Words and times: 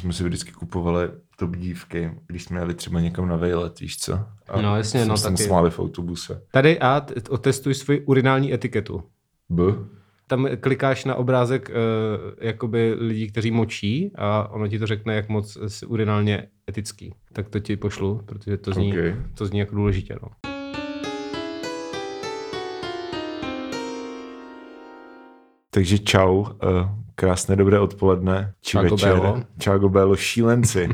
jsme 0.00 0.12
si 0.12 0.24
vždycky 0.24 0.52
kupovali 0.52 1.08
top 1.38 1.56
dívky, 1.56 2.10
když 2.26 2.44
jsme 2.44 2.60
jeli 2.60 2.74
třeba 2.74 3.00
někam 3.00 3.28
na 3.28 3.36
vejlet, 3.36 3.80
víš 3.80 3.98
co? 3.98 4.14
A 4.48 4.60
No, 4.62 4.76
jasně, 4.76 5.04
no, 5.04 5.16
taky. 5.18 5.36
smáli 5.36 5.70
v 5.70 5.78
autobuse. 5.80 6.42
Tady 6.52 6.80
a 6.80 7.06
otestuj 7.28 7.74
svoji 7.74 8.00
urinální 8.00 8.54
etiketu. 8.54 9.02
B? 9.48 9.62
Tam 10.26 10.48
klikáš 10.60 11.04
na 11.04 11.14
obrázek 11.14 11.70
uh, 11.70 11.74
jakoby 12.40 12.94
lidí, 12.98 13.28
kteří 13.28 13.50
močí 13.50 14.12
a 14.14 14.48
ono 14.50 14.68
ti 14.68 14.78
to 14.78 14.86
řekne, 14.86 15.14
jak 15.14 15.28
moc 15.28 15.58
jsi 15.66 15.86
urinálně 15.86 16.46
etický. 16.68 17.14
Tak 17.32 17.48
to 17.48 17.60
ti 17.60 17.76
pošlu, 17.76 18.22
protože 18.26 18.56
to 18.56 18.72
zní, 18.72 18.92
Ok. 18.92 18.98
to 19.34 19.46
zní 19.46 19.58
jako 19.58 19.74
důležitě. 19.74 20.16
No. 20.22 20.28
Takže 25.70 25.98
čau, 25.98 26.44
eh, 26.62 26.88
krásné 27.20 27.52
dobré 27.56 27.76
odpoledne, 27.76 28.56
či 28.64 28.70
Čau, 28.80 28.82
večer. 28.88 29.12
Gobelo. 29.12 29.44
Čau, 29.60 29.76
Gobelo, 29.78 30.16
šílenci. 30.16 30.88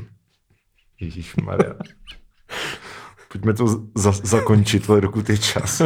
Ježíš 1.01 1.37
Maria. 1.39 1.75
Pojďme 3.33 3.55
to 3.55 3.67
za- 3.95 4.21
zakončit, 4.27 4.87
dokud 5.01 5.29
je 5.31 5.39
čas. 5.39 5.83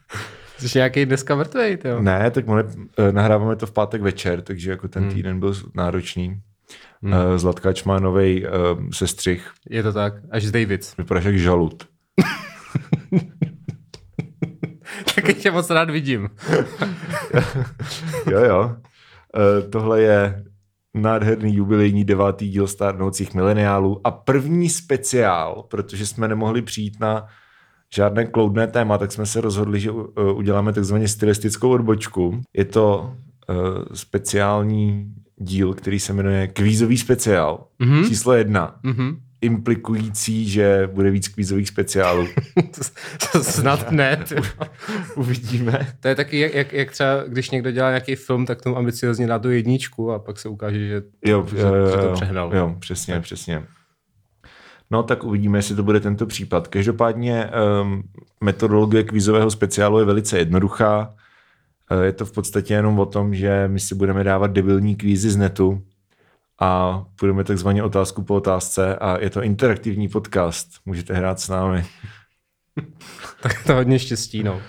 Jsi 0.58 0.78
nějaký 0.78 1.06
dneska 1.06 1.34
mrtvej, 1.34 1.78
jo? 1.84 2.02
Ne, 2.02 2.30
tak 2.30 2.46
my 2.46 2.62
eh, 2.62 3.12
nahráváme 3.12 3.56
to 3.56 3.66
v 3.66 3.72
pátek 3.72 4.02
večer, 4.02 4.42
takže 4.42 4.70
jako 4.70 4.88
ten 4.88 5.02
Hmm. 5.02 5.12
týden 5.12 5.40
byl 5.40 5.54
náročný. 5.74 6.40
Hmm. 7.02 7.14
Zlatkáč 7.36 7.84
má 7.84 7.98
nový 7.98 8.46
sestřih, 8.92 9.50
Je 9.70 9.82
to 9.82 9.92
tak, 9.92 10.14
až 10.30 10.44
z 10.44 10.50
Davids. 10.50 10.96
vypadáš 10.96 11.24
jak 11.24 11.38
žalud. 11.38 11.88
Tak 15.14 15.36
tě 15.36 15.50
moc 15.50 15.70
rád 15.70 15.90
vidím. 15.90 16.28
Jo, 18.30 18.40
jo. 18.44 18.76
Eh, 19.36 19.62
Tohle 19.68 20.00
je 20.02 20.44
nádherný 20.94 21.54
jubilejní 21.54 22.04
devátý 22.04 22.48
díl 22.50 22.66
stárnoucích 22.66 23.34
mileniálů 23.34 24.00
a 24.04 24.10
první 24.10 24.68
speciál, 24.68 25.64
protože 25.70 26.06
jsme 26.06 26.28
nemohli 26.28 26.62
přijít 26.62 27.00
na 27.00 27.26
žádné 27.94 28.24
kloudné 28.26 28.66
téma, 28.66 28.98
tak 28.98 29.12
jsme 29.12 29.26
se 29.26 29.40
rozhodli, 29.40 29.80
že 29.80 29.90
uh, 29.90 30.08
uděláme 30.34 30.72
takzvaně 30.72 31.08
stylistickou 31.08 31.70
odbočku. 31.70 32.40
Je 32.56 32.64
to 32.64 32.98
uh, 33.48 33.56
speciální 33.94 35.14
díl, 35.36 35.74
který 35.74 36.00
se 36.00 36.12
jmenuje 36.12 36.46
Kvízový 36.46 36.98
speciál, 36.98 37.66
Mhm. 37.78 38.04
číslo 38.04 38.32
jedna, 38.32 38.74
Mhm. 38.82 39.16
Implikující, 39.40 40.48
že 40.48 40.88
bude 40.92 41.10
víc 41.10 41.28
kvízových 41.28 41.68
speciálů. 41.68 42.26
Snad 43.42 43.90
ne. 43.92 44.24
Uvidíme. 45.16 45.86
To 46.00 46.08
je 46.08 46.14
taky, 46.14 46.38
jak, 46.40 46.54
jak, 46.54 46.72
jak 46.72 46.90
třeba, 46.90 47.22
když 47.26 47.50
někdo 47.50 47.70
dělá 47.70 47.88
nějaký 47.88 48.14
film, 48.14 48.46
tak 48.46 48.62
tomu 48.62 48.76
ambiciozně 48.76 49.26
dá 49.26 49.38
tu 49.38 49.50
jedničku 49.50 50.12
a 50.12 50.18
pak 50.18 50.38
se 50.38 50.48
ukáže, 50.48 50.88
že 50.88 51.02
Jo, 51.24 51.46
Že- 51.50 51.60
jo, 51.60 51.86
že 51.90 51.96
to 51.96 52.12
přehnal. 52.12 52.56
Jo, 52.56 52.76
přesně, 52.78 53.20
přesně. 53.20 53.62
No 54.90 55.02
tak 55.02 55.24
uvidíme, 55.24 55.58
jestli 55.58 55.74
to 55.76 55.82
bude 55.82 56.00
tento 56.00 56.26
případ. 56.26 56.68
Každopádně 56.68 57.50
um, 57.82 58.02
metodologie 58.44 59.02
kvízového 59.04 59.50
speciálu 59.50 59.98
je 59.98 60.04
velice 60.04 60.38
jednoduchá. 60.38 61.14
Eh, 61.90 62.04
Je 62.04 62.12
to 62.12 62.26
v 62.26 62.32
podstatě 62.32 62.74
jenom 62.74 62.98
o 62.98 63.06
tom, 63.06 63.34
že 63.34 63.68
my 63.68 63.80
si 63.80 63.94
budeme 63.94 64.24
dávat 64.24 64.46
debilní 64.52 64.96
kvízy 64.96 65.30
z 65.30 65.36
netu 65.36 65.82
a 66.60 67.04
budeme 67.20 67.44
takzvaně 67.44 67.82
otázku 67.82 68.22
po 68.22 68.34
otázce 68.34 68.96
a 68.96 69.18
je 69.20 69.30
to 69.30 69.42
interaktivní 69.42 70.08
podcast. 70.08 70.68
Můžete 70.86 71.14
hrát 71.14 71.40
s 71.40 71.48
námi. 71.48 71.84
tak 73.42 73.64
to 73.66 73.74
hodně 73.74 73.98
štěstí, 73.98 74.42
no. 74.42 74.62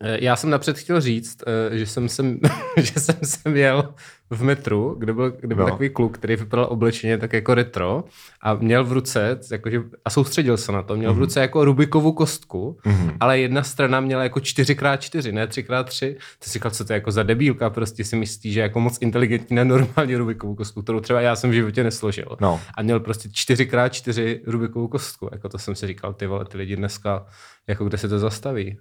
Eh, 0.00 0.24
Já 0.24 0.36
jsem 0.36 0.50
napřed 0.50 0.78
chtěl 0.78 1.00
říct, 1.00 1.38
eh, 1.46 1.78
že 1.78 1.86
jsem 1.86 2.08
sem, 2.08 2.38
že 2.76 3.00
jsem 3.00 3.16
sem 3.24 3.56
jel 3.56 3.94
v 4.30 4.42
metru, 4.42 4.94
kde 4.98 5.12
byl, 5.12 5.30
kde 5.40 5.54
byl 5.54 5.64
No. 5.64 5.70
takový 5.70 5.90
kluk, 5.90 6.18
který 6.18 6.36
vypadal 6.36 6.66
oblečeně 6.70 7.18
tak 7.18 7.32
jako 7.32 7.54
retro 7.54 8.04
a 8.42 8.54
měl 8.54 8.84
v 8.84 8.92
ruce, 8.92 9.40
jakože, 9.50 9.82
a 10.04 10.10
soustředil 10.10 10.56
se 10.56 10.72
na 10.72 10.82
to, 10.82 10.96
měl 10.96 11.14
v 11.14 11.18
ruce 11.18 11.40
jako 11.40 11.64
Rubikovou 11.64 12.12
kostku, 12.12 12.78
ale 13.20 13.38
jedna 13.38 13.62
strana 13.62 14.00
měla 14.00 14.22
jako 14.22 14.40
4x4, 14.40 15.32
ne 15.32 15.46
3x3. 15.46 16.14
Ty 16.38 16.50
si 16.50 16.52
říkal, 16.52 16.70
co 16.70 16.84
to 16.84 16.92
je 16.92 16.94
jako 16.94 17.10
za 17.10 17.22
debílka, 17.22 17.70
prostě 17.70 18.04
si 18.04 18.16
myslí, 18.16 18.52
že 18.52 18.60
je 18.60 18.62
jako 18.62 18.80
moc 18.80 18.98
inteligentní 19.00 19.56
na 19.56 19.64
normální 19.64 20.16
Rubikovou 20.16 20.54
kostku, 20.54 20.82
kterou 20.82 21.00
třeba 21.00 21.20
já 21.20 21.36
jsem 21.36 21.50
v 21.50 21.54
životě 21.54 21.84
nesložil. 21.84 22.36
No. 22.40 22.60
A 22.74 22.82
měl 22.82 23.00
prostě 23.00 23.28
4x4 23.28 24.40
Rubikovou 24.46 24.88
kostku. 24.88 25.28
Jako 25.32 25.48
to 25.48 25.58
jsem 25.58 25.74
si 25.74 25.86
říkal, 25.86 26.14
ty 26.14 26.26
vole, 26.26 26.44
ty 26.44 26.58
lidi 26.58 26.76
dneska, 26.76 27.26
jako 27.66 27.84
kde 27.84 27.98
se 27.98 28.08
to 28.08 28.18
zastaví. 28.18 28.76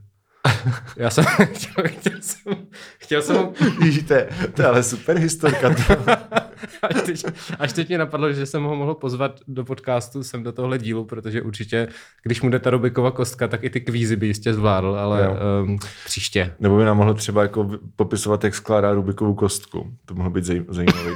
Já 0.98 1.10
jsem 1.10 1.24
chtěl, 1.54 1.84
chtěl 1.88 2.14
jsem, 2.22 2.54
chtěl 2.98 3.22
jsem, 3.22 3.38
Víš, 3.82 4.04
to 4.08 4.14
je, 4.14 4.30
to 4.54 4.62
je 4.62 4.68
ale 4.68 4.84
super 4.84 5.18
historka. 5.18 5.70
až 6.82 7.02
teď, 7.06 7.24
až 7.60 7.74
teď 7.74 7.88
mě 7.88 7.98
napadlo, 7.98 8.34
že 8.34 8.46
jsem 8.46 8.64
ho 8.64 8.76
mohl 8.76 8.94
pozvat 8.96 9.40
do 9.48 9.66
podcastu 9.66 10.24
sem 10.24 10.44
do 10.44 10.52
tohle 10.52 10.78
dílu, 10.78 11.06
protože 11.06 11.42
určitě, 11.42 11.88
když 12.24 12.42
mu 12.42 12.50
jde 12.50 12.60
ta 12.60 12.70
Rubikova 12.70 13.12
kostka, 13.12 13.48
tak 13.48 13.64
i 13.64 13.70
ty 13.70 13.82
kvízy 13.82 14.16
by 14.16 14.28
jistě 14.28 14.54
zvládl, 14.54 14.96
ale 15.00 15.24
Jo. 15.26 15.36
um, 15.66 15.78
příště. 16.06 16.54
Nebo 16.60 16.78
by 16.78 16.86
nám 16.86 16.98
mohl 16.98 17.14
třeba 17.14 17.42
jako 17.42 17.70
popisovat, 17.96 18.44
jak 18.44 18.56
skládá 18.56 18.94
Rubikovou 18.94 19.34
kostku. 19.34 19.94
To 20.06 20.14
mohlo 20.14 20.32
být 20.32 20.44
zaj- 20.44 20.66
zajímavý. 20.70 21.16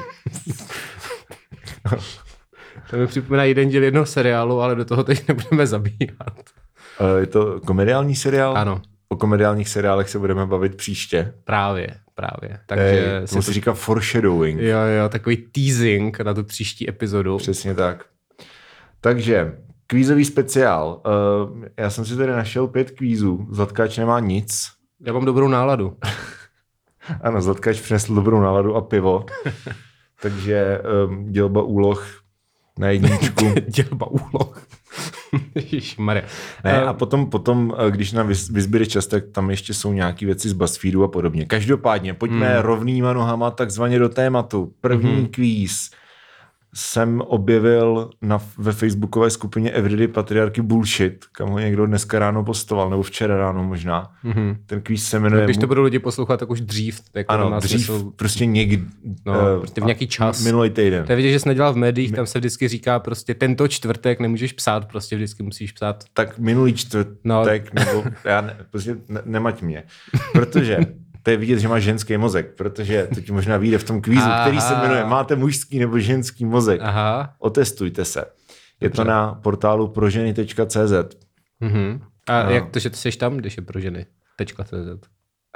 To 2.90 2.98
mi 2.98 3.08
připomíná 3.08 3.44
jeden 3.44 3.70
díl 3.70 3.84
jednoho 3.84 4.06
seriálu, 4.06 4.62
ale 4.62 4.76
do 4.76 4.86
toho 4.86 5.04
teď 5.04 5.28
nebudeme 5.28 5.68
zabíhat. 5.68 6.40
Eh, 7.00 7.20
Je 7.20 7.26
to 7.28 7.60
komediální 7.60 8.16
seriál? 8.16 8.58
Ano, 8.58 8.82
O 9.10 9.16
komediálních 9.18 9.70
seriálech 9.70 10.10
se 10.10 10.20
budeme 10.20 10.46
bavit 10.46 10.76
příště. 10.76 11.34
právě, 11.44 11.88
právě. 12.16 12.50
Ej, 12.50 12.58
Takže 12.66 13.24
to 13.34 13.42
se 13.42 13.54
říká 13.54 13.74
foreshadowing. 13.74 14.62
Jo, 14.62 14.78
jo, 14.80 15.10
takový 15.10 15.38
teasing 15.38 16.20
na 16.20 16.34
tu 16.34 16.44
příští 16.44 16.90
epizodu. 16.90 17.38
Přesně 17.38 17.76
tak. 17.76 18.06
Takže, 19.02 19.58
kvízový 19.88 20.26
speciál. 20.26 21.02
Uh, 21.52 21.64
já 21.78 21.90
jsem 21.90 22.06
si 22.06 22.18
tady 22.18 22.32
našel 22.32 22.68
pět 22.68 22.92
kvízů. 22.92 23.48
Zlatkáč 23.52 23.98
nemá 23.98 24.20
nic. 24.20 24.68
Já 25.06 25.14
mám 25.14 25.26
dobrou 25.26 25.48
náladu. 25.48 25.98
Ano, 27.22 27.42
Zlatkáč 27.42 27.80
přinesl 27.82 28.16
dobrou 28.16 28.42
náladu 28.42 28.76
a 28.76 28.82
pivo. 28.82 29.26
Takže 30.22 30.82
um, 31.08 31.32
dělba 31.32 31.62
úloh 31.64 32.22
na 32.80 32.90
jedničku. 32.90 33.54
Dělba 33.68 34.08
úloh. 34.08 34.49
Ježišmarja. 35.74 36.24
Ne, 36.64 36.72
Eh, 36.72 36.82
a 36.86 36.94
potom, 36.94 37.26
potom, 37.30 37.76
eh, 37.88 37.92
když 37.92 38.12
nám 38.12 38.28
vyz- 38.30 38.54
vyzbyde 38.54 38.86
čas, 38.86 39.08
tak 39.08 39.24
tam 39.32 39.50
ještě 39.50 39.74
jsou 39.74 39.94
nějaké 39.94 40.26
věci 40.26 40.50
z 40.50 40.54
BuzzFeedu 40.54 41.04
a 41.04 41.08
podobně. 41.08 41.46
Každopádně, 41.46 42.14
pojďme 42.14 42.48
Hmm. 42.54 42.62
rovnýma 42.62 43.14
nohama 43.14 43.52
takzvaně 43.52 44.00
do 44.00 44.10
tématu. 44.10 44.74
První 44.82 45.12
Mhm. 45.12 45.28
kvíz 45.28 45.90
jsem 46.74 47.22
objevil 47.22 48.10
na, 48.22 48.42
ve 48.58 48.72
facebookové 48.72 49.30
skupině 49.30 49.72
Everyday 49.72 50.08
Patriarchy 50.08 50.62
Bullshit, 50.62 51.26
kam 51.32 51.50
ho 51.50 51.60
někdo 51.60 51.86
dneska 51.86 52.20
ráno 52.20 52.44
postoval, 52.44 52.90
nebo 52.90 53.04
včera 53.04 53.38
ráno 53.38 53.64
možná. 53.64 54.12
Mhm. 54.24 54.58
Ten 54.66 54.82
kvíz 54.82 55.10
se 55.10 55.20
jmenuje... 55.20 55.46
Když 55.46 55.58
to 55.58 55.68
budou 55.68 55.84
lidi 55.84 56.00
poslouchat, 56.00 56.40
tak 56.40 56.50
už 56.50 56.62
dřív. 56.62 57.02
Jako 57.14 57.32
ano, 57.32 57.44
nemá 57.44 57.60
dřív, 57.60 57.86
Smysl. 57.86 58.12
prostě 58.16 58.46
někdy... 58.46 58.84
No, 59.26 59.56
eh, 59.56 59.60
prostě 59.60 59.82
v 59.82 59.84
nějaký 59.84 60.08
čas. 60.08 60.44
Minulý 60.44 60.70
týden. 60.70 61.06
To 61.06 61.12
je 61.12 61.16
vidět, 61.16 61.32
že 61.32 61.40
jsi 61.40 61.48
nedělal 61.48 61.74
v 61.74 61.78
médiích, 61.78 62.12
tam 62.12 62.26
se 62.26 62.40
vždycky 62.40 62.68
říká 62.68 63.00
prostě 63.00 63.34
tento 63.34 63.68
čtvrtek 63.68 64.20
nemůžeš 64.20 64.54
psát, 64.54 64.86
prostě 64.88 65.16
vždycky 65.16 65.44
musíš 65.44 65.72
psát. 65.72 66.04
tak 66.14 66.40
minulý 66.40 66.74
čtvrtek, 66.74 67.74
no. 67.74 67.86
nebo 67.86 68.04
já 68.24 68.42
ne, 68.42 68.58
prostě 68.72 68.96
ne, 69.08 69.22
nemať 69.26 69.62
mě. 69.62 69.84
Protože 70.34 70.80
to 71.30 71.34
je 71.34 71.38
vidět, 71.38 71.60
že 71.60 71.68
má 71.68 71.80
ženský 71.80 72.18
mozek, 72.18 72.56
protože 72.56 73.08
to 73.16 73.22
ti 73.22 73.32
možná 73.32 73.58
vyjde 73.58 73.78
v 73.78 73.84
tom 73.84 74.02
kvízu, 74.02 74.22
Aha. 74.22 74.42
který 74.42 74.62
se 74.62 74.76
jmenuje 74.76 75.06
Máte 75.06 75.36
mužský 75.36 75.80
nebo 75.80 76.00
ženský 76.00 76.46
mozek. 76.46 76.82
Aha. 76.84 77.34
Otestujte 77.40 78.06
se. 78.06 78.26
Je 78.82 78.90
to 78.90 79.04
na 79.04 79.34
portálu 79.44 79.88
proženy.cz. 79.88 81.16
Mhm. 81.60 82.02
A 82.28 82.44
No. 82.44 82.50
jak 82.50 82.70
to, 82.70 82.80
že 82.80 82.90
ty 82.90 82.96
jsi 82.98 83.12
tam, 83.12 83.38
když 83.38 83.58
je 83.58 83.64
pro 83.64 83.80
ženy? 83.80 84.06
Tečka 84.36 84.64
CZ. 84.64 85.08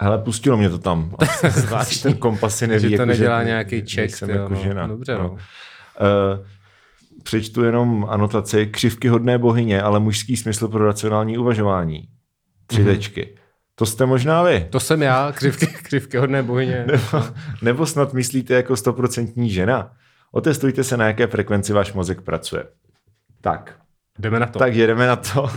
Hele, 0.02 0.18
pustilo 0.18 0.58
mě 0.58 0.70
to 0.70 0.78
tam. 0.78 1.16
Zvláštní. 1.50 2.02
ten 2.12 2.14
kompas 2.20 2.58
si 2.58 2.68
neví, 2.68 2.82
Že 2.82 2.88
to 2.90 2.94
jako, 2.94 3.06
nedělá 3.06 3.40
že, 3.40 3.46
nějaký 3.46 3.82
check, 3.82 4.16
jsem 4.16 4.30
jo, 4.30 4.36
jako 4.42 4.54
no. 4.54 4.60
žena. 4.64 4.88
Dobře, 4.88 5.14
no. 5.18 5.32
Uh, 5.32 5.38
přečtu 7.24 7.64
jenom 7.64 8.06
anotaci. 8.10 8.66
Křivky 8.68 9.08
hodné 9.08 9.38
bohyně, 9.38 9.82
ale 9.82 10.00
mužský 10.00 10.38
smysl 10.38 10.68
pro 10.68 10.86
racionální 10.86 11.38
uvažování. 11.38 12.08
Tři 12.68 12.82
Mhm. 12.82 12.90
tečky. 12.94 13.36
To 13.84 13.88
jste 13.88 14.06
možná 14.06 14.44
vy. 14.44 14.68
To 14.70 14.80
jsem 14.80 15.02
já, 15.02 15.32
křivky, 15.32 15.68
křivky 15.84 16.18
hodné 16.18 16.44
bohyně. 16.44 16.86
Nebo, 16.88 17.26
nebo 17.62 17.86
snad 17.86 18.14
myslíte 18.14 18.54
jako 18.54 18.76
stoprocentní 18.76 19.50
žena? 19.50 19.92
Otestujte 20.32 20.84
se, 20.84 20.98
na 20.98 21.08
jaké 21.08 21.28
frekvenci 21.28 21.74
váš 21.74 21.94
mozek 21.94 22.22
pracuje. 22.22 22.66
Tak, 23.42 23.76
Jdeme 24.20 24.40
na 24.40 24.46
to. 24.48 24.60
tak 24.60 24.76
jedeme 24.76 25.08
na 25.08 25.16
to. 25.16 25.44
Uh, 25.44 25.50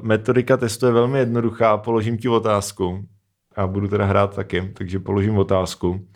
metodika 0.02 0.56
testu 0.56 0.86
je 0.86 0.92
velmi 0.92 1.18
jednoduchá. 1.18 1.76
Položím 1.76 2.18
ti 2.18 2.28
otázku. 2.28 3.06
A 3.56 3.66
budu 3.66 3.88
teda 3.88 4.04
hrát 4.04 4.34
taky, 4.36 4.72
takže 4.78 4.98
položím 4.98 5.38
otázku. 5.38 6.06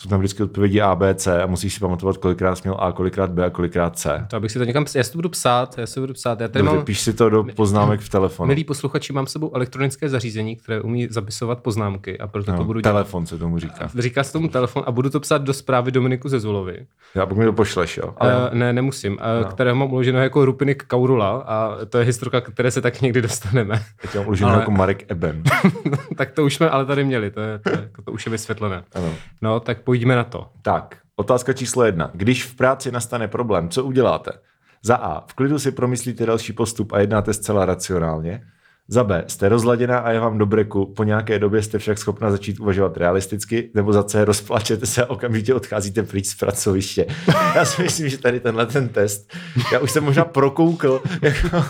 Jsou 0.00 0.08
tam 0.08 0.18
vždycky 0.18 0.42
odpovědi 0.42 0.80
A, 0.80 0.94
B, 0.94 1.14
C 1.14 1.42
a 1.42 1.46
musíš 1.46 1.74
si 1.74 1.80
pamatovat, 1.80 2.16
kolikrát 2.16 2.54
jsi 2.56 2.62
měl 2.64 2.76
A, 2.80 2.92
kolikrát 2.92 3.30
B 3.30 3.44
a 3.46 3.50
kolikrát 3.50 3.98
C. 3.98 4.26
To 4.30 4.36
abych 4.36 4.52
si 4.52 4.58
to 4.58 4.64
někam, 4.64 4.84
já 4.96 5.02
si 5.04 5.12
to 5.12 5.18
budu 5.18 5.28
psát, 5.28 5.78
já 5.78 5.86
si 5.86 5.94
to 5.94 6.00
budu 6.00 6.14
psát. 6.14 6.40
Já 6.40 6.48
tady 6.48 6.62
Dobře, 6.62 6.76
mám, 6.76 6.84
píš 6.84 7.00
si 7.00 7.12
to 7.12 7.30
do 7.30 7.44
poznámek 7.56 8.00
v 8.00 8.08
telefonu. 8.08 8.46
milí 8.46 8.64
posluchači, 8.64 9.12
mám 9.12 9.26
s 9.26 9.32
sebou 9.32 9.54
elektronické 9.56 10.08
zařízení, 10.08 10.56
které 10.56 10.80
umí 10.80 11.08
zapisovat 11.10 11.58
poznámky 11.60 12.18
a 12.18 12.26
proto 12.26 12.52
no, 12.52 12.58
to 12.58 12.64
budu 12.64 12.80
dělat. 12.80 12.92
telefon 12.92 13.26
se 13.26 13.38
tomu 13.38 13.58
říká. 13.58 13.90
Říká 13.98 14.24
se 14.24 14.32
tomu 14.32 14.48
telefon 14.48 14.82
a 14.86 14.92
budu 14.92 15.10
to 15.10 15.20
psát 15.20 15.42
do 15.42 15.52
zprávy 15.52 15.90
Dominiku 15.92 16.28
Zezulovi. 16.28 16.86
Já 17.14 17.26
pak 17.26 17.38
mi 17.38 17.44
to 17.44 17.52
pošleš, 17.52 17.96
jo. 17.96 18.14
Ale 18.16 18.36
Uh, 18.36 18.54
ne, 18.58 18.72
nemusím. 18.72 19.12
Uh, 19.12 19.18
no. 19.44 19.50
Kterého 19.50 19.76
mám 19.76 19.92
uloženo 19.92 20.18
jako 20.22 20.44
Rupinik 20.44 20.82
Kaurula 20.84 21.30
a 21.46 21.84
to 21.88 21.98
je 21.98 22.04
historka, 22.04 22.40
které 22.40 22.70
se 22.70 22.80
tak 22.80 23.00
někdy 23.02 23.22
dostaneme. 23.22 23.82
já 24.04 24.10
tě 24.12 24.18
mám 24.18 24.26
uložený 24.26 24.50
ale- 24.50 24.58
jako 24.60 24.70
Marek 24.70 25.10
Eben. 25.10 25.42
tak 26.16 26.30
to 26.32 26.44
už 26.44 26.54
jsme 26.54 26.70
ale 26.70 26.86
tady 26.86 27.04
měli, 27.04 27.30
to, 27.30 27.40
je, 27.40 27.58
to, 27.58 27.70
je, 27.70 27.90
to 28.04 28.12
už 28.12 28.26
je 28.26 28.32
vysvětlené. 28.32 28.84
Ano. 28.94 29.14
No, 29.42 29.60
tak 29.60 29.80
pojďme 29.86 30.16
na 30.16 30.24
to. 30.24 30.48
Tak, 30.62 30.96
otázka 31.16 31.52
číslo 31.52 31.84
jedna. 31.84 32.10
Když 32.14 32.44
v 32.44 32.54
práci 32.54 32.92
nastane 32.92 33.28
problém, 33.28 33.68
co 33.68 33.84
uděláte? 33.84 34.30
Za 34.82 34.96
A. 34.96 35.26
V 35.26 35.34
klidu 35.34 35.58
si 35.58 35.70
promyslíte 35.70 36.26
další 36.26 36.52
postup 36.52 36.92
a 36.92 36.98
jednáte 36.98 37.34
zcela 37.34 37.64
racionálně. 37.64 38.42
Za 38.88 39.04
B. 39.04 39.24
Jste 39.26 39.48
rozladěná 39.48 39.98
a 39.98 40.10
je 40.10 40.20
vám 40.20 40.38
do 40.38 40.46
breku, 40.46 40.92
po 40.96 41.04
nějaké 41.04 41.38
době 41.38 41.62
jste 41.62 41.78
však 41.78 41.98
schopna 41.98 42.30
začít 42.30 42.60
uvažovat 42.60 42.96
realisticky, 42.96 43.70
nebo 43.74 43.92
za 43.92 44.02
C. 44.02 44.24
Rozplačete 44.24 44.86
se 44.86 45.04
a 45.04 45.10
okamžitě 45.10 45.54
odcházíte 45.54 46.02
pryč 46.02 46.26
z 46.26 46.34
pracoviště. 46.34 47.06
Já 47.54 47.64
si 47.64 47.82
myslím, 47.82 48.08
že 48.08 48.18
tady 48.18 48.40
tenhle 48.40 48.66
ten 48.66 48.88
test, 48.88 49.32
já 49.72 49.78
už 49.78 49.90
jsem 49.90 50.04
možná 50.04 50.24
prokoukl 50.24 51.02
jako 51.22 51.64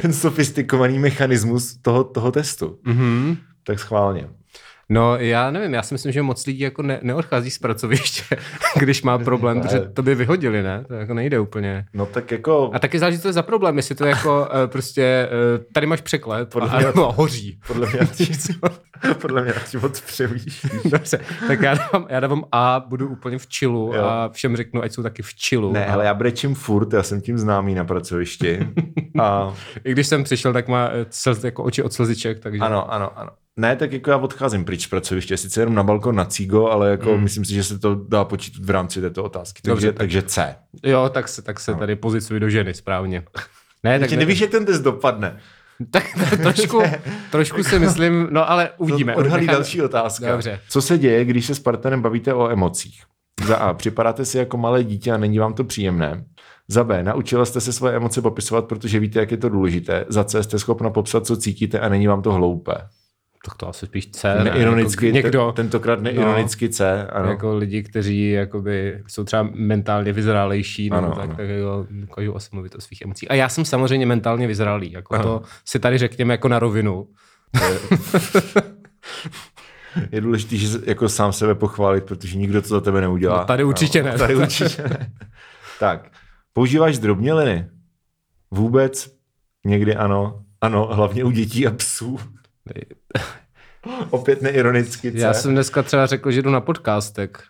ten 0.00 0.12
sofistikovaný 0.12 0.98
mechanismus 0.98 1.76
toho, 1.82 2.04
toho 2.04 2.32
testu. 2.32 2.78
Mm-hmm. 2.86 3.36
Tak 3.66 3.78
schválně. 3.78 4.28
No, 4.88 5.16
já 5.16 5.50
nevím, 5.50 5.74
já 5.74 5.82
si 5.82 5.94
myslím, 5.94 6.12
že 6.12 6.22
moc 6.22 6.46
lidí 6.46 6.60
jako 6.60 6.82
ne, 6.82 6.98
neodchází 7.02 7.50
z 7.50 7.58
pracoviště, 7.58 8.36
když 8.78 9.02
má 9.02 9.18
problém, 9.18 9.60
protože 9.60 9.80
to 9.80 10.02
by 10.02 10.14
vyhodili, 10.14 10.62
ne? 10.62 10.84
To 10.88 10.94
jako 10.94 11.14
nejde 11.14 11.40
úplně. 11.40 11.84
No 11.94 12.06
tak 12.06 12.30
jako... 12.30 12.70
A 12.74 12.78
taky 12.78 12.98
záleží, 12.98 13.18
co 13.18 13.22
to 13.22 13.28
je 13.28 13.32
za 13.32 13.42
problém, 13.42 13.76
jestli 13.76 13.94
to 13.94 14.04
je 14.04 14.10
jako 14.10 14.40
uh, 14.40 14.70
prostě, 14.70 15.28
uh, 15.58 15.64
tady 15.72 15.86
máš 15.86 16.00
překlep 16.00 16.48
Podle 16.52 16.68
a, 16.70 16.76
mě- 16.76 16.86
nebo 16.86 17.12
hoří. 17.12 17.58
Podle 17.66 17.88
mě, 17.90 17.98
podle 19.20 19.42
mě 19.42 19.52
radši 19.52 19.76
moc 19.78 20.00
přemýšlíš. 20.00 20.66
Dobře, 20.84 21.20
tak 21.48 21.60
já 21.62 21.74
dávám, 21.74 22.06
já 22.08 22.20
dávám 22.20 22.44
A, 22.52 22.84
budu 22.88 23.08
úplně 23.08 23.38
v 23.38 23.46
chillu 23.58 23.92
Jo. 23.94 24.04
a 24.04 24.28
všem 24.28 24.56
řeknu, 24.56 24.82
ať 24.82 24.92
jsou 24.92 25.02
taky 25.02 25.22
v 25.22 25.28
chillu. 25.48 25.72
Ne, 25.72 25.86
ale 25.86 26.04
já 26.04 26.14
brečím 26.14 26.54
furt, 26.54 26.92
já 26.92 27.02
jsem 27.02 27.20
tím 27.20 27.38
známý 27.38 27.74
na 27.74 27.84
pracovišti. 27.84 28.68
A 29.20 29.54
I 29.84 29.92
když 29.92 30.06
jsem 30.06 30.24
přišel, 30.24 30.52
tak 30.52 30.68
má 30.68 30.90
eh, 30.92 31.46
jako 31.46 31.64
oči 31.64 31.82
od 31.82 31.92
slziček, 31.92 32.40
takže... 32.40 32.58
ano, 32.60 32.92
ano, 32.92 33.18
ano. 33.18 33.30
Ne, 33.56 33.76
tak 33.76 33.92
jako 33.92 34.10
já 34.10 34.16
odcházím 34.16 34.64
pryč 34.64 34.84
z 34.84 34.88
pracoviště, 34.88 35.36
sice 35.36 35.60
jenom 35.60 35.74
na 35.74 35.82
balkon 35.82 36.16
na 36.16 36.24
cígo, 36.24 36.66
ale 36.66 36.90
jako 36.90 37.16
mm. 37.16 37.22
myslím 37.22 37.44
si, 37.44 37.54
že 37.54 37.64
se 37.64 37.78
to 37.78 37.94
dá 37.94 38.24
počítat 38.24 38.64
v 38.64 38.70
rámci 38.70 39.00
této 39.00 39.24
otázky. 39.24 39.62
Takže, 39.62 39.70
Dobře, 39.70 39.86
Dobře, 39.86 39.92
tak- 39.92 39.98
takže 39.98 40.22
C. 40.22 40.56
Jo, 40.82 41.10
tak 41.14 41.28
se, 41.28 41.42
tak 41.42 41.60
se 41.60 41.74
tady 41.74 41.96
pozicuji 41.96 42.40
do 42.40 42.50
ženy, 42.50 42.74
správně. 42.74 43.22
Ne, 43.84 43.92
tak 43.92 44.00
Takže 44.00 44.16
nevíš, 44.16 44.40
jak 44.40 44.50
ten 44.50 44.64
test 44.66 44.80
dopadne. 44.80 45.38
Tak 45.90 46.04
trošku, 46.42 46.82
trošku 47.30 47.62
si 47.64 47.78
myslím, 47.78 48.28
no 48.30 48.50
ale 48.50 48.70
uvidíme. 48.76 49.12
To 49.12 49.18
odhalí 49.18 49.46
Necháme- 49.46 49.52
další 49.52 49.82
otázka. 49.82 50.32
Dobře. 50.32 50.60
Co 50.68 50.82
se 50.82 50.98
děje, 50.98 51.24
když 51.24 51.46
se 51.46 51.54
s 51.54 51.58
partnerem 51.58 52.02
bavíte 52.02 52.34
o 52.34 52.48
emocích? 52.48 53.02
Za 53.46 53.56
A. 53.56 53.74
Připadáte 53.74 54.24
si 54.24 54.38
jako 54.38 54.56
malé 54.56 54.84
dítě 54.84 55.12
a 55.12 55.16
není 55.16 55.38
vám 55.38 55.54
to 55.54 55.64
příjemné. 55.64 56.24
Za 56.68 56.84
B. 56.84 57.02
Naučila 57.02 57.44
jste 57.44 57.60
se 57.60 57.72
svoje 57.72 57.96
emoce 57.96 58.22
popisovat, 58.22 58.64
protože 58.64 58.98
víte, 59.00 59.18
jak 59.18 59.30
je 59.30 59.36
to 59.36 59.48
důležité. 59.48 60.04
Za 60.08 60.24
C. 60.24 60.42
Jste 60.42 60.58
schopna 60.58 60.90
popsat, 60.90 61.26
co 61.26 61.36
cítíte 61.36 61.80
a 61.80 61.88
není 61.88 62.06
vám 62.06 62.22
to 62.22 62.32
hloupé. 62.32 62.74
Tak 63.44 63.54
to 63.54 63.68
asi 63.68 63.86
spíš 63.86 64.06
C, 64.10 64.34
ne? 64.34 64.44
Neironicky, 64.44 65.06
jako 65.06 65.14
někdo, 65.16 65.52
te, 65.52 65.62
tentokrát 65.62 66.00
neironicky 66.00 66.68
C. 66.68 67.06
Ano. 67.06 67.28
jako 67.30 67.56
lidi, 67.56 67.82
kteří 67.82 68.30
jakoby 68.30 69.02
jsou 69.06 69.24
třeba 69.24 69.48
mentálně 69.54 70.12
vyzrálejší, 70.12 70.90
nebo 70.90 71.06
Ano, 71.06 71.14
tak, 71.14 71.24
ano. 71.24 71.34
tak 71.36 71.48
jako 71.48 71.86
dokážou 71.90 72.36
asi 72.36 72.48
mluvit 72.52 72.74
o 72.74 72.80
svých 72.80 73.02
emocích. 73.02 73.30
A 73.30 73.34
já 73.34 73.48
jsem 73.48 73.64
samozřejmě 73.64 74.06
mentálně 74.06 74.46
vyzrálý, 74.46 74.92
jako 74.92 75.14
Ano. 75.14 75.24
to 75.24 75.42
si 75.64 75.78
tady 75.78 75.98
řekněme 75.98 76.34
jako 76.34 76.48
na 76.48 76.58
rovinu. 76.58 77.08
Je 80.12 80.20
důležité, 80.20 80.56
že 80.56 80.78
jako 80.86 81.08
sám 81.08 81.32
sebe 81.32 81.54
pochválit, 81.54 82.04
protože 82.04 82.38
nikdo 82.38 82.62
to 82.62 82.68
za 82.68 82.80
tebe 82.80 83.00
neudělá. 83.00 83.38
No, 83.38 83.44
tady 83.44 83.64
určitě 83.64 84.02
ne. 84.02 84.18
Tady 84.18 84.36
určitě 84.36 84.82
ne. 84.82 85.12
tak, 85.80 86.10
používáš 86.52 86.98
drobněliny? 86.98 87.66
Vůbec? 88.50 89.14
Někdy 89.64 89.96
ano. 89.96 90.40
Ano, 90.60 90.86
hlavně 90.92 91.24
u 91.24 91.30
dětí 91.30 91.66
a 91.66 91.70
psů. 91.70 92.18
Opět 94.10 94.42
neironicky 94.42 95.12
C. 95.12 95.18
Já 95.18 95.34
jsem 95.34 95.52
dneska 95.52 95.82
třeba 95.82 96.06
řekl, 96.06 96.30
že 96.30 96.42
jdu 96.42 96.50
na 96.50 96.60
podcastek. 96.60 97.42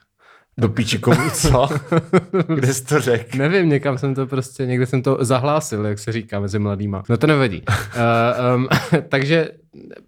Do 0.58 0.68
píči 0.68 0.98
komu 0.98 1.30
co? 1.30 1.68
Kde 2.54 2.74
jsi 2.74 2.84
to 2.84 3.00
řekl? 3.00 3.38
Nevím, 3.38 3.68
někam 3.68 3.98
jsem 3.98 4.14
to 4.14 4.26
prostě, 4.26 4.66
někde 4.66 4.86
jsem 4.86 5.02
to 5.02 5.18
zahlásil, 5.20 5.86
jak 5.86 5.98
se 5.98 6.12
říká 6.12 6.40
mezi 6.40 6.58
mladýma. 6.58 7.02
No 7.08 7.16
to 7.16 7.26
nevadí. 7.26 7.62
uh, 7.96 8.54
um, 8.56 8.68
takže 9.08 9.48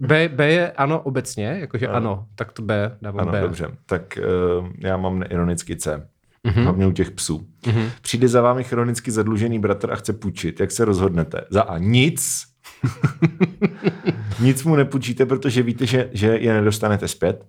B, 0.01 0.29
B 0.29 0.53
je 0.53 0.73
ano 0.73 1.01
obecně, 1.01 1.57
jakože 1.61 1.87
ano. 1.89 1.97
ano, 1.97 2.27
tak 2.35 2.53
to 2.53 2.63
B, 2.63 2.97
dávám 3.03 3.21
Ano, 3.21 3.33
B. 3.33 3.41
dobře. 3.41 3.69
Tak 3.87 4.19
uh, 4.59 4.69
já 4.79 4.97
mám 4.97 5.19
neironicky 5.19 5.77
C. 5.77 6.09
Mm-hmm. 6.47 6.63
Hlavně 6.63 6.87
u 6.87 6.93
těch 6.93 7.11
psů. 7.11 7.47
Mm-hmm. 7.63 7.91
Přijde 8.03 8.29
za 8.29 8.41
vámi 8.43 8.65
chronicky 8.65 9.11
zadlužený 9.11 9.59
bratr 9.59 9.93
a 9.93 9.97
chce 9.97 10.13
půjčit. 10.13 10.61
Jak 10.61 10.71
se 10.71 10.85
rozhodnete? 10.85 11.41
Za 11.51 11.63
A 11.63 11.79
nic. 11.79 12.43
nic 14.41 14.65
mu 14.65 14.77
nepůjčíte, 14.77 15.27
protože 15.27 15.63
víte, 15.63 15.87
že, 15.87 16.11
že 16.13 16.27
je 16.27 16.55
nedostanete 16.55 17.09
zpět. 17.09 17.47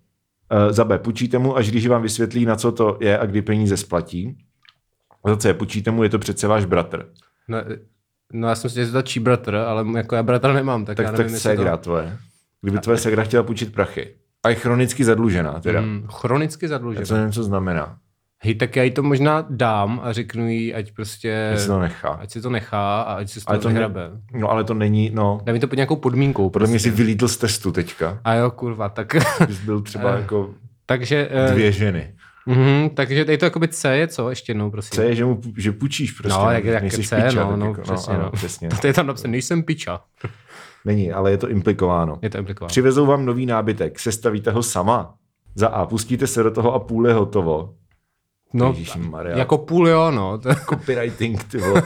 Uh, 0.51 0.71
za 0.71 0.83
B. 0.85 0.99
Půjčíte 0.99 1.37
mu, 1.37 1.57
až 1.57 1.71
když 1.71 1.87
vám 1.87 2.01
vysvětlí, 2.01 2.45
na 2.45 2.55
co 2.55 2.71
to 2.71 2.97
je 3.01 3.19
a 3.19 3.25
kdy 3.25 3.41
peníze 3.41 3.77
splatí. 3.77 4.37
Za 5.27 5.37
C. 5.37 5.53
Půjčíte 5.53 5.91
mu, 5.91 6.03
je 6.03 6.09
to 6.09 6.19
přece 6.19 6.47
váš 6.47 6.65
bratr. 6.65 7.05
No, 7.47 7.57
no 8.33 8.47
já 8.47 8.55
jsem 8.55 8.69
si 8.69 8.85
říkal 8.85 9.01
čí 9.01 9.19
bratr, 9.19 9.55
ale 9.55 9.85
jako 9.97 10.15
já 10.15 10.23
bratra 10.23 10.53
nemám, 10.53 10.85
tak, 10.85 10.97
Tak, 10.97 11.03
já 11.03 11.11
tak 11.11 11.19
nevím, 11.19 11.33
jestli 11.33 11.49
ségra 11.49 11.77
to... 11.77 11.83
tvoje. 11.83 12.17
Kdyby 12.61 12.79
tvoje 12.79 12.97
ségra 12.97 13.23
chtěla 13.23 13.43
půjčit 13.43 13.73
prachy. 13.73 14.15
A 14.43 14.49
je 14.49 14.55
chronicky 14.55 15.03
zadlužená 15.05 15.59
teda. 15.59 15.81
Mm. 15.81 16.07
Chronicky 16.07 16.67
zadlužený. 16.67 17.01
Já 17.01 17.07
to 17.07 17.13
nevím, 17.13 17.31
co 17.31 17.43
znamená. 17.43 17.97
Hej, 18.43 18.55
tak 18.55 18.75
já 18.75 18.83
jí 18.83 18.91
to 18.91 19.03
možná 19.03 19.45
dám 19.49 19.99
a 20.03 20.13
řeknu 20.13 20.47
jí, 20.47 20.73
ať 20.73 20.91
prostě, 20.91 21.49
Ať 21.53 21.59
si 21.59 21.67
to 21.67 21.79
nechá. 21.79 22.09
ať 22.09 22.31
si 22.31 22.41
to 22.41 22.49
nechá 22.49 23.01
a 23.01 23.13
ať 23.13 23.29
si 23.29 23.39
to, 23.45 23.53
to 23.53 23.59
to 23.59 23.69
ne-. 23.69 23.89
No 24.33 24.49
ale 24.51 24.63
to 24.63 24.73
není, 24.73 25.11
no, 25.13 25.39
Dá 25.43 25.53
mi 25.53 25.59
to 25.59 25.67
pod 25.67 25.75
nějakou 25.75 25.95
podmínkou. 25.95 26.49
podle 26.49 26.67
mě 26.67 26.73
Prostě. 26.75 26.89
si 26.89 26.95
vylítl 26.95 27.27
z 27.27 27.37
testu 27.37 27.71
teďka. 27.71 28.19
A 28.23 28.33
jo, 28.33 28.51
kurva, 28.51 28.89
tak... 28.89 29.15
Jsi 29.49 29.65
byl 29.65 29.81
třeba 29.81 30.11
Eh, 30.15 30.19
jako 30.19 30.49
takže... 30.85 31.27
eh, 31.31 31.51
dvě 31.51 31.71
ženy. 31.71 32.13
Mhm, 32.45 32.89
takže 32.89 33.25
je 33.29 33.37
to 33.37 33.45
jakoby 33.45 33.67
C 33.67 33.95
je 33.97 34.07
co? 34.07 34.29
Ještě 34.29 34.49
jednou, 34.51 34.71
prosím. 34.71 34.95
C 34.95 35.05
je, 35.05 35.15
že, 35.15 35.25
mu, 35.25 35.41
že 35.57 35.71
půjčíš 35.71 36.11
prostě. 36.11 36.39
No, 36.39 36.51
jak, 36.51 36.63
jak 36.65 36.81
nejsi 36.81 37.03
C, 37.03 37.21
piča, 37.21 37.43
no, 37.43 37.57
no, 37.57 37.65
jako, 37.65 37.81
přesně, 37.81 38.13
ano, 38.13 38.23
no. 38.23 38.31
přesně. 38.31 38.69
To 38.81 38.87
je 38.87 38.93
tam 38.93 39.07
napsané, 39.07 39.31
nejsem 39.31 39.63
piča. 39.63 39.99
Není, 40.85 41.11
ale 41.11 41.31
je 41.31 41.37
to 41.37 41.49
implikováno. 41.49 42.19
Je 42.21 42.29
to 42.29 42.37
implikováno. 42.37 42.67
Přivezou 42.69 43.05
vám 43.05 43.25
nový 43.25 43.45
nábytek, 43.45 43.99
sestavíte 43.99 44.51
ho 44.51 44.63
sama. 44.63 45.13
Za 45.55 45.67
A, 45.67 45.85
pustíte 45.85 46.27
se 46.27 46.43
do 46.43 46.51
toho 46.51 46.73
a 46.73 46.79
půl 46.79 47.07
je 47.07 47.13
hotovo. 47.13 47.73
No, 48.53 48.67
Ježišmarja. 48.77 49.37
jako 49.37 49.57
půl 49.57 49.87
jo, 49.89 50.11
no. 50.11 50.37
To, 50.37 50.49
Copywriting, 50.69 51.43
ty 51.43 51.57
vole. 51.57 51.83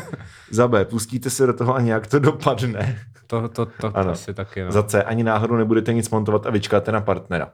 Za 0.51 0.67
B, 0.67 0.85
pustíte 0.85 1.29
se 1.29 1.47
do 1.47 1.53
toho 1.53 1.75
a 1.75 1.81
nějak 1.81 2.07
to 2.07 2.19
dopadne. 2.19 2.99
to, 3.27 3.49
to, 3.49 3.65
to, 3.65 3.71
to 3.91 3.97
Ano. 3.97 4.11
asi 4.11 4.33
taky, 4.33 4.63
no. 4.63 4.71
Za 4.71 4.83
C, 4.83 5.03
ani 5.03 5.23
náhodou 5.23 5.55
nebudete 5.55 5.93
nic 5.93 6.09
montovat 6.09 6.45
a 6.45 6.49
vyčkáte 6.49 6.91
na 6.91 7.01
partnera. 7.01 7.51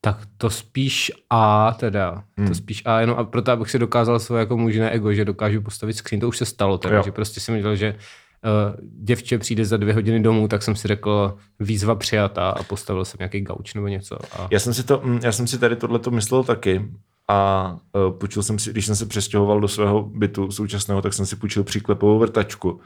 Tak 0.00 0.18
to 0.36 0.50
spíš 0.50 1.12
A 1.30 1.72
teda. 1.80 2.22
Hmm. 2.38 2.48
To 2.48 2.54
spíš 2.54 2.82
A, 2.86 3.00
jenom 3.00 3.18
a 3.18 3.24
proto, 3.24 3.52
abych 3.52 3.70
si 3.70 3.78
dokázal 3.78 4.18
svoje 4.18 4.40
jako 4.40 4.56
mužné 4.56 4.90
ego, 4.90 5.12
že 5.12 5.24
dokážu 5.24 5.62
postavit 5.62 5.92
skříň. 5.92 6.20
To 6.20 6.28
už 6.28 6.36
se 6.38 6.44
stalo 6.44 6.78
teda, 6.78 6.96
Jo. 6.96 7.02
že 7.02 7.12
prostě 7.12 7.40
jsem 7.40 7.54
viděl, 7.54 7.76
že 7.76 7.94
uh, 7.94 8.76
děvče 9.04 9.38
přijde 9.38 9.64
za 9.64 9.76
dvě 9.76 9.94
hodiny 9.94 10.20
domů, 10.20 10.48
tak 10.48 10.62
jsem 10.62 10.76
si 10.76 10.88
řekl 10.88 11.36
výzva 11.60 11.94
přijatá 11.94 12.50
a 12.50 12.62
postavil 12.62 13.04
jsem 13.04 13.16
nějaký 13.18 13.40
gauč 13.40 13.74
nebo 13.74 13.88
něco. 13.88 14.18
A... 14.40 14.48
Já 14.50 14.58
jsem 14.58 14.74
si, 14.74 14.82
to, 14.82 15.00
mm, 15.04 15.20
já 15.22 15.32
jsem 15.32 15.46
si 15.46 15.58
tady 15.58 15.76
tohleto 15.76 16.10
myslel 16.10 16.44
taky 16.44 16.88
a 17.30 17.76
uh, 17.92 18.18
půjčil 18.18 18.42
jsem 18.42 18.58
si, 18.58 18.70
když 18.70 18.86
jsem 18.86 18.96
se 18.96 19.06
přestěhoval 19.06 19.60
do 19.60 19.68
svého 19.68 20.02
bytu 20.02 20.50
současného, 20.50 21.02
tak 21.02 21.14
jsem 21.14 21.26
si 21.26 21.36
půjčil 21.36 21.64
příklepovou 21.64 22.18
vrtačku. 22.18 22.80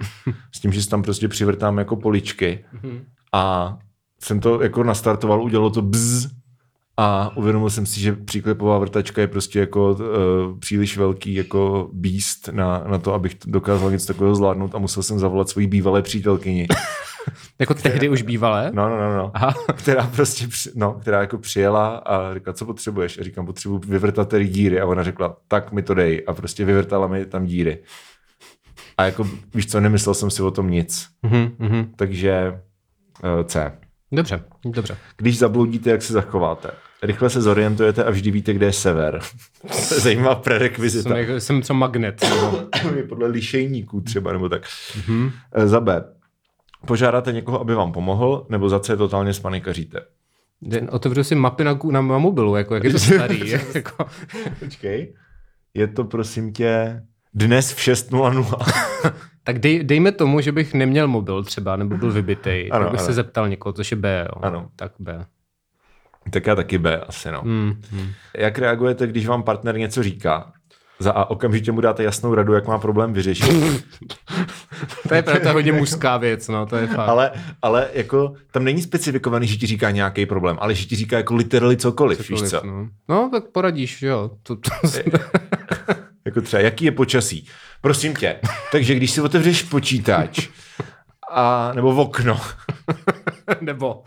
S 0.53 0.61
tím, 0.61 0.73
že 0.73 0.83
si 0.83 0.89
tam 0.89 1.03
prostě 1.03 1.29
přivrtám 1.29 1.79
jako 1.79 1.97
poličky. 1.97 2.65
A 3.33 3.77
jsem 4.21 4.41
to 4.41 4.63
jako 4.63 4.85
nastartoval, 4.85 5.43
udělalo 5.43 5.71
to 5.71 5.83
bzz. 5.83 6.29
A 6.97 7.37
uvědomil 7.37 7.71
jsem 7.71 7.87
si, 7.87 8.01
že 8.01 8.13
příklepová 8.13 8.79
vrtačka 8.79 9.21
je 9.21 9.27
prostě 9.27 9.61
jako 9.61 9.93
uh, 9.93 10.59
příliš 10.59 10.97
velký 10.97 11.35
jako 11.35 11.91
beast 11.93 12.49
na, 12.53 12.85
na 12.87 12.99
to, 12.99 13.15
abych 13.15 13.37
dokázal 13.47 13.91
něco 13.91 14.07
takového 14.07 14.35
zvládnout 14.35 14.75
a 14.75 14.79
musel 14.79 15.03
jsem 15.03 15.19
zavolat 15.19 15.49
svoji 15.49 15.67
bývalé 15.67 16.03
přítelkyni. 16.03 16.67
Jako 17.59 17.75
tehdy 17.75 18.09
už 18.09 18.23
bývalé? 18.23 18.71
No, 18.75 18.89
no, 18.89 18.97
no, 18.97 19.17
no. 19.17 19.31
Aha. 19.35 19.55
která 19.75 20.07
prostě, 20.07 20.49
při, 20.49 20.71
no, 20.75 20.93
která 20.93 21.21
jako 21.21 21.39
přijela 21.39 21.97
a 21.97 22.35
říkala, 22.35 22.55
co 22.55 22.67
potřebuješ? 22.67 23.19
A 23.19 23.23
říkám, 23.25 23.47
potřebuji 23.47 23.79
vyvrtat 23.79 24.29
tady 24.29 24.49
díry. 24.49 24.81
A 24.81 24.87
ona 24.87 25.03
řekla, 25.03 25.37
tak 25.49 25.73
mi 25.73 25.83
to 25.83 25.95
dej. 25.95 26.25
A 26.27 26.35
prostě 26.35 26.65
vyvrtala 26.65 27.07
mi 27.07 27.27
tam 27.27 27.47
díry. 27.47 27.79
A 28.99 29.05
jako, 29.05 29.29
víš 29.55 29.67
co, 29.71 29.81
nemyslel 29.81 30.15
jsem 30.15 30.31
si 30.31 30.43
o 30.43 30.51
tom 30.51 30.71
nic. 30.71 31.07
Mhm, 31.23 31.51
mhm. 31.59 31.93
Takže 31.97 32.61
uh, 33.39 33.45
C. 33.45 33.73
Dobře, 34.13 34.45
dobře. 34.65 34.97
Když 35.17 35.39
zabloudíte, 35.39 35.91
jak 35.91 36.03
se 36.03 36.13
zachováte? 36.13 36.71
rychle 37.03 37.31
se 37.31 37.43
zorientujete 37.43 38.05
a 38.05 38.11
vždy 38.11 38.31
víte, 38.31 38.53
kde 38.53 38.67
je 38.67 38.73
sever. 38.73 39.21
to 39.89 39.95
je 39.95 40.01
zajímavá 40.01 40.35
Jsem, 40.35 40.43
prerekvizita. 40.43 41.19
jako, 41.19 41.41
jsem 41.41 41.63
co 41.63 41.75
magnet. 41.75 42.25
nebo- 42.31 42.69
je 42.97 43.03
podle 43.03 43.27
lišejníků 43.29 44.01
třeba, 44.01 44.33
nebo 44.33 44.49
tak. 44.49 44.63
Mm-hmm. 44.65 45.31
Za 45.65 45.81
B. 45.81 46.05
Požádáte 46.87 47.33
někoho, 47.33 47.61
aby 47.61 47.75
vám 47.75 47.93
pomohl, 47.93 48.47
nebo 48.49 48.69
za 48.69 48.81
C 48.81 48.97
totálně 48.97 49.33
spanikaříte. 49.35 50.01
Den- 50.63 50.89
Otevřu 50.93 51.25
si 51.25 51.35
mapy 51.35 51.65
na, 51.65 51.79
na, 51.91 52.03
na 52.03 52.19
mobilu, 52.19 52.57
jako 52.57 52.75
jak 52.75 52.85
je 52.85 52.91
to 52.91 52.99
starý. 52.99 53.51
jako, 53.75 54.07
Počkej. 54.59 55.15
Je 55.75 55.87
to, 55.89 56.05
prosím 56.05 56.53
tě, 56.53 57.03
dnes 57.35 57.73
v 57.73 57.79
6.00. 57.79 59.13
tak 59.45 59.59
dej, 59.59 59.85
dejme 59.85 60.13
tomu, 60.13 60.41
že 60.41 60.53
bych 60.53 60.75
neměl 60.75 61.09
mobil 61.09 61.45
třeba, 61.45 61.77
nebo 61.77 61.97
byl 61.97 62.13
vybitej, 62.13 62.69
Ano, 62.73 62.85
tak 62.85 62.93
bych 62.93 63.01
ano. 63.01 63.07
se 63.07 63.13
zeptal 63.13 63.49
někoho, 63.49 63.73
což 63.73 63.91
je 63.91 63.97
B. 63.97 64.27
Jo. 64.29 64.41
Ano. 64.43 64.69
Tak 64.77 64.93
B. 64.99 65.25
tak 66.31 66.47
já 66.47 66.55
taky 66.55 66.79
B 66.79 67.01
asi, 67.01 67.31
no. 67.31 67.41
Hmm. 67.43 67.81
Hmm. 67.91 68.09
Jak 68.39 68.59
reagujete, 68.59 69.07
když 69.07 69.27
vám 69.27 69.43
partner 69.43 69.79
něco 69.79 70.03
říká? 70.03 70.53
Za 70.99 71.13
A 71.13 71.31
okamžitě 71.31 71.73
mu 71.73 71.81
dáte 71.81 72.03
jasnou 72.03 72.35
radu, 72.35 72.53
jak 72.53 72.67
má 72.67 72.79
problém 72.79 73.13
vyřešit. 73.13 73.55
To 75.09 75.15
je 75.15 75.23
pravda, 75.23 75.53
hodně 75.53 75.73
mužská 75.73 76.17
věc, 76.17 76.49
no, 76.49 76.67
to 76.67 76.77
je 76.77 76.87
fakt. 76.87 77.09
ale, 77.09 77.31
ale 77.63 77.89
jako 77.93 78.35
tam 78.51 78.65
není 78.65 78.83
specifikovaný, 78.83 79.47
že 79.47 79.57
ti 79.57 79.67
říká 79.67 79.91
nějaký 79.91 80.27
problém, 80.27 80.57
ale 80.61 80.75
že 80.75 80.85
ti 80.87 80.97
říká 80.97 81.17
jako 81.17 81.35
literally 81.35 81.77
cokoliv, 81.77 82.19
cokoliv 82.19 82.43
víš 82.43 82.51
co? 82.51 82.67
No. 82.67 82.89
no, 83.09 83.29
tak 83.33 83.45
poradíš, 83.53 84.03
jo. 84.03 84.31
To, 84.43 84.57
to, 84.57 84.71
Jako 86.25 86.41
třeba, 86.41 86.63
jaký 86.63 86.85
je 86.85 86.93
počasí? 86.93 87.47
Prosím 87.81 88.15
tě, 88.17 88.41
takže 88.73 88.95
když 88.95 89.11
si 89.11 89.21
otevřeš 89.21 89.63
počítač, 89.63 90.49
a, 91.31 91.73
nebo 91.75 91.93
v 91.93 91.99
okno, 91.99 92.41
nebo 93.61 94.03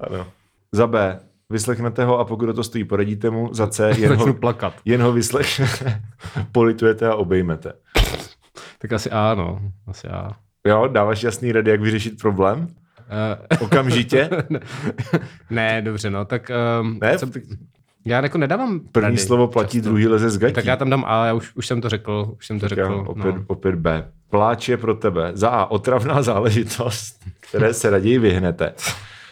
ano. 0.00 0.26
za 0.72 0.86
B, 0.86 1.20
vyslechnete 1.50 2.04
ho 2.04 2.18
a 2.18 2.24
pokud 2.24 2.54
to 2.56 2.64
stojí, 2.64 2.84
poradíte 2.84 3.30
mu, 3.30 3.54
za 3.54 3.66
C, 3.66 3.90
jen 3.98 4.14
ho, 4.14 4.34
plakat. 4.34 4.74
jen 4.84 5.02
ho 5.02 5.12
vyslechnete, 5.12 6.02
politujete 6.52 7.08
a 7.08 7.14
obejmete. 7.14 7.72
Tak 8.78 8.92
asi 8.92 9.10
A, 9.10 9.34
no. 9.34 9.60
Asi 9.86 10.08
A. 10.08 10.30
Jo, 10.66 10.88
dáváš 10.92 11.22
jasný 11.22 11.52
rady, 11.52 11.70
jak 11.70 11.80
vyřešit 11.80 12.20
problém? 12.22 12.68
Eh, 13.50 13.56
Okamžitě? 13.58 14.30
ne, 15.50 15.82
dobře, 15.82 16.10
no, 16.10 16.24
tak... 16.24 16.50
Um, 16.80 16.98
Ne? 17.02 17.18
Co, 17.18 17.26
já 18.06 18.20
jako 18.22 18.38
nedávám 18.38 18.80
První 18.92 19.04
rady 19.04 19.16
slovo 19.18 19.48
platí, 19.48 19.78
často. 19.78 19.88
druhý 19.88 20.06
leze 20.06 20.30
z 20.30 20.38
gatí. 20.38 20.54
Tak 20.54 20.64
já 20.64 20.76
tam 20.76 20.90
dám 20.90 21.04
A, 21.06 21.26
já 21.26 21.34
už, 21.34 21.52
už 21.54 21.66
jsem 21.66 21.80
to 21.80 21.88
řekl, 21.88 22.34
už 22.38 22.46
jsem 22.46 22.60
to 22.60 22.68
Tak 22.68 22.78
já 22.78 22.84
řekl. 22.84 23.04
opět, 23.08 23.34
no. 23.34 23.44
opět 23.46 23.74
B. 23.74 24.08
Pláč 24.30 24.68
je 24.68 24.76
pro 24.76 24.94
tebe. 24.94 25.30
Za 25.34 25.48
A. 25.48 25.64
Otravná 25.70 26.22
záležitost, 26.22 27.24
které 27.40 27.74
se 27.74 27.90
raději 27.90 28.18
vyhnete. 28.18 28.74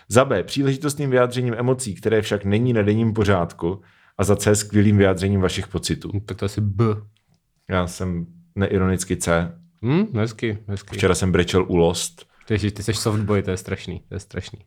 Za 0.08 0.24
B. 0.24 0.42
Příležitostným 0.42 1.10
vyjádřením 1.10 1.54
emocí, 1.54 1.94
které 1.94 2.22
však 2.22 2.44
není 2.44 2.72
na 2.72 2.82
denním 2.82 3.12
pořádku. 3.12 3.80
A 4.18 4.24
za 4.24 4.36
C. 4.36 4.56
Skvělým 4.56 4.96
vyjádřením 4.96 5.40
vašich 5.40 5.68
pocitů. 5.68 6.10
Tak 6.26 6.36
to 6.36 6.44
asi 6.44 6.60
B. 6.60 6.84
Já 7.70 7.86
jsem 7.86 8.26
neironicky 8.54 9.16
C. 9.16 9.52
Hm, 9.84 10.06
hezky, 10.14 10.58
hezky. 10.68 10.96
Včera 10.96 11.14
jsem 11.14 11.32
brečel 11.32 11.64
u 11.68 11.76
Lost. 11.76 12.26
Ty, 12.46 12.70
ty 12.70 12.82
jsi 12.82 12.94
softboy, 12.94 13.42
to 13.42 13.50
je 13.50 13.56
strašný, 13.56 14.02
to 14.08 14.14
je 14.14 14.20
strašný. 14.20 14.58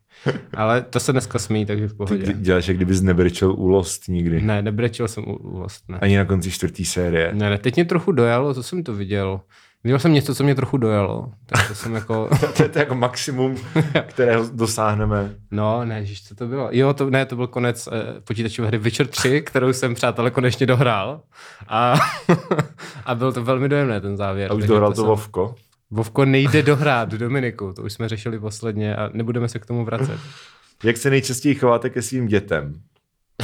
Ale 0.53 0.81
to 0.81 1.00
se 1.00 1.12
dneska 1.12 1.39
smí, 1.39 1.65
takže 1.65 1.88
v 1.88 1.91
Ty 1.91 1.98
pohodě. 1.98 2.24
kdy- 2.24 2.34
děláš, 2.34 2.67
jak 2.67 2.77
kdybys 2.77 3.01
nebrečel 3.01 3.51
u 3.51 3.67
Lost 3.67 4.08
nikdy. 4.08 4.41
Ne, 4.41 4.62
nebrečel 4.62 5.08
jsem 5.08 5.24
u, 5.27 5.36
u 5.36 5.58
Lost, 5.58 5.89
ne. 5.89 6.00
Ani 6.01 6.17
na 6.17 6.25
konci 6.25 6.51
čtvrtý 6.51 6.86
série. 6.86 7.34
Ne, 7.34 7.50
ne, 7.50 7.58
teď 7.58 7.75
mě 7.75 7.86
trochu 7.86 8.12
dojalo, 8.12 8.53
co 8.53 8.63
jsem 8.63 8.84
to 8.84 8.93
viděl. 8.93 9.41
Viděl 9.83 10.00
jsem 10.00 10.13
něco, 10.13 10.36
co 10.36 10.43
mě 10.43 10.55
trochu 10.55 10.77
dojalo. 10.77 11.31
Tak 11.45 11.67
to 11.67 11.75
jsem 11.75 11.93
jako... 11.95 12.29
To 12.57 12.63
je 12.63 12.69
to 12.69 12.79
jako 12.79 12.95
maximum, 12.95 13.57
kterého 14.07 14.50
dosáhneme. 14.53 15.36
No, 15.51 15.86
ne, 15.86 16.00
ježiš, 16.00 16.24
co 16.27 16.36
to 16.36 16.48
bylo? 16.48 16.69
Jo, 16.71 16.93
to, 16.93 17.09
ne, 17.09 17.25
to 17.25 17.36
byl 17.36 17.48
konec 17.48 17.89
eh, 17.91 18.21
počítačové 18.21 18.67
hry 18.67 18.77
Witcher 18.77 19.07
3, 19.07 19.41
kterou 19.41 19.74
jsem, 19.74 19.95
přátelé, 19.95 20.31
konečně 20.31 20.65
dohrál. 20.65 21.21
A, 21.67 21.95
a 23.05 23.15
byl 23.15 23.33
to 23.33 23.43
velmi 23.43 23.69
dojemné, 23.69 24.01
ten 24.01 24.17
závěr. 24.17 24.51
A 24.51 24.53
už 24.55 24.67
dohrál 24.67 24.89
to 24.91 24.95
jsem- 24.95 25.05
Vovko. 25.05 25.55
Vovko 25.91 26.25
nejde 26.25 26.63
dohrát, 26.63 27.09
Dominiku, 27.09 27.74
to 27.74 27.81
už 27.83 27.93
jsme 27.93 28.09
řešili 28.09 28.39
posledně 28.39 28.95
a 28.95 29.09
nebudeme 29.13 29.48
se 29.48 29.59
k 29.59 29.65
tomu 29.65 29.86
vracet. 29.86 30.19
Jak 30.83 30.98
se 30.98 31.09
nejčastěji 31.09 31.55
chováte 31.55 31.89
ke 31.89 32.01
svým 32.01 32.27
dětem? 32.27 32.74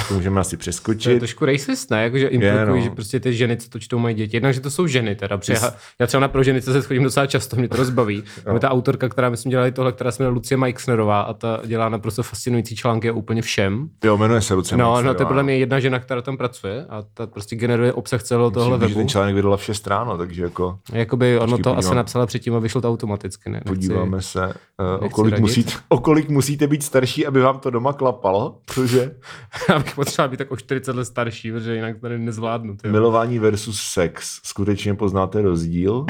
To 0.08 0.14
můžeme 0.14 0.42
asi 0.42 0.50
To 0.50 0.56
je 0.56 0.58
přeskočit. 0.58 1.20
trošku 1.20 1.46
racist, 1.46 1.92
ne? 1.92 2.04
Jakože 2.04 2.28
implikují, 2.28 2.66
no. 2.68 2.80
že 2.82 2.90
prostě 2.90 3.20
ty 3.20 3.34
ženy, 3.34 3.58
co 3.58 3.70
to 3.70 3.80
čtou, 3.80 4.00
mají 4.00 4.16
děti. 4.16 4.36
Jednak, 4.38 4.54
že 4.54 4.62
to 4.62 4.70
jsou 4.72 4.88
ženy, 4.88 5.16
teda. 5.16 5.38
Protože 5.38 5.54
já, 5.54 5.74
já 6.00 6.08
třeba 6.08 6.22
na 6.22 6.28
pro 6.28 6.44
ženy 6.44 6.62
se 6.62 6.82
chodím 6.82 7.04
docela 7.04 7.28
často, 7.28 7.56
mě 7.56 7.68
to 7.68 7.78
rozbaví. 7.78 8.24
No. 8.54 8.60
ta 8.60 8.70
autorka, 8.72 9.10
která 9.10 9.30
myslím 9.30 9.50
dělala 9.50 9.72
tohle, 9.72 9.92
která 9.92 10.12
se 10.12 10.24
jmenuje 10.24 10.34
Lucie 10.34 10.58
Meixnerová 10.58 11.22
a 11.22 11.34
ta 11.34 11.60
dělá 11.66 11.90
naprosto 11.90 12.24
fascinující 12.24 12.76
články 12.76 13.12
o 13.12 13.14
úplně 13.16 13.42
všem. 13.42 13.90
Jo, 14.04 14.18
jmenuje 14.18 14.42
se 14.42 14.54
Lucie 14.54 14.78
No, 14.78 14.84
no, 14.86 14.92
Meixnerová. 14.92 15.18
to 15.18 15.24
je 15.24 15.28
podle 15.28 15.44
mě 15.44 15.58
jedna 15.58 15.80
žena, 15.80 16.00
která 16.00 16.22
tam 16.22 16.38
pracuje 16.38 16.86
a 16.90 17.04
ta 17.14 17.28
prostě 17.28 17.56
generuje 17.56 17.94
obsah 17.94 18.24
celého 18.24 18.52
tohle 18.52 18.70
Myslím, 18.78 18.90
že 18.90 18.94
webu. 18.96 19.00
ten 19.00 19.10
článek 19.10 19.36
vydala 19.36 19.58
v 19.58 19.64
6 19.64 19.88
ráno, 19.88 20.18
takže 20.18 20.44
jako 20.44 20.80
Jakoby 20.94 21.40
ono 21.40 21.58
to 21.58 21.70
asi 21.70 21.76
podívám. 21.76 21.96
napsala 21.98 22.26
předtím 22.26 22.56
a 22.56 22.60
vyšlo 22.60 22.82
to 22.82 22.90
automaticky. 22.90 23.50
Ne? 23.50 23.54
Nechci- 23.56 23.70
podíváme 23.70 24.22
se, 24.22 24.46
uh, 24.48 25.06
o, 25.06 25.10
kolik 25.10 25.32
radit. 25.32 25.42
musíte, 25.42 25.72
o 25.90 25.98
kolik 26.00 26.30
musíte 26.30 26.68
být 26.68 26.84
starší, 26.84 27.26
aby 27.26 27.42
vám 27.42 27.60
to 27.60 27.70
doma 27.70 27.94
klapalo, 27.94 28.58
protože 28.66 29.12
bych 29.86 29.96
potřeboval 29.96 30.30
být 30.30 30.38
tak 30.38 30.52
o 30.52 30.58
40 30.58 30.96
let 30.96 31.06
starší, 31.06 31.52
protože 31.52 31.76
jinak 31.76 32.00
tady 32.00 32.20
nezvládnu. 32.20 32.78
Ty. 32.78 32.88
milování 32.90 33.40
versus 33.40 33.82
sex, 33.82 34.40
skutečně 34.44 34.94
poznáte 34.94 35.42
rozdíl, 35.42 36.06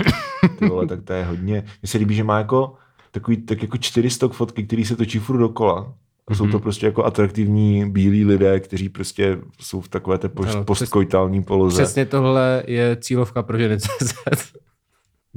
ty 0.59 0.69
vole, 0.69 0.87
tak 0.87 1.03
to 1.03 1.13
je 1.13 1.23
hodně, 1.23 1.63
mně 1.81 1.87
se 1.89 1.97
líbí, 1.97 2.15
že 2.15 2.23
má 2.23 2.37
jako 2.37 2.73
takový, 3.11 3.37
tak 3.37 3.61
jako 3.61 3.77
čtyři 3.77 4.09
stok 4.09 4.33
fotky, 4.33 4.63
který 4.63 4.85
se 4.85 4.95
točí 4.95 5.19
furt 5.19 5.37
dokola. 5.37 5.93
A 6.27 6.35
jsou 6.35 6.47
to 6.47 6.59
prostě 6.59 6.85
jako 6.85 7.05
atraktivní 7.05 7.91
bílí 7.91 8.25
lidé, 8.25 8.59
kteří 8.59 8.89
prostě 8.89 9.37
jsou 9.59 9.81
v 9.81 9.87
takové 9.87 10.17
té 10.17 10.29
post, 10.29 10.57
postkojtální 10.65 11.43
poloze. 11.43 11.83
Přesně 11.83 12.05
tohle 12.05 12.63
je 12.67 12.97
cílovka 13.01 13.43
pro 13.43 13.57
ženy 13.57 13.79
CZ. 13.79 14.13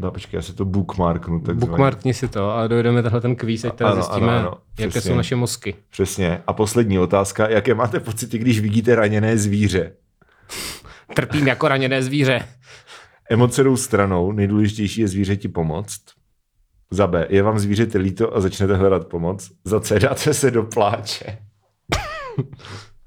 No, 0.00 0.10
počkej, 0.10 0.38
já 0.38 0.42
si 0.42 0.52
to 0.54 0.64
bookmarknu. 0.64 1.40
Tak 1.40 1.56
Bookmarkni 1.56 2.14
si 2.14 2.28
to 2.28 2.50
a 2.56 2.66
dojdeme 2.66 3.02
tenhle 3.02 3.20
ten 3.20 3.36
kvíz, 3.36 3.64
ať 3.64 3.74
teda 3.74 3.90
Ano, 3.90 4.02
zjistíme, 4.02 4.38
ano, 4.38 4.48
ano, 4.48 4.58
jaké 4.78 4.88
přesně. 4.90 5.10
jsou 5.10 5.16
naše 5.16 5.36
mozky. 5.36 5.74
Přesně. 5.90 6.42
A 6.46 6.52
poslední 6.52 6.98
otázka, 6.98 7.48
jaké 7.48 7.74
máte 7.74 8.00
pocity, 8.00 8.38
když 8.38 8.60
vidíte 8.60 8.94
raněné 8.94 9.38
zvíře? 9.38 9.92
Trpím 11.14 11.46
jako 11.46 11.68
raněné 11.68 12.02
zvíře. 12.02 12.48
Emoce 13.30 13.64
jdou 13.64 13.76
stranou, 13.76 14.32
nejdůležitější 14.32 15.00
je 15.00 15.08
zvířeti 15.08 15.48
pomoct. 15.48 16.00
Za 16.90 17.06
B, 17.06 17.26
je 17.30 17.42
vám 17.42 17.58
zvířete 17.58 17.98
líto 17.98 18.36
a 18.36 18.40
začnete 18.40 18.74
hledat 18.74 19.06
pomoc. 19.08 19.50
Za 19.64 19.80
C, 19.80 19.98
dáte 20.00 20.34
se 20.34 20.50
do 20.50 20.62
pláče. 20.62 21.38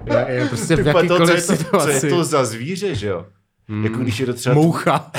Je, 0.06 0.26
je 0.30 0.48
prostě 0.48 0.76
v 0.76 0.84
Ty 0.84 0.92
vole, 0.92 1.08
to, 1.08 1.26
co, 1.26 1.32
je 1.34 1.42
to, 1.42 1.56
co 1.80 1.90
je 1.90 2.02
to 2.02 2.24
za 2.24 2.46
zvíře, 2.46 2.96
že 2.96 3.08
jo? 3.08 3.26
Hmm. 3.72 3.84
Jako 3.84 3.98
když 3.98 4.20
je 4.20 4.26
to 4.26 4.34
třeba... 4.34 4.56
Moucha. 4.56 5.12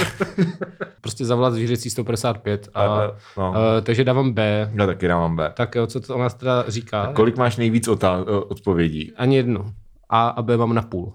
prostě 1.00 1.25
zavolat 1.25 1.52
zvířecí 1.54 1.90
155. 1.90 2.68
A, 2.75 2.82
A- 2.82 2.87
a, 2.87 3.04
a- 3.04 3.12
no. 3.38 3.50
uh, 3.50 3.56
takže 3.82 4.04
dávám 4.04 4.32
B. 4.32 4.71
Já 4.75 4.87
taky 4.87 5.09
dávám 5.09 5.37
B. 5.37 5.52
Tak 5.56 5.75
jo, 5.75 5.87
co 5.87 6.00
to 6.00 6.14
o 6.16 6.18
nás 6.18 6.35
teda 6.35 6.64
říká? 6.68 7.12
Kolik 7.14 7.37
máš 7.37 7.56
nejvíc 7.56 7.88
otá- 7.88 8.25
o- 8.26 8.40
odpovědí? 8.44 9.12
Ani 9.16 9.37
jednu. 9.37 9.73
A 10.11 10.28
a 10.28 10.42
B 10.42 10.56
mám 10.56 10.75
na 10.75 10.82
půl. 10.82 11.12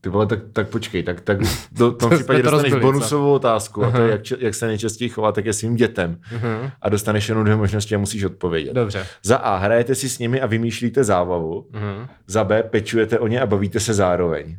Ty 0.00 0.08
vole, 0.08 0.26
tak, 0.26 0.38
tak 0.52 0.68
počkej, 0.68 1.02
tak, 1.02 1.20
tak 1.20 1.38
do, 1.72 1.90
v 1.90 1.96
tom 1.96 2.10
To 2.10 2.16
případě 2.16 2.42
to 2.42 2.50
dostaneš 2.50 2.72
rozbili, 2.72 2.80
co? 2.82 2.86
bonusovou 2.86 3.32
otázku 3.32 3.84
a 3.84 3.90
to 3.90 4.00
je, 4.02 4.10
jak, 4.10 4.20
jak 4.38 4.54
se 4.54 4.66
nejčastěji 4.66 5.08
chováte 5.08 5.42
ke 5.42 5.52
svým 5.52 5.76
dětem. 5.76 6.16
Uh-huh. 6.36 6.70
A 6.82 6.88
dostaneš 6.88 7.28
jenom 7.28 7.44
dvě 7.44 7.56
možnosti 7.56 7.94
a 7.94 7.98
musíš 7.98 8.24
odpovědět. 8.24 8.72
Dobře. 8.72 9.06
Za 9.22 9.36
A, 9.36 9.56
hrajete 9.56 9.94
si 9.94 10.08
s 10.08 10.18
nimi 10.18 10.40
a 10.40 10.46
vymýšlíte 10.46 11.04
zábavu. 11.04 11.66
Uh-huh. 11.72 12.08
Za 12.26 12.44
B, 12.44 12.62
pečujete 12.62 13.18
o 13.18 13.26
ně 13.26 13.40
a 13.40 13.46
bavíte 13.46 13.80
se 13.80 13.94
zároveň. 13.94 14.56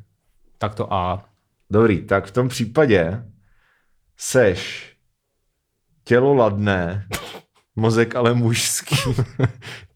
Tak 0.58 0.76
to 0.76 0.94
A. 0.94 1.24
Dobrý, 1.72 2.06
tak 2.06 2.26
v 2.26 2.32
tom 2.32 2.48
případě 2.48 3.26
seš 4.18 4.94
tělo 6.04 6.34
ladné, 6.34 7.08
mozek 7.76 8.16
ale 8.16 8.34
mužský. 8.34 8.96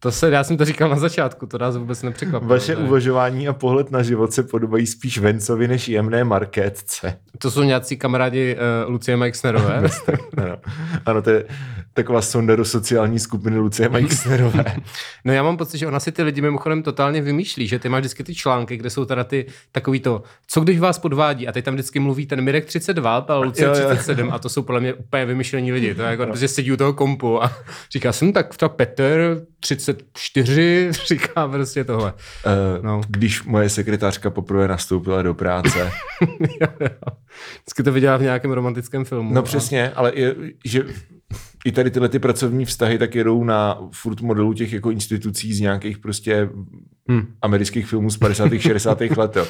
To 0.04 0.12
se, 0.12 0.30
já 0.30 0.44
jsem 0.44 0.56
to 0.56 0.64
říkal 0.64 0.88
na 0.88 0.96
začátku, 0.96 1.46
to 1.46 1.58
nás 1.58 1.76
vůbec 1.76 2.02
nepřekvapilo. 2.02 2.48
Vaše 2.48 2.72
je- 2.72 2.76
uvažování 2.76 3.48
a 3.48 3.52
pohled 3.52 3.90
na 3.90 4.02
život 4.02 4.32
se 4.32 4.42
podobají 4.42 4.86
spíš 4.86 5.18
Vencovi 5.18 5.68
než 5.68 5.88
jemné 5.88 6.24
markétce. 6.24 7.18
To 7.38 7.50
jsou 7.50 7.62
nějací 7.62 7.96
kamarádi 7.96 8.56
uh, 8.86 8.92
Lucie 8.92 9.16
Meixnerové. 9.16 9.82
ano. 10.36 10.56
ano, 11.06 11.22
to 11.22 11.30
je 11.30 11.44
taková 11.94 12.22
sonda 12.22 12.56
do 12.56 12.64
sociální 12.64 13.18
skupiny 13.18 13.58
Lucie 13.58 13.88
Meixnerové. 13.88 14.64
No 15.24 15.32
já 15.32 15.42
mám 15.42 15.56
pocit, 15.56 15.78
že 15.78 15.86
ona 15.86 16.00
si 16.00 16.12
ty 16.12 16.22
lidi 16.22 16.40
mimochodem 16.40 16.82
totálně 16.82 17.22
vymýšlí, 17.22 17.66
že 17.66 17.78
ty 17.78 17.88
máš 17.88 18.00
vždycky 18.00 18.24
ty 18.24 18.34
články, 18.34 18.76
kde 18.76 18.90
jsou 18.90 19.04
teda 19.04 19.24
ty 19.24 19.46
takový 19.72 20.00
to, 20.00 20.22
co 20.46 20.60
když 20.60 20.78
vás 20.78 20.98
podvádí 20.98 21.48
a 21.48 21.52
teď 21.52 21.64
tam 21.64 21.74
vždycky 21.74 21.98
mluví 22.00 22.26
ten 22.26 22.40
Mirek 22.40 22.64
32 22.64 23.16
a 23.16 23.36
Lucie 23.38 23.66
Jo, 23.68 23.74
jo. 23.74 23.86
37 23.88 24.30
a 24.32 24.38
to 24.38 24.48
jsou 24.48 24.62
podle 24.62 24.80
mě 24.80 24.94
úplně 24.94 25.26
vymyšlení 25.26 25.72
lidi. 25.72 25.94
To 25.94 26.02
je 26.02 26.08
jako, 26.10 26.36
že 26.36 26.48
sedí 26.48 26.72
u 26.72 26.76
toho 26.76 26.92
kompu 26.92 27.42
a 27.44 27.52
říká 27.92 28.12
jsem 28.12 28.32
tak 28.32 28.56
třeba 28.56 28.68
Petr 28.68 29.40
34 29.64 30.90
říká 31.06 31.48
prostě 31.48 31.84
tohle. 31.84 32.12
Uh, 32.12 32.84
No. 32.84 33.00
Když 33.08 33.42
moje 33.42 33.68
sekretářka 33.68 34.30
poprvé 34.30 34.68
nastoupila 34.68 35.22
do 35.22 35.34
práce. 35.34 35.90
Vždycky 37.62 37.82
to 37.82 37.92
viděla 37.92 38.16
v 38.16 38.22
nějakém 38.22 38.50
romantickém 38.50 39.04
filmu. 39.04 39.34
No 39.34 39.40
a- 39.40 39.42
přesně, 39.42 39.90
ale 39.90 40.12
je, 40.14 40.34
že 40.64 40.84
i 41.64 41.72
tady 41.72 41.90
tyhle 41.90 42.08
ty 42.08 42.18
pracovní 42.18 42.64
vztahy 42.64 42.98
tak 42.98 43.14
jedou 43.14 43.44
na 43.44 43.78
furt 43.92 44.20
modelu 44.20 44.52
těch 44.52 44.72
jako 44.72 44.90
institucí 44.90 45.54
z 45.54 45.60
nějakých 45.60 45.98
prostě 45.98 46.48
hmm. 47.08 47.26
amerických 47.42 47.86
filmů 47.86 48.10
z 48.10 48.16
50. 48.16 48.50
60. 48.58 49.00
let, 49.16 49.36
jo. 49.36 49.46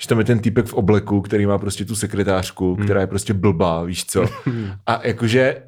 Že 0.00 0.08
tam 0.08 0.18
je 0.18 0.24
ten 0.24 0.38
týpek 0.38 0.66
v 0.66 0.74
obleku, 0.74 1.20
který 1.20 1.46
má 1.46 1.58
prostě 1.58 1.84
tu 1.84 1.96
sekretářku, 1.96 2.74
hmm. 2.74 2.84
která 2.84 3.00
je 3.00 3.06
prostě 3.06 3.34
blbá, 3.34 3.82
víš 3.82 4.04
co. 4.06 4.26
A 4.86 5.06
jakože, 5.06 5.62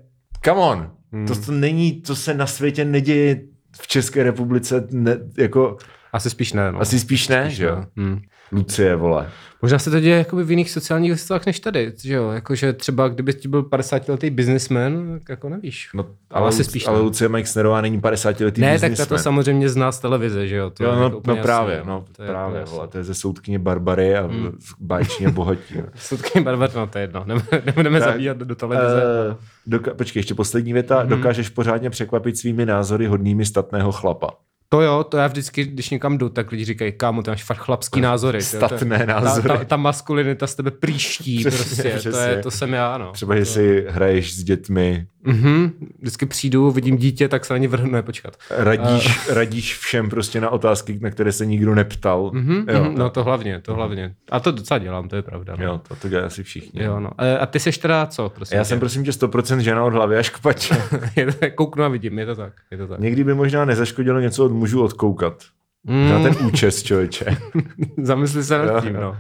come 0.44 0.60
on, 0.60 0.90
hmm. 1.12 1.26
to, 1.26 1.34
to 1.40 1.52
není, 1.52 1.92
to 2.00 2.16
se 2.16 2.34
na 2.34 2.46
světě 2.46 2.84
neděje 2.84 3.40
v 3.72 3.86
České 3.86 4.22
republice, 4.22 4.88
ne, 4.90 5.18
jako... 5.38 5.76
Asi 6.12 6.30
spíš 6.30 6.52
ne, 6.52 6.72
no. 6.72 6.80
Asi 6.80 7.00
spíš 7.00 7.28
ne, 7.28 7.44
spíš 7.44 7.56
že 7.56 7.64
jo. 7.64 7.84
Hmm. 7.96 8.20
Lucie, 8.52 8.96
vole. 8.96 9.30
Možná 9.62 9.78
se 9.78 9.90
to 9.90 10.00
děje 10.00 10.18
jakoby 10.18 10.44
v 10.44 10.50
jiných 10.50 10.70
sociálních 10.70 11.12
vrstvách 11.12 11.46
než 11.46 11.60
tady, 11.60 11.92
že 12.04 12.14
jo? 12.14 12.30
Jakože 12.30 12.72
třeba 12.72 13.08
kdyby 13.08 13.34
ti 13.34 13.48
byl 13.48 13.62
50-letý 13.62 14.30
businessman, 14.30 15.18
tak 15.18 15.28
jako 15.28 15.48
nevíš. 15.48 15.90
No, 15.94 16.06
ale, 16.30 16.48
asi 16.48 16.64
spíš 16.64 16.86
ale 16.86 17.00
Lucie 17.00 17.28
Mike 17.28 17.48
Snerová 17.48 17.80
není 17.80 18.00
50-letý 18.00 18.60
Ne, 18.60 18.78
tak 18.78 18.92
to 19.08 19.18
samozřejmě 19.18 19.68
zná 19.68 19.92
z 19.92 19.98
televize, 19.98 20.46
že 20.46 20.56
jo? 20.56 20.70
To 20.70 20.84
jo, 20.84 20.96
no, 20.96 21.02
jako 21.02 21.22
no 21.26 21.36
právě, 21.36 21.76
jasný, 21.76 21.88
no, 21.88 22.04
to 22.16 22.22
právě, 22.22 22.64
vole, 22.64 22.88
to 22.88 22.98
je 22.98 23.04
ze 23.04 23.14
soudkyně 23.14 23.58
Barbary 23.58 24.16
a 24.16 24.26
mm. 24.26 24.58
báječně 24.80 25.28
bohatí. 25.30 25.74
soudkyně 25.94 26.44
Barbary, 26.44 26.72
no 26.76 26.86
to 26.86 26.98
je 26.98 27.02
jedno, 27.02 27.24
nebudeme 27.66 28.00
tak, 28.00 28.08
zabíjat 28.08 28.36
do 28.36 28.54
televize. 28.54 29.02
Uh, 29.30 29.36
doka- 29.66 29.94
počkej, 29.94 30.20
ještě 30.20 30.34
poslední 30.34 30.72
věta. 30.72 31.02
Mm. 31.02 31.08
Dokážeš 31.08 31.48
pořádně 31.48 31.90
překvapit 31.90 32.38
svými 32.38 32.66
názory 32.66 33.06
hodnými 33.06 33.44
statného 33.44 33.92
chlapa. 33.92 34.30
To 34.72 34.80
jo, 34.80 35.04
to 35.04 35.16
já 35.16 35.26
vždycky, 35.26 35.64
když 35.64 35.90
někam 35.90 36.18
jdu, 36.18 36.28
tak 36.28 36.50
lidi 36.50 36.64
říkají, 36.64 36.92
kámo, 36.92 37.22
ty 37.22 37.30
máš 37.30 37.44
fakt 37.44 37.58
chlapský 37.58 38.00
názory. 38.00 38.42
Statné 38.42 38.98
to, 38.98 39.06
názory. 39.06 39.48
Ta, 39.48 39.56
ta, 39.56 39.64
ta 39.64 39.76
maskulinita 39.76 40.46
z 40.46 40.54
tebe 40.54 40.70
příští, 40.70 41.38
přesně, 41.38 41.64
prostě, 41.64 41.88
přesně. 41.90 42.10
To, 42.10 42.18
je, 42.18 42.42
to 42.42 42.50
jsem 42.50 42.72
já, 42.72 42.98
no. 42.98 43.12
Třeba, 43.12 43.36
že 43.36 43.44
si 43.44 43.86
hraješ 43.88 44.34
s 44.34 44.44
dětmi. 44.44 45.06
Mhm, 45.24 45.72
vždycky 45.98 46.26
přijdu, 46.26 46.70
vidím 46.70 46.96
dítě, 46.96 47.28
tak 47.28 47.44
se 47.44 47.54
na 47.54 47.58
ně 47.58 47.68
vrhnu, 47.68 47.90
ne, 47.90 48.02
počkat. 48.02 48.36
Radíš, 48.50 49.28
uh. 49.28 49.34
radíš 49.34 49.78
všem 49.78 50.10
prostě 50.10 50.40
na 50.40 50.50
otázky, 50.50 50.98
na 51.02 51.10
které 51.10 51.32
se 51.32 51.46
nikdo 51.46 51.74
neptal. 51.74 52.30
Mhm, 52.34 52.64
jo, 52.68 52.84
mhm, 52.84 52.98
no 52.98 53.10
to 53.10 53.24
hlavně, 53.24 53.60
to 53.60 53.74
hlavně. 53.74 54.14
A 54.30 54.40
to 54.40 54.50
docela 54.50 54.78
dělám, 54.78 55.08
to 55.08 55.16
je 55.16 55.22
pravda. 55.22 55.56
No. 55.58 55.64
Jo, 55.64 55.80
to, 55.88 55.96
to 55.96 56.08
dělají 56.08 56.26
asi 56.26 56.42
všichni. 56.42 56.82
Jo, 56.82 57.00
no. 57.00 57.10
A 57.40 57.46
ty 57.46 57.60
seš 57.60 57.78
teda 57.78 58.06
co, 58.06 58.28
prosím 58.28 58.56
Já 58.56 58.62
tě? 58.62 58.68
jsem 58.68 58.78
prosím 58.78 59.04
tě 59.04 59.10
100% 59.10 59.58
žena 59.58 59.84
od 59.84 59.92
hlavy 59.92 60.16
až 60.16 60.30
k 60.30 60.38
pače. 60.38 60.74
Kouknu 61.54 61.84
a 61.84 61.88
vidím, 61.88 62.18
je 62.18 62.26
to 62.26 62.34
tak. 62.34 62.52
Je 62.70 62.78
to 62.78 62.86
tak. 62.86 63.00
Někdy 63.00 63.24
by 63.24 63.34
možná 63.34 63.64
nezaškodilo 63.64 64.20
něco 64.20 64.44
od 64.44 64.52
mužů 64.60 64.84
odkoukat. 64.84 65.42
Mm. 65.84 66.08
Na 66.08 66.22
ten 66.22 66.46
účes, 66.46 66.82
člověče. 66.82 67.36
Zamysli 68.02 68.44
se 68.44 68.58
nad 68.58 68.82
tím, 68.82 68.92
no. 68.92 69.16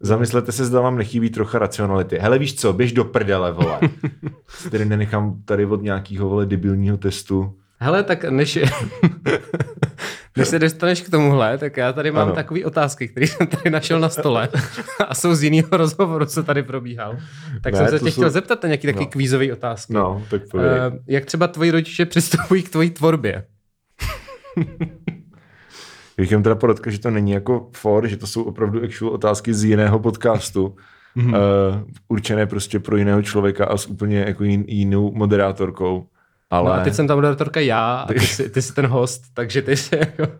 Zamyslete 0.00 0.52
se, 0.52 0.64
zda 0.64 0.80
vám 0.80 0.98
nechybí 0.98 1.30
trocha 1.30 1.58
racionality. 1.58 2.18
Hele, 2.18 2.38
víš 2.38 2.54
co, 2.54 2.72
běž 2.72 2.92
do 2.92 3.04
prdele, 3.04 3.52
vole. 3.52 3.80
Tedy 4.70 4.84
nenechám 4.84 5.42
tady 5.44 5.66
od 5.66 5.82
nějakého, 5.82 6.28
vole, 6.28 6.46
debilního 6.46 6.96
testu. 6.96 7.54
Hele, 7.78 8.02
tak 8.02 8.24
než, 8.24 8.58
než 10.36 10.48
se 10.48 10.58
dostaneš 10.58 11.00
k 11.00 11.10
tomuhle, 11.10 11.58
tak 11.58 11.76
já 11.76 11.92
tady 11.92 12.10
mám 12.10 12.32
takové 12.32 12.64
otázky, 12.64 13.08
které 13.08 13.26
jsem 13.26 13.46
tady 13.46 13.70
našel 13.70 14.00
na 14.00 14.08
stole 14.08 14.48
a 15.08 15.14
jsou 15.14 15.34
z 15.34 15.42
jiného 15.42 15.68
rozhovoru, 15.70 16.26
co 16.26 16.42
tady 16.42 16.62
probíhal. 16.62 17.16
Tak 17.62 17.72
ne, 17.72 17.78
jsem 17.78 17.88
se 17.88 17.98
tě 17.98 18.10
jsou... 18.10 18.20
chtěl 18.20 18.30
zeptat 18.30 18.62
na 18.62 18.66
nějaké 18.66 18.92
taky 18.92 19.04
no. 19.04 19.10
kvízové 19.10 19.52
otázky. 19.52 19.92
No, 19.92 20.22
tak 20.30 20.42
uh, 20.54 20.62
Jak 21.06 21.24
třeba 21.24 21.48
tvoji 21.48 21.70
rodiče 21.70 22.06
přistupují 22.06 22.62
k 22.62 22.68
tvojí 22.68 22.90
tvorbě? 22.90 23.44
Bych 26.16 26.30
jim 26.30 26.42
teda 26.42 26.54
podotkl, 26.54 26.90
že 26.90 26.98
to 26.98 27.10
není 27.10 27.30
jako 27.30 27.68
for, 27.72 28.06
že 28.06 28.16
to 28.16 28.26
jsou 28.26 28.42
opravdu 28.42 28.84
actual 28.84 29.12
otázky 29.12 29.54
z 29.54 29.64
jiného 29.64 29.98
podcastu, 29.98 30.76
mm-hmm. 31.16 31.28
uh, 31.28 31.82
určené 32.08 32.46
prostě 32.46 32.78
pro 32.78 32.96
jiného 32.96 33.22
člověka 33.22 33.66
a 33.66 33.76
s 33.76 33.86
úplně 33.86 34.18
jako 34.18 34.44
jin, 34.44 34.64
jinou 34.68 35.12
moderátorkou. 35.12 36.06
Ale... 36.50 36.70
No 36.70 36.80
a 36.80 36.84
teď 36.84 36.94
jsem 36.94 37.06
ta 37.06 37.14
moderátorka 37.14 37.60
já 37.60 37.94
a 37.94 38.12
ty 38.12 38.20
jsi, 38.20 38.50
ty 38.50 38.62
jsi 38.62 38.74
ten 38.74 38.86
host, 38.86 39.22
takže 39.34 39.62
ty 39.62 39.76
jsi 39.76 39.96
jako... 39.96 40.32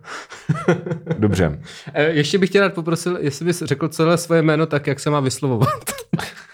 Dobře. 1.17 1.59
Eh, 1.93 2.09
ještě 2.09 2.37
bych 2.37 2.49
tě 2.49 2.59
rád 2.59 2.73
poprosil, 2.73 3.17
jestli 3.21 3.45
bys 3.45 3.63
řekl 3.65 3.87
celé 3.87 4.17
svoje 4.17 4.41
jméno 4.41 4.65
tak, 4.65 4.87
jak 4.87 4.99
se 4.99 5.09
má 5.09 5.19
vyslovovat. 5.19 5.83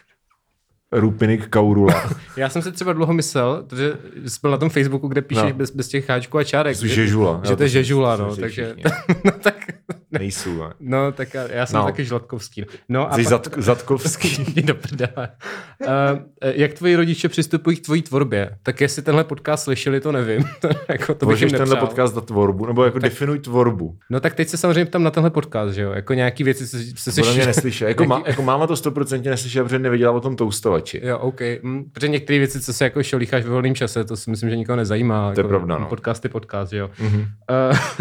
Rupinik 0.94 1.48
Kaurula. 1.48 2.10
Já 2.38 2.50
jsem 2.50 2.62
si 2.62 2.72
třeba 2.72 2.94
dlouho 2.94 3.14
myslel, 3.14 3.66
že 3.76 3.94
jsi 4.28 4.40
byl 4.42 4.52
na 4.52 4.58
tom 4.58 4.70
Facebooku, 4.70 5.08
kde 5.08 5.22
píšeš 5.22 5.52
no. 5.52 5.54
bez, 5.54 5.72
bez 5.72 5.88
těch 5.88 6.06
cháčků 6.06 6.38
a 6.38 6.44
čárek. 6.44 6.76
Jsi 6.76 6.90
žežula. 6.90 7.40
Že, 7.44 7.50
že 7.50 7.56
to 7.56 7.64
je 7.64 7.70
žežula, 7.70 8.16
no, 8.16 8.36
takže... 8.36 8.76
no, 9.26 9.32
Nejsou, 10.20 10.64
ne? 10.64 10.74
No, 10.80 11.12
tak 11.12 11.34
já, 11.34 11.52
já 11.52 11.66
jsem 11.66 11.80
no. 11.80 11.86
taky 11.86 12.06
Žlatkovský. 12.06 12.66
No, 12.90 13.14
a 13.14 13.18
Jsi 13.18 13.30
pak... 13.30 13.58
Zatkovský. 13.58 14.62
do 14.62 14.76
prdele. 14.76 15.30
Uh, 15.82 15.90
jak 16.42 16.74
tvoji 16.74 16.96
rodiče 16.96 17.30
přistupují 17.30 17.78
k 17.78 17.86
tvojí 17.86 18.02
tvorbě? 18.02 18.58
Tak 18.64 18.82
jestli 18.82 19.02
tenhle 19.02 19.24
podcast 19.24 19.64
slyšeli, 19.64 20.00
to 20.00 20.12
nevím. 20.12 20.44
jako, 20.90 21.14
to 21.14 21.26
Můžeš 21.26 21.52
tenhle 21.52 21.76
podcast 21.76 22.14
za 22.14 22.22
tvorbu, 22.22 22.66
nebo 22.66 22.84
jako 22.84 23.00
tak, 23.00 23.10
definuj 23.10 23.40
tvorbu. 23.40 23.98
No 24.10 24.20
tak 24.20 24.36
teď 24.36 24.48
se 24.48 24.58
samozřejmě 24.58 24.86
tam 24.86 25.04
na 25.04 25.12
tenhle 25.12 25.30
podcast, 25.30 25.74
že 25.74 25.82
jo? 25.82 25.92
Jako 25.92 26.14
nějaký 26.14 26.44
věci 26.44 26.68
se, 26.68 26.78
se 26.96 27.12
slyší. 27.12 27.36
mě 27.36 27.46
neslyší. 27.46 27.84
Jako, 27.84 28.06
má, 28.06 28.24
jako 28.26 28.42
máma 28.42 28.68
to 28.68 28.76
stoprocentně 28.76 29.32
neslyšela, 29.32 29.66
protože 29.66 29.80
nevěděla 29.80 30.12
o 30.12 30.20
tom 30.20 30.36
toustovači. 30.36 31.02
Jo, 31.04 31.20
OK. 31.20 31.42
Mm, 31.62 31.84
protože 31.94 32.08
některé 32.08 32.40
věci, 32.40 32.62
co 32.62 32.74
se 32.74 32.84
jako 32.84 33.04
šolícháš 33.04 33.44
ve 33.44 33.50
volném 33.50 33.76
čase, 33.76 34.04
to 34.04 34.18
si 34.18 34.30
myslím, 34.30 34.50
že 34.50 34.56
nikoho 34.56 34.76
nezajímá. 34.76 35.24
To 35.24 35.30
jako, 35.30 35.42
je 35.42 35.48
pravda, 35.48 35.78
no. 35.78 35.88
Podcast 35.88 36.24
je 36.24 36.30
podcast, 36.30 36.72
že 36.72 36.78
jo. 36.78 36.90
Mm-hmm. 37.00 37.28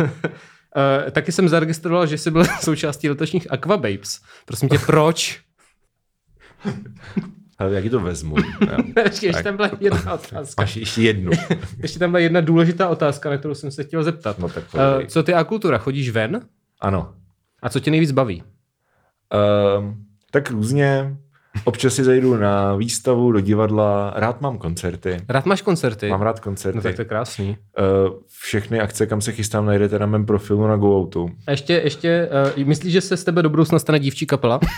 Uh, 0.01 0.09
Uh, 0.77 1.11
taky 1.11 1.33
jsem 1.33 1.49
zaregistroval, 1.49 2.07
že 2.07 2.19
jsi 2.19 2.31
byl 2.31 2.45
součástí 2.61 3.09
letošních 3.09 3.53
Aquababes. 3.53 4.21
Prosím 4.45 4.69
tě, 4.69 4.79
proč? 4.87 5.41
Ale 7.59 7.75
jak 7.75 7.91
to 7.91 8.01
vezmu? 8.01 8.37
ještě, 9.05 9.27
ještě 9.27 9.43
tam 9.43 9.57
byla 9.57 9.71
jedna 9.81 10.15
otázka. 10.15 10.63
Máš 10.63 10.77
ještě 10.77 11.03
jednu. 11.03 11.33
ještě 11.83 11.99
tam 11.99 12.11
byla 12.11 12.21
jedna 12.21 12.41
důležitá 12.41 12.89
otázka, 12.89 13.31
na 13.31 13.37
kterou 13.37 13.55
jsem 13.55 13.71
se 13.71 13.85
chtěl 13.85 14.03
zeptat. 14.03 14.39
No, 14.39 14.49
tak 14.49 14.65
uh, 14.75 15.07
co 15.07 15.23
ty 15.23 15.35
a 15.35 15.45
kultura? 15.45 15.79
Chodíš 15.79 16.11
ven? 16.11 16.41
Ano. 16.81 17.15
A 17.63 17.69
co 17.69 17.81
tě 17.81 17.91
nejvíc 17.91 18.13
baví? 18.13 18.43
Uh, 18.43 19.95
tak 20.31 20.51
různě. 20.51 21.17
Občas 21.65 21.95
si 21.95 22.05
zajdu 22.05 22.37
na 22.37 22.75
výstavu, 22.75 23.33
do 23.33 23.41
divadla, 23.41 24.13
rád 24.17 24.41
mám 24.41 24.59
koncerty. 24.59 25.17
Rád 25.29 25.47
máš 25.47 25.63
koncerty? 25.63 26.09
Mám 26.09 26.23
rád 26.23 26.41
koncerty. 26.41 26.77
No 26.77 26.83
tak 26.83 26.97
to 26.97 27.01
je 27.01 27.05
krásný. 27.05 27.57
Uh, 27.79 28.15
všechny 28.41 28.81
akce, 28.81 29.07
kam 29.07 29.21
se 29.21 29.33
chystám, 29.33 29.67
najdete 29.67 29.99
na 29.99 30.07
mém 30.07 30.27
profilu 30.27 30.67
na 30.67 30.77
GoOutu. 30.77 31.31
A 31.47 31.51
ještě, 31.51 31.73
ještě 31.73 32.29
uh, 32.59 32.65
myslíš, 32.67 32.93
že 32.93 33.01
se 33.01 33.17
z 33.17 33.25
tebe 33.25 33.43
do 33.43 33.51
budoucna 33.51 33.79
stane 33.79 33.99
dívčí 33.99 34.27
kapela? 34.27 34.61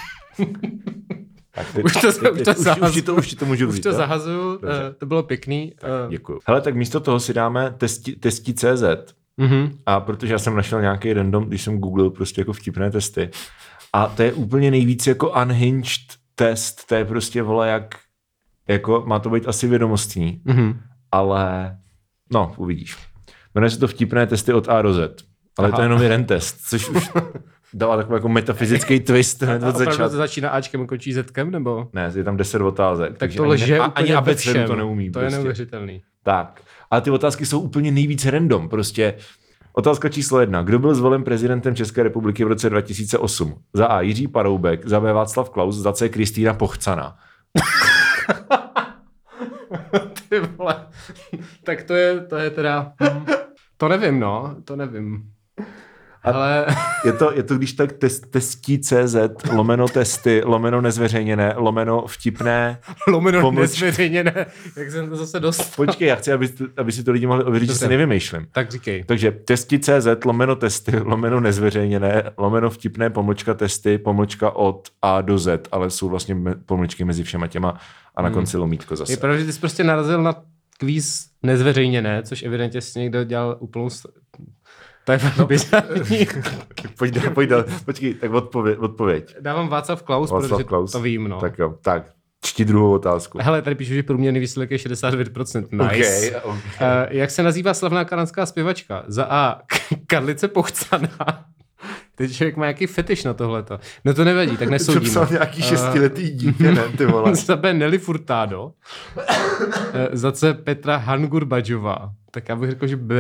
Tak 1.54 1.72
teď, 1.72 1.84
už 1.84 1.92
to, 1.92 2.12
teď, 2.34 2.48
už, 2.48 2.64
to 2.64 2.86
už, 2.86 2.96
už, 2.96 3.02
to, 3.02 3.14
už 3.14 3.34
to 3.34 3.46
můžu 3.46 3.68
Už 3.68 3.80
to 3.80 3.92
zahazuju, 3.92 4.54
uh, 4.54 4.58
to 4.98 5.06
bylo 5.06 5.22
pěkný. 5.22 5.72
Uh. 5.82 6.10
Děkuji. 6.10 6.38
Hele, 6.46 6.60
tak 6.60 6.74
místo 6.74 7.00
toho 7.00 7.20
si 7.20 7.34
dáme 7.34 7.74
testi, 7.78 8.16
testi.cz 8.16 8.82
mm-hmm. 9.38 9.70
a 9.86 10.00
protože 10.00 10.32
já 10.32 10.38
jsem 10.38 10.56
našel 10.56 10.80
nějaký 10.80 11.12
random, 11.12 11.44
když 11.44 11.62
jsem 11.62 11.78
googlil 11.78 12.10
prostě 12.10 12.40
jako 12.40 12.52
vtipné 12.52 12.90
testy 12.90 13.30
a 13.92 14.06
to 14.06 14.22
je 14.22 14.32
úplně 14.32 14.70
nejvíc 14.70 15.06
jako 15.06 15.30
unhinged 15.42 16.23
test, 16.34 16.86
to 16.86 16.94
je 16.94 17.04
prostě, 17.04 17.42
vole, 17.42 17.68
jak, 17.68 17.94
jako, 18.68 19.02
má 19.06 19.18
to 19.18 19.30
být 19.30 19.48
asi 19.48 19.68
vědomostní, 19.68 20.42
mm-hmm. 20.46 20.76
ale, 21.12 21.76
no, 22.32 22.54
uvidíš. 22.56 22.96
Jmenuje 23.54 23.70
se 23.70 23.78
to 23.78 23.88
vtipné 23.88 24.26
testy 24.26 24.52
od 24.52 24.68
A 24.68 24.82
do 24.82 24.94
Z, 24.94 25.24
ale 25.58 25.68
Aha. 25.68 25.76
to 25.76 25.82
je 25.82 25.84
jenom 25.84 26.02
jeden 26.02 26.24
test, 26.24 26.60
což 26.68 26.88
už 26.88 27.10
dává 27.74 27.96
takový 27.96 28.14
jako 28.14 28.28
metafyzický 28.28 29.00
twist 29.00 29.42
hned 29.42 29.62
od 29.62 29.76
začátku. 29.76 30.02
to 30.02 30.16
začíná 30.16 30.48
Ačkem 30.48 30.82
a 30.82 30.86
končí 30.86 31.12
Zkem, 31.12 31.50
nebo? 31.50 31.88
Ne, 31.92 32.12
je 32.14 32.24
tam 32.24 32.36
10 32.36 32.62
otázek. 32.62 33.18
Tak 33.18 33.34
to 33.34 33.44
lže 33.44 33.78
ani, 33.78 33.92
ani 33.94 34.14
abecedu 34.14 34.66
to 34.66 34.76
neumí. 34.76 35.10
To 35.10 35.18
prostě. 35.18 35.26
je 35.26 35.38
neuvěřitelný. 35.38 36.02
Tak, 36.22 36.60
ale 36.90 37.00
ty 37.00 37.10
otázky 37.10 37.46
jsou 37.46 37.60
úplně 37.60 37.90
nejvíc 37.90 38.26
random, 38.26 38.68
prostě 38.68 39.14
Otázka 39.76 40.08
číslo 40.08 40.40
jedna. 40.40 40.62
Kdo 40.62 40.78
byl 40.78 40.94
zvolen 40.94 41.24
prezidentem 41.24 41.76
České 41.76 42.02
republiky 42.02 42.44
v 42.44 42.48
roce 42.48 42.70
2008? 42.70 43.54
Za 43.72 43.86
A. 43.86 44.00
Jiří 44.00 44.28
Paroubek, 44.28 44.88
za 44.88 45.00
B. 45.00 45.12
Václav 45.12 45.50
Klaus, 45.50 45.76
za 45.76 45.92
C. 45.92 46.08
Kristýna 46.08 46.54
Pochcana. 46.54 47.16
Ty 50.28 50.40
vole. 50.40 50.86
tak 51.64 51.82
to 51.82 51.94
je, 51.94 52.20
to 52.20 52.36
je 52.36 52.50
teda... 52.50 52.92
To 53.76 53.88
nevím, 53.88 54.20
no. 54.20 54.56
To 54.64 54.76
nevím. 54.76 55.33
Ale... 56.24 56.66
Je 57.04 57.12
to, 57.12 57.32
je 57.32 57.42
to 57.42 57.54
když 57.54 57.72
tak 57.72 57.92
test, 57.92 58.30
testí 58.30 58.78
CZ, 58.78 59.16
lomeno 59.52 59.88
testy, 59.88 60.42
lomeno 60.44 60.80
nezveřejněné, 60.80 61.54
lomeno 61.56 62.06
vtipné. 62.06 62.78
lomeno 63.08 63.40
pomlč... 63.40 63.60
nezveřejněné, 63.60 64.46
jak 64.76 64.90
jsem 64.90 65.08
to 65.08 65.16
zase 65.16 65.40
dost. 65.40 65.76
Počkej, 65.76 66.08
já 66.08 66.14
chci, 66.14 66.32
aby, 66.32 66.48
aby 66.76 66.92
si 66.92 67.04
to 67.04 67.12
lidi 67.12 67.26
mohli 67.26 67.44
ověřit, 67.44 67.68
že 67.68 67.74
si 67.74 67.88
nevymýšlím. 67.88 68.46
Tak 68.52 68.70
říkej. 68.70 69.04
Takže 69.04 69.32
testi 69.32 69.78
CZ, 69.78 70.06
lomeno 70.24 70.56
testy, 70.56 70.96
lomeno 70.96 71.40
nezveřejněné, 71.40 72.30
lomeno 72.36 72.70
vtipné, 72.70 73.10
pomlčka 73.10 73.54
testy, 73.54 73.98
pomlčka 73.98 74.50
od 74.50 74.88
A 75.02 75.20
do 75.20 75.38
Z, 75.38 75.68
ale 75.72 75.90
jsou 75.90 76.08
vlastně 76.08 76.36
pomlčky 76.66 77.04
mezi 77.04 77.22
všema 77.22 77.46
těma 77.46 77.78
a 78.16 78.22
na 78.22 78.28
hmm. 78.28 78.34
konci 78.34 78.56
lomítko 78.56 78.96
zase. 78.96 79.12
Je 79.12 79.16
pravda, 79.16 79.38
že 79.38 79.44
ty 79.44 79.52
jsi 79.52 79.60
prostě 79.60 79.84
narazil 79.84 80.22
na 80.22 80.34
kvíz 80.78 81.26
nezveřejněné, 81.42 82.22
což 82.22 82.42
evidentně 82.42 82.80
si 82.80 82.98
někdo 82.98 83.24
dělal 83.24 83.56
úplnou 83.60 83.90
to 85.04 85.12
je 85.12 85.20
no. 85.38 85.46
bizarní. 85.46 86.26
pojď, 86.98 87.14
dál, 87.14 87.30
pojď 87.34 87.48
dál. 87.48 87.64
Počkej, 87.84 88.14
tak 88.14 88.32
odpověď. 88.32 88.78
odpověď. 88.78 89.36
Dávám 89.40 89.68
Václav 89.68 90.02
Klaus, 90.02 90.30
Václav 90.30 90.50
protože 90.50 90.64
Klaus. 90.64 90.92
to 90.92 91.00
vím, 91.00 91.28
no. 91.28 91.40
Tak 91.40 91.58
jo, 91.58 91.74
tak. 91.82 92.04
Čti 92.44 92.64
druhou 92.64 92.92
otázku. 92.92 93.38
Hele, 93.42 93.62
tady 93.62 93.76
píšu, 93.76 93.94
že 93.94 94.02
průměrný 94.02 94.40
výsledek 94.40 94.70
je 94.70 94.78
69%. 94.78 95.66
Nice. 95.72 95.86
Okay, 95.86 96.40
okay. 96.42 96.52
Uh, 96.52 96.56
jak 97.08 97.30
se 97.30 97.42
nazývá 97.42 97.74
slavná 97.74 98.04
kanadská 98.04 98.46
zpěvačka? 98.46 99.04
Za 99.06 99.24
A. 99.24 99.60
Karlice 100.06 100.48
Pochcaná. 100.48 101.44
Teď 102.14 102.32
člověk 102.32 102.56
má 102.56 102.64
nějaký 102.64 102.86
fetiš 102.86 103.24
na 103.24 103.34
tohleto. 103.34 103.78
No 104.04 104.14
to 104.14 104.24
nevadí, 104.24 104.56
tak 104.56 104.68
nesoudíme. 104.68 105.04
To 105.04 105.10
psal 105.10 105.28
nějaký 105.30 105.62
šestiletý 105.62 106.30
dítě, 106.30 106.72
ne, 106.72 106.88
ty 106.98 107.06
vole. 107.06 107.34
za 107.34 107.56
B. 107.56 107.74
Nelly 107.74 107.98
Furtado. 107.98 108.72
za 110.12 110.32
C. 110.32 110.54
Petra 110.54 110.96
Hangurbadžová. 110.96 112.12
Tak 112.34 112.48
já 112.48 112.56
bych 112.56 112.70
řekl, 112.70 112.86
že 112.86 112.96
B. 112.96 113.14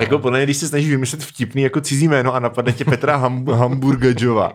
Jako 0.00 0.18
podle 0.18 0.38
mě, 0.38 0.46
když 0.46 0.56
se 0.56 0.68
snažíš 0.68 0.90
vymyslet 0.90 1.22
vtipný 1.22 1.62
jako 1.62 1.80
cizí 1.80 2.08
jméno 2.08 2.34
a 2.34 2.38
napadne 2.38 2.72
tě 2.72 2.84
Petra 2.84 3.18
Ham- 3.18 3.52
Hamburgadžova. 3.58 4.52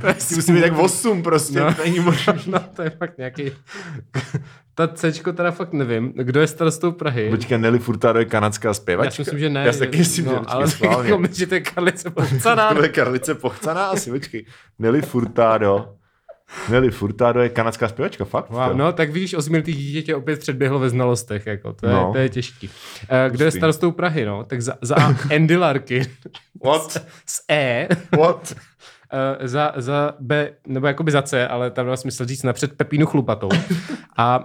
to 0.00 0.06
musí 0.36 0.52
být 0.52 0.60
tak 0.60 0.78
8 0.78 1.22
prostě, 1.22 1.60
no, 1.60 1.74
to 1.74 1.84
není 1.84 2.00
možné. 2.00 2.34
No, 2.46 2.58
to 2.76 2.82
je 2.82 2.90
fakt 2.90 3.18
nějaký... 3.18 3.52
Ta 4.74 4.88
C 4.88 5.12
teda 5.32 5.50
fakt 5.50 5.72
nevím. 5.72 6.12
Kdo 6.16 6.40
je 6.40 6.46
starostou 6.46 6.92
Prahy? 6.92 7.30
Počkej, 7.30 7.58
Nelly 7.58 7.78
Furtado 7.78 8.18
je 8.18 8.24
kanadská 8.24 8.74
zpěvačka? 8.74 9.06
Já 9.06 9.10
si 9.10 9.20
myslím, 9.22 9.38
že 9.38 9.50
ne. 9.50 9.66
Já 9.66 9.72
si 9.72 9.78
taky 9.78 9.98
myslím, 9.98 10.24
no, 10.24 10.32
že 10.32 10.38
ale 10.46 10.66
jako 11.06 11.18
myslím, 11.18 11.38
že 11.38 11.46
to 11.46 11.54
je 11.54 11.60
Karlice 11.60 12.10
Pochcaná. 12.10 12.74
to 12.74 12.82
je 12.82 12.88
Karlice 12.88 13.34
Pochcaná 13.34 13.86
asi, 13.86 14.10
počkej. 14.10 14.46
Nelly 14.78 15.02
Furtado. 15.02 15.94
Nelly 16.68 16.90
Furtado 16.90 17.40
je 17.40 17.48
kanadská 17.48 17.88
zpěvačka, 17.88 18.24
fakt? 18.24 18.50
Wow, 18.50 18.76
no, 18.76 18.92
tak 18.92 19.10
víš, 19.10 19.34
osmiltý 19.34 19.72
dítě 19.72 20.02
tě 20.02 20.16
opět 20.16 20.40
předběhlo 20.40 20.78
ve 20.78 20.90
znalostech, 20.90 21.46
jako, 21.46 21.72
to, 21.72 21.86
je, 21.86 21.92
no. 21.92 22.12
to 22.12 22.18
je 22.18 22.28
těžký. 22.28 22.68
Uh, 22.68 23.32
kdo 23.32 23.44
je 23.44 23.50
starostou 23.50 23.90
Prahy, 23.92 24.24
no? 24.24 24.44
Tak 24.44 24.62
za, 24.62 24.74
za 24.80 24.96
Andy 25.34 25.56
Larkin. 25.56 26.04
What? 26.64 26.92
Z, 26.92 27.06
z 27.26 27.40
E. 27.50 27.88
What? 28.18 28.54
Uh, 29.12 29.46
za, 29.46 29.72
za 29.76 30.14
B, 30.20 30.52
nebo 30.66 30.86
jakoby 30.86 31.12
za 31.12 31.22
C, 31.22 31.48
ale 31.48 31.70
tam 31.70 31.86
dá 31.86 31.96
smysl 31.96 32.24
říct 32.24 32.42
napřed 32.42 32.72
Pepínu 32.72 33.06
chlupatou. 33.06 33.48
A 34.16 34.44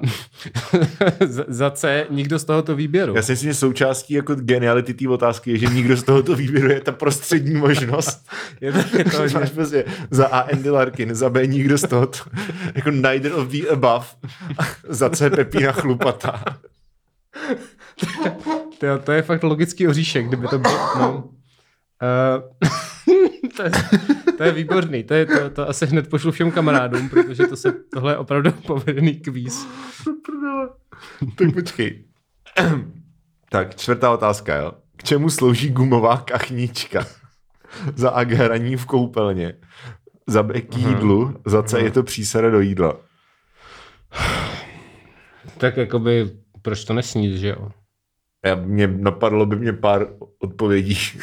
za 1.47 1.71
C 1.71 2.05
nikdo 2.09 2.39
z 2.39 2.43
tohoto 2.43 2.75
výběru. 2.75 3.15
Já 3.15 3.21
si 3.21 3.31
myslím, 3.31 3.49
že 3.49 3.53
součástí 3.53 4.13
jako 4.13 4.35
geniality 4.35 4.93
té 4.93 5.09
otázky 5.09 5.51
je, 5.51 5.57
že 5.57 5.65
nikdo 5.65 5.97
z 5.97 6.03
tohoto 6.03 6.35
výběru 6.35 6.69
je 6.69 6.81
ta 6.81 6.91
prostřední 6.91 7.55
možnost. 7.55 8.29
je 8.61 8.71
to, 8.71 8.97
je 8.97 9.03
to 9.03 9.39
Máš 9.39 9.49
prostě 9.49 9.85
za 10.11 10.27
A 10.27 10.39
Andy 10.39 10.69
Larkin, 10.69 11.15
za 11.15 11.29
B 11.29 11.47
nikdo 11.47 11.77
z 11.77 11.81
tohoto, 11.81 12.19
jako 12.75 12.91
neither 12.91 13.33
of 13.33 13.47
the 13.47 13.69
above, 13.71 14.05
za 14.89 15.09
C 15.09 15.29
Pepína 15.29 15.71
chlupatá. 15.71 16.43
to, 18.79 18.99
to 19.03 19.11
je 19.11 19.21
fakt 19.21 19.43
logický 19.43 19.87
oříšek, 19.87 20.27
kdyby 20.27 20.47
to 20.47 20.59
bylo, 20.59 20.79
no. 20.99 21.23
Uh, 22.03 22.69
to, 23.57 23.63
je, 23.63 23.71
to 24.37 24.43
je 24.43 24.51
výborný, 24.51 25.03
to, 25.03 25.13
je, 25.13 25.25
to, 25.25 25.49
to 25.49 25.69
asi 25.69 25.85
hned 25.85 26.09
pošlu 26.09 26.31
všem 26.31 26.51
kamarádům, 26.51 27.09
protože 27.09 27.47
to 27.47 27.55
se, 27.55 27.71
tohle 27.93 28.13
je 28.13 28.17
opravdu 28.17 28.51
povedený 28.67 29.15
kvíz. 29.15 29.67
tak 31.37 31.53
počkej. 31.53 32.03
tak, 33.49 33.75
čtvrtá 33.75 34.11
otázka, 34.11 34.55
jo. 34.55 34.71
K 34.97 35.03
čemu 35.03 35.29
slouží 35.29 35.69
gumová 35.69 36.17
kachnička? 36.17 37.05
za 37.95 38.09
A 38.09 38.21
hraní 38.21 38.75
v 38.75 38.85
koupelně, 38.85 39.53
za 40.27 40.43
B 40.43 40.61
k 40.61 40.77
jídlu, 40.77 41.41
za 41.45 41.63
C 41.63 41.79
je 41.79 41.91
to 41.91 42.03
přísada 42.03 42.49
do 42.49 42.59
jídla. 42.59 42.97
tak 45.57 45.77
jakoby, 45.77 46.29
proč 46.61 46.85
to 46.85 46.93
nesnít, 46.93 47.37
že 47.37 47.47
jo? 47.47 47.71
Já, 48.45 48.55
mě 48.55 48.87
napadlo 48.87 49.45
by 49.45 49.55
mě 49.55 49.73
pár 49.73 50.07
odpovědí. 50.39 50.97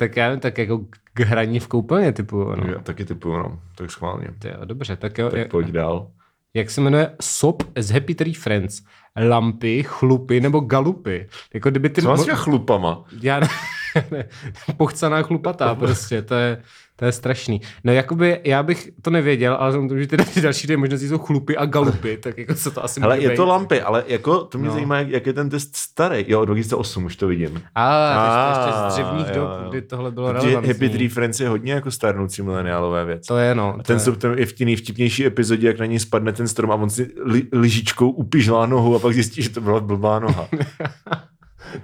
tak 0.00 0.16
já 0.16 0.26
nevím, 0.26 0.40
tak 0.40 0.58
jako 0.58 0.80
k 1.14 1.20
hraní 1.20 1.60
v 1.60 1.68
koupelně 1.68 2.12
typu. 2.12 2.44
No. 2.44 2.72
Já 2.72 2.78
taky 2.78 3.04
typu, 3.04 3.36
no. 3.36 3.60
Tak 3.74 3.90
schválně. 3.90 4.26
Jo, 4.44 4.64
dobře, 4.64 4.96
tak 4.96 5.18
jo. 5.18 5.30
Tak 5.30 5.38
jak, 5.38 5.50
pojď 5.50 5.68
dál. 5.68 6.10
Jak 6.54 6.70
se 6.70 6.80
jmenuje 6.80 7.10
SOP 7.20 7.62
z 7.78 7.90
Happy 7.90 8.14
Tree 8.14 8.34
Friends? 8.34 8.82
Lampy, 9.28 9.82
chlupy 9.82 10.40
nebo 10.40 10.60
galupy? 10.60 11.28
Jako 11.54 11.70
kdyby 11.70 11.88
ty... 11.88 12.02
Co 12.02 12.08
máš 12.08 12.26
chlupama? 12.34 13.04
Já 13.22 13.40
ne, 13.40 13.48
ne, 14.10 14.28
pochcaná 14.76 15.22
chlupatá 15.22 15.74
prostě, 15.74 16.22
to 16.22 16.34
je, 16.34 16.62
to 17.00 17.06
je 17.06 17.12
strašný. 17.12 17.60
No 17.84 17.92
jakoby 17.92 18.40
já 18.44 18.62
bych 18.62 18.90
to 19.02 19.10
nevěděl, 19.10 19.56
ale 19.60 19.72
jsem 19.72 19.98
že 19.98 20.06
ty, 20.06 20.16
ty 20.16 20.40
další 20.40 20.66
dvě 20.66 20.76
možnosti 20.76 21.08
jsou 21.08 21.18
chlupy 21.18 21.56
a 21.56 21.66
galupy, 21.66 22.16
tak 22.16 22.38
jako 22.38 22.54
se 22.54 22.70
to 22.70 22.84
asi 22.84 23.00
Ale 23.00 23.18
je 23.18 23.28
být. 23.28 23.36
to 23.36 23.46
lampy, 23.46 23.80
ale 23.80 24.04
jako 24.06 24.44
to 24.44 24.58
mě 24.58 24.68
no. 24.68 24.74
zajímá, 24.74 24.98
jak, 25.00 25.26
je 25.26 25.32
ten 25.32 25.50
test 25.50 25.76
starý. 25.76 26.24
Jo, 26.28 26.40
od 26.40 26.44
2008 26.44 27.04
už 27.04 27.16
to 27.16 27.26
vidím. 27.26 27.62
A, 27.74 27.86
ah, 27.86 28.56
ještě, 28.56 28.68
ještě 28.68 28.80
z 28.80 28.94
dřevních 28.94 29.26
jo, 29.28 29.34
dob, 29.34 29.70
kdy 29.70 29.82
tohle 29.82 30.10
bylo 30.10 30.28
Protože 30.28 30.46
relevantní. 30.46 30.72
Happy 30.72 30.88
Tree 30.88 31.08
Friends 31.08 31.40
je 31.40 31.48
hodně 31.48 31.72
jako 31.72 31.90
starnoucí 31.90 32.42
mileniálové 32.42 33.04
věc. 33.04 33.26
To 33.26 33.36
je 33.36 33.54
no. 33.54 33.76
A 33.80 33.82
ten 33.82 34.00
jsou 34.00 34.14
tam 34.14 34.38
i 34.38 34.46
v 34.46 34.52
té 34.52 34.64
nejvtipnější 34.64 35.26
epizodě, 35.26 35.66
jak 35.66 35.78
na 35.78 35.86
něj 35.86 35.98
spadne 35.98 36.32
ten 36.32 36.48
strom 36.48 36.70
a 36.70 36.74
on 36.74 36.90
si 36.90 37.10
li, 37.24 37.42
lyžičkou 37.52 38.10
upižlá 38.10 38.66
nohu 38.66 38.96
a 38.96 38.98
pak 38.98 39.14
zjistí, 39.14 39.42
že 39.42 39.50
to 39.50 39.60
byla 39.60 39.80
blbá 39.80 40.18
noha. 40.18 40.48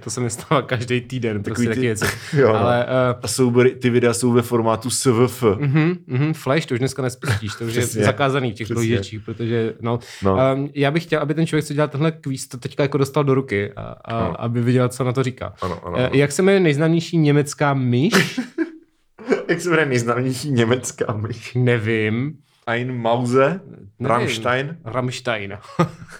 To 0.03 0.09
se 0.09 0.21
mi 0.21 0.29
stává 0.29 0.61
každý 0.61 1.01
týden, 1.01 1.43
Takový 1.43 1.53
prostě 1.53 1.63
ty- 1.63 1.69
taky 1.69 1.79
věci. 1.81 2.05
Jo, 2.37 2.47
no. 2.47 2.59
Ale 2.59 2.85
uh, 2.85 3.19
A 3.23 3.27
soubory, 3.27 3.71
ty 3.75 3.89
videa 3.89 4.13
jsou 4.13 4.31
ve 4.31 4.41
formátu 4.41 4.89
SVF. 4.89 5.43
Mhm, 5.59 5.95
mhm, 6.07 6.33
Flash 6.33 6.65
to 6.65 6.73
už 6.73 6.79
dneska 6.79 7.01
nespustíš, 7.01 7.51
to 7.55 7.65
už 7.65 7.73
je 7.73 7.85
zakázaný 7.85 8.51
v 8.51 8.55
těch 8.55 8.67
prohlížečích, 8.67 9.21
protože 9.25 9.73
no, 9.81 9.99
No. 10.23 10.37
Um, 10.55 10.69
já 10.75 10.91
bych 10.91 11.03
chtěl, 11.03 11.19
aby 11.21 11.33
ten 11.33 11.47
člověk, 11.47 11.65
co 11.65 11.73
dělal 11.73 11.87
tenhle 11.87 12.11
kvíz, 12.11 12.47
to 12.47 12.57
teďka 12.57 12.83
jako 12.83 12.97
dostal 12.97 13.23
do 13.23 13.33
ruky 13.35 13.71
a, 13.75 13.81
a 13.81 14.19
No. 14.27 14.41
aby 14.41 14.61
viděl, 14.61 14.89
co 14.89 15.03
na 15.03 15.13
to 15.13 15.23
říká. 15.23 15.53
Ano, 15.61 15.79
ano, 15.85 15.97
Eh, 15.99 16.05
ano. 16.07 16.09
Jak 16.15 16.31
se 16.31 16.41
jmenuje 16.41 16.59
nejznámější 16.59 17.17
německá 17.17 17.73
myš? 17.73 18.39
Jak 19.49 19.61
se 19.61 19.69
jmenuje 19.69 19.85
nejznámější 19.85 20.51
německá 20.51 21.13
myš? 21.13 21.53
Nevím. 21.55 22.33
Ein 22.67 22.97
Mause? 22.97 23.59
Nevím. 23.69 23.87
Rammstein? 23.99 24.77
Rammstein. 24.85 25.57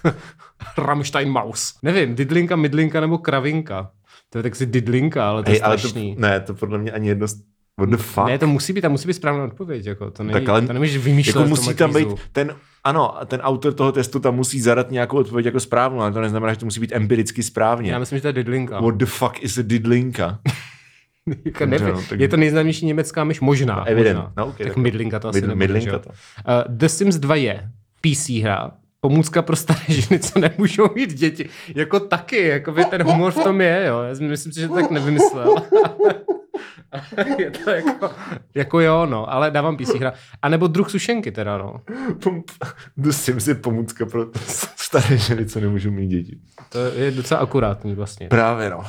Rammstein 0.77 1.29
Maus. 1.29 1.73
Nevím, 1.83 2.15
didlinka, 2.15 2.55
mydlinka 2.55 3.01
nebo 3.01 3.17
kravinka. 3.17 3.91
To 4.29 4.39
je 4.39 4.43
tak 4.43 4.55
si 4.55 4.65
didlinka, 4.65 5.29
ale 5.29 5.43
to 5.43 5.49
je 5.49 5.53
Hej, 5.53 5.61
ale 5.63 5.75
to, 5.75 5.79
strašný. 5.79 6.15
ne, 6.19 6.39
to 6.39 6.53
podle 6.53 6.77
mě 6.77 6.91
ani 6.91 7.07
jedno... 7.07 7.27
What 7.79 7.89
the 7.89 7.97
fuck? 7.97 8.27
Ne, 8.27 8.37
to 8.37 8.47
musí 8.47 8.73
být, 8.73 8.81
tam 8.81 8.91
musí 8.91 9.07
být 9.07 9.13
správná 9.13 9.43
odpověď, 9.43 9.85
jako 9.85 10.11
to, 10.11 10.23
není, 10.23 10.33
Tak 10.33 10.49
ale 10.49 10.61
to 10.61 10.73
nemůžeš 10.73 10.97
vymýšlet 10.97 11.35
jako 11.35 11.49
musí 11.49 11.75
tam 11.75 11.93
být 11.93 12.07
ten, 12.31 12.55
ano, 12.83 13.13
ten 13.25 13.41
autor 13.41 13.73
toho 13.73 13.91
testu 13.91 14.19
tam 14.19 14.35
musí 14.35 14.61
zadat 14.61 14.91
nějakou 14.91 15.17
odpověď 15.17 15.45
jako 15.45 15.59
správnou, 15.59 16.01
ale 16.01 16.11
to 16.11 16.21
neznamená, 16.21 16.53
že 16.53 16.59
to 16.59 16.65
musí 16.65 16.79
být 16.79 16.91
empiricky 16.95 17.43
správně. 17.43 17.91
Já 17.91 17.99
myslím, 17.99 18.17
že 18.17 18.21
to 18.21 18.27
je 18.27 18.33
didlinka. 18.33 18.79
What 18.79 18.95
the 18.95 19.05
fuck 19.05 19.43
is 19.43 19.57
a 19.57 19.61
didlinka? 19.61 20.39
Jako 21.45 21.65
nevím. 21.65 21.87
no, 21.87 22.01
tak- 22.09 22.19
Je 22.19 22.27
to 22.27 22.37
nejznámější 22.37 22.85
německá 22.85 23.23
myš? 23.23 23.39
Možná. 23.41 23.83
Evident. 23.87 24.17
Možná. 24.17 24.33
No, 24.37 24.45
okay, 24.47 24.65
tak 24.65 24.73
tak- 24.75 24.83
mydlinka 24.83 25.19
to 25.19 25.27
asi 25.27 25.41
Mid- 25.41 25.55
nebude, 25.55 25.99
to. 25.99 26.09
Uh, 26.09 26.13
The 26.67 26.85
Sims 26.87 27.15
2 27.15 27.35
je 27.35 27.69
PC 28.01 28.29
hra, 28.41 28.71
pomůcka 28.99 29.41
pro 29.41 29.55
staré 29.55 29.79
ženy, 29.87 30.19
co 30.19 30.39
nemůžou 30.39 30.87
mít 30.95 31.13
děti. 31.13 31.49
Jako 31.75 31.99
taky, 31.99 32.47
jako 32.47 32.71
by 32.71 32.85
ten 32.85 33.03
humor 33.03 33.31
v 33.31 33.43
tom 33.43 33.61
je, 33.61 33.85
jo. 33.87 34.01
Já 34.01 34.15
si 34.15 34.23
myslím 34.23 34.53
si, 34.53 34.59
že 34.59 34.67
to 34.67 34.73
tak 34.75 34.91
nevymyslel. 34.91 35.55
je 37.39 37.51
to 37.51 37.69
jako, 37.69 38.09
jako 38.55 38.79
jo, 38.79 39.05
no, 39.05 39.33
ale 39.33 39.51
dávám 39.51 39.77
PC 39.77 39.89
hra. 39.99 40.13
A 40.41 40.49
nebo 40.49 40.67
druh 40.67 40.89
sušenky 40.91 41.31
teda, 41.31 41.57
no. 41.57 41.81
The 42.97 43.09
Sims 43.11 43.47
je 43.47 43.55
pomůcka 43.55 44.05
pro 44.05 44.25
staré 44.75 45.17
ženy, 45.17 45.45
co 45.45 45.59
nemůžou 45.59 45.91
mít 45.91 46.07
děti. 46.07 46.37
To 46.69 46.79
je 46.79 47.11
docela 47.11 47.39
akurátní 47.39 47.95
vlastně. 47.95 48.27
Právě 48.27 48.69
no. 48.69 48.83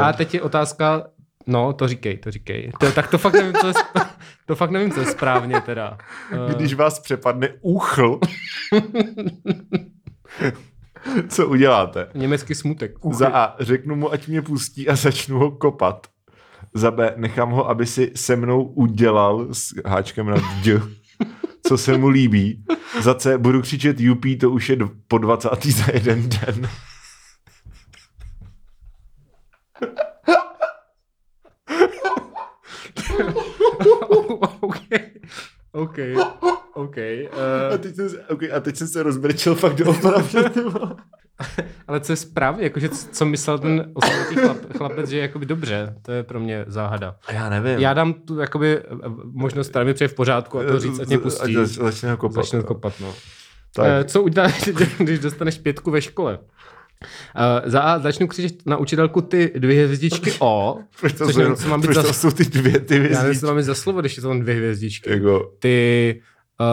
A 0.00 0.12
teď 0.12 0.34
je 0.34 0.42
otázka, 0.42 1.06
no, 1.48 1.72
to 1.72 1.88
říkej, 1.88 2.18
to 2.18 2.30
říkej. 2.30 2.72
To, 2.80 2.92
tak 2.92 3.10
to 3.10 3.18
fakt 3.18 3.34
nevím, 3.34 3.52
co 3.54 3.66
je, 3.66 3.72
to 4.46 4.56
fakt 4.56 4.70
nevím, 4.70 4.92
co 4.92 5.00
je 5.00 5.06
správně 5.06 5.60
teda. 5.60 5.98
Eh, 6.32 6.54
Když 6.54 6.74
vás 6.74 7.00
přepadne 7.00 7.48
úchl, 7.60 8.20
co 11.28 11.48
uděláte? 11.48 12.08
Německý 12.14 12.54
smutek. 12.54 12.92
Za 13.12 13.28
A. 13.28 13.56
Řeknu 13.60 13.96
mu, 13.96 14.12
ať 14.12 14.28
mě 14.28 14.42
pustí 14.42 14.88
a 14.88 14.96
začnu 14.96 15.38
ho 15.38 15.50
kopat. 15.50 16.06
Za 16.74 16.90
B. 16.90 17.14
Nechám 17.16 17.50
ho, 17.50 17.68
aby 17.68 17.86
si 17.86 18.12
se 18.16 18.36
mnou 18.36 18.62
udělal 18.62 19.46
s 19.52 19.74
háčkem 19.86 20.26
na 20.26 20.36
D, 20.64 20.80
co 21.66 21.78
se 21.78 21.98
mu 21.98 22.08
líbí. 22.08 22.64
Za 23.00 23.14
C. 23.14 23.38
Budu 23.38 23.62
křičet 23.62 24.00
jupí, 24.00 24.38
to 24.38 24.50
už 24.50 24.68
je 24.68 24.76
po 25.08 25.18
20. 25.18 25.66
za 25.66 25.84
jeden 25.94 26.28
den. 26.28 26.68
OK. 34.60 34.76
OK. 35.72 35.98
OK. 36.74 36.98
A 36.98 37.28
Uh, 37.72 37.78
teď 37.78 37.94
jsem, 37.94 38.08
se- 38.10 38.24
okay, 38.24 38.52
a 38.52 38.60
teď 38.60 38.76
jsem 38.76 38.88
se 38.88 39.02
rozbrečel 39.02 39.54
fakt 39.54 39.74
doopravdy. 39.74 40.38
ale 41.88 42.00
co 42.00 42.12
je 42.12 42.16
správně? 42.16 42.64
Jakože 42.64 42.88
co 42.88 43.26
myslel 43.26 43.58
ten 43.58 43.90
osmletý 43.94 44.34
chlap, 44.34 44.56
chlapec, 44.76 45.08
že 45.10 45.16
je 45.16 45.22
jakoby 45.22 45.46
dobře. 45.46 45.94
To 46.02 46.12
je 46.12 46.22
pro 46.22 46.40
mě 46.40 46.64
záhada. 46.68 47.16
Já 47.32 47.48
nevím. 47.48 47.78
Já 47.78 47.94
dám 47.94 48.12
tu 48.12 48.38
jakoby 48.38 48.78
eh, 48.78 48.84
možnost, 49.24 49.68
která 49.68 49.84
mi 49.84 49.94
přijde 49.94 50.08
v 50.08 50.14
pořádku 50.14 50.58
a 50.58 50.64
to 50.64 50.80
říct, 50.80 51.00
ať 51.00 51.08
mě 51.08 51.18
pustí. 51.18 51.42
Ať 51.42 51.66
zač- 51.66 51.68
začne 51.84 52.16
kopat. 52.16 52.34
Začne 52.44 52.58
jo. 52.58 52.62
kopat, 52.64 52.92
no. 53.00 53.14
Tak. 53.74 53.86
Eh, 53.88 54.04
Co 54.04 54.22
uděláš, 54.22 54.62
když 54.98 55.18
dostaneš 55.18 55.58
pětku 55.58 55.90
ve 55.90 56.00
škole? 56.02 56.38
Uh, 57.36 57.70
za 57.70 57.80
A 57.80 57.98
začnu 57.98 58.26
křičet 58.26 58.66
na 58.66 58.76
učitelku 58.76 59.20
ty 59.20 59.52
dvě 59.58 59.84
hvězdičky 59.84 60.32
O, 60.38 60.78
Proč 61.00 61.12
to, 61.12 61.24
což 61.26 61.34
jsou, 61.34 61.40
nevím, 61.40 61.56
co 61.56 61.68
mám 61.68 61.82
proč 61.82 61.94
za, 61.96 62.02
to 62.02 62.12
jsou 62.12 62.30
ty 62.30 62.44
dvě 62.44 62.80
ty 62.80 62.94
já 62.94 63.00
nevím, 63.00 63.16
hvězdičky? 63.16 63.40
co 63.40 63.46
mám 63.46 63.62
za 63.62 63.74
slovo, 63.74 64.00
když 64.00 64.16
je 64.16 64.22
to 64.22 64.34
dvě 64.34 64.54
hvězdičky. 64.54 65.10
Jako, 65.10 65.52
Ty 65.58 66.20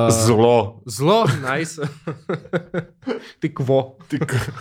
Uh, 0.07 0.09
Zlo. 0.11 0.81
zlo, 0.85 1.25
nice. 1.53 1.81
Ty 3.39 3.49
quo. 3.49 3.97
Ty 4.07 4.19
k... 4.19 4.51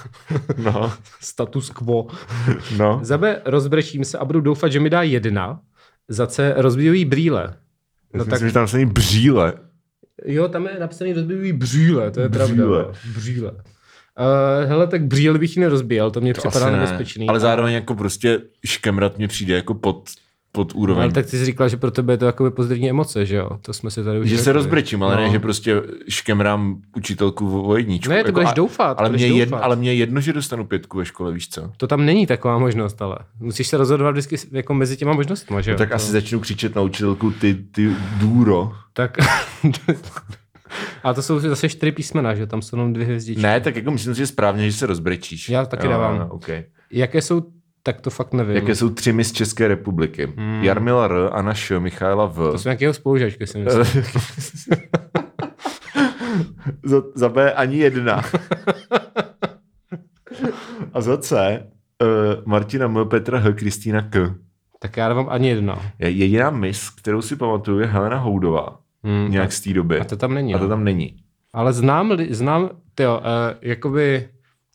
No, 0.59 0.93
Status 1.21 1.71
quo. 1.71 2.07
no. 2.77 3.01
Za 3.03 3.19
B 3.19 3.43
rozbrečím 3.45 4.05
se 4.05 4.19
a 4.19 4.25
budu 4.25 4.41
doufat, 4.41 4.69
že 4.73 4.81
mi 4.81 4.91
dá 4.91 5.03
jedna. 5.03 5.61
Za 6.09 6.27
C 6.27 6.55
rozbíjí 6.57 7.05
brýle. 7.05 7.55
No 8.15 8.19
No 8.19 8.25
tak... 8.25 8.33
Myslím, 8.33 8.49
že 8.49 8.55
tam 8.55 8.69
se 8.69 8.87
bříle. 8.87 9.53
jo, 10.27 10.49
tam 10.49 10.67
je 10.67 10.79
napsaný 10.81 11.13
rozbíjí 11.13 11.53
brýle, 11.53 12.11
to 12.11 12.21
je 12.21 12.29
Brýle. 12.29 12.47
pravda. 12.47 12.65
no. 12.65 12.93
Brýle. 13.23 13.53
Uh, 14.21 14.69
hele, 14.69 14.87
tak 14.87 15.05
brýle 15.05 15.39
bych 15.39 15.57
ji 15.57 15.61
nerozbíjel, 15.61 16.11
to 16.11 16.21
mě 16.21 16.35
to 16.35 16.41
připadá 16.41 16.67
ne. 16.67 16.73
nebezpečný. 16.73 17.29
Ale 17.29 17.41
zároveň 17.41 17.75
jako 17.75 17.95
prostě 17.95 18.41
škemrat 18.67 19.19
mě 19.19 19.29
přijde 19.29 19.55
jako 19.55 19.75
pod, 19.75 20.11
pod 20.53 20.73
úroveň. 20.75 21.03
ale 21.03 21.13
tak 21.13 21.27
ty 21.27 21.31
jsi 21.39 21.45
říkal, 21.45 21.69
že 21.69 21.77
pro 21.77 21.91
tebe 21.91 22.13
je 22.13 22.17
to 22.17 22.27
jakoby 22.27 22.51
pozitivní 22.51 22.91
emoce, 22.91 23.27
že 23.27 23.37
jo? 23.37 23.51
To 23.63 23.73
jsme 23.73 23.91
si 23.91 24.05
tady 24.05 24.21
už 24.21 24.29
Že 24.29 24.37
se 24.37 24.43
řekli. 24.45 24.53
rozbrečím, 24.53 25.03
ale 25.03 25.17
No. 25.17 25.23
ne, 25.23 25.31
že 25.31 25.39
prostě 25.39 25.83
škemrám 26.09 26.77
učitelku 26.97 27.63
o 27.63 27.77
jedničku. 27.77 28.11
Ne, 28.13 28.25
to 28.25 28.33
budeš 28.33 28.49
a- 28.51 28.55
doufat, 28.55 28.99
Ale 29.01 29.09
budeš 29.09 29.23
mě, 29.31 29.39
jedno, 29.39 29.57
doufat. 29.57 29.65
ale 29.65 29.77
mě 29.77 29.95
jedno, 29.95 30.21
že 30.21 30.33
dostanu 30.33 30.65
pětku 30.67 30.99
ve 30.99 31.05
škole, 31.05 31.33
víš 31.33 31.49
co? 31.49 31.71
To 31.77 31.87
tam 31.87 32.05
není 32.07 32.27
taková 32.27 32.59
možnost, 32.59 33.03
ale 33.03 33.17
musíš 33.41 33.69
se 33.69 33.77
rozhodovat 33.77 34.11
vždycky 34.11 34.37
jako 34.53 34.75
mezi 34.75 34.97
těma 34.97 35.13
možnostmi, 35.13 35.57
že 35.63 35.71
jo? 35.71 35.75
No, 35.75 35.79
tak 35.79 35.89
to, 35.89 35.95
asi 35.95 36.13
začnu 36.13 36.41
křičet 36.41 36.75
na 36.75 36.83
učitelku 36.83 37.31
ty, 37.31 37.55
ty 37.55 37.91
důro. 38.21 38.73
Tak... 38.93 39.17
A 41.03 41.15
to 41.15 41.23
jsou 41.23 41.39
zase 41.41 41.69
čtyři 41.69 41.93
písmena, 41.93 42.35
že 42.35 42.47
tam 42.47 42.63
jsou 42.63 42.77
jenom 42.77 42.93
dvě 42.93 43.07
hvězdičky. 43.07 43.43
Ne, 43.43 43.61
tak 43.61 43.77
jako 43.77 43.91
myslím 43.91 44.15
si, 44.15 44.17
že 44.19 44.23
je 44.23 44.27
správně, 44.27 44.71
že 44.71 44.77
se 44.77 44.87
rozbrečíš. 44.87 45.49
Já 45.49 45.67
taky 45.67 45.89
dávám. 45.89 46.19
No, 46.19 46.29
okay. 46.29 46.65
Jaké 46.91 47.23
jsou, 47.23 47.43
tak 47.83 48.01
to 48.01 48.11
fakt 48.11 48.33
nevím. 48.33 48.57
Jaké 48.57 48.75
jsou 48.75 48.91
tři 48.91 49.13
mis 49.13 49.33
České 49.33 49.69
republiky? 49.69 50.33
Hmm. 50.37 50.65
Jarmila 50.65 51.05
R, 51.05 51.29
Anna 51.33 51.55
Š, 51.55 51.79
Michaela 51.81 52.27
V. 52.27 52.35
To 52.53 52.59
jsou 52.59 52.69
nějakého 52.69 52.95
spolužačky, 52.95 53.47
si 53.47 53.59
myslím. 53.59 54.05
za, 56.83 57.03
za 57.15 57.29
B 57.29 57.53
ani 57.53 57.77
jedna. 57.79 58.23
A 60.93 61.01
za 61.01 61.17
C 61.19 61.61
uh, 62.03 62.09
Martina 62.45 62.85
M, 62.87 62.99
Petra 63.09 63.39
H, 63.39 63.53
Kristýna 63.53 64.03
K. 64.03 64.35
tak 64.79 64.97
já 64.97 65.09
dávám 65.09 65.27
ani 65.31 65.49
jedna. 65.49 65.83
Je- 65.99 66.11
Jediná 66.11 66.51
mis, 66.51 66.91
kterou 66.91 67.23
si 67.23 67.37
pamatuju, 67.37 67.79
je 67.79 67.87
Helena 67.87 68.17
Houdová. 68.19 68.79
Hmm. 69.05 69.31
Nějak 69.31 69.53
z 69.53 69.61
té 69.61 69.73
doby. 69.73 70.01
A 70.01 70.05
to 70.05 70.17
tam 70.17 70.35
není. 70.35 70.55
A 70.55 70.59
to 70.59 70.65
no. 70.65 70.71
tam 70.71 70.85
není. 70.85 71.17
Ale 71.53 71.73
znám, 71.73 72.17
znám, 72.31 72.71
tyjo, 72.95 73.19
uh, 73.19 73.25
jakoby 73.63 74.29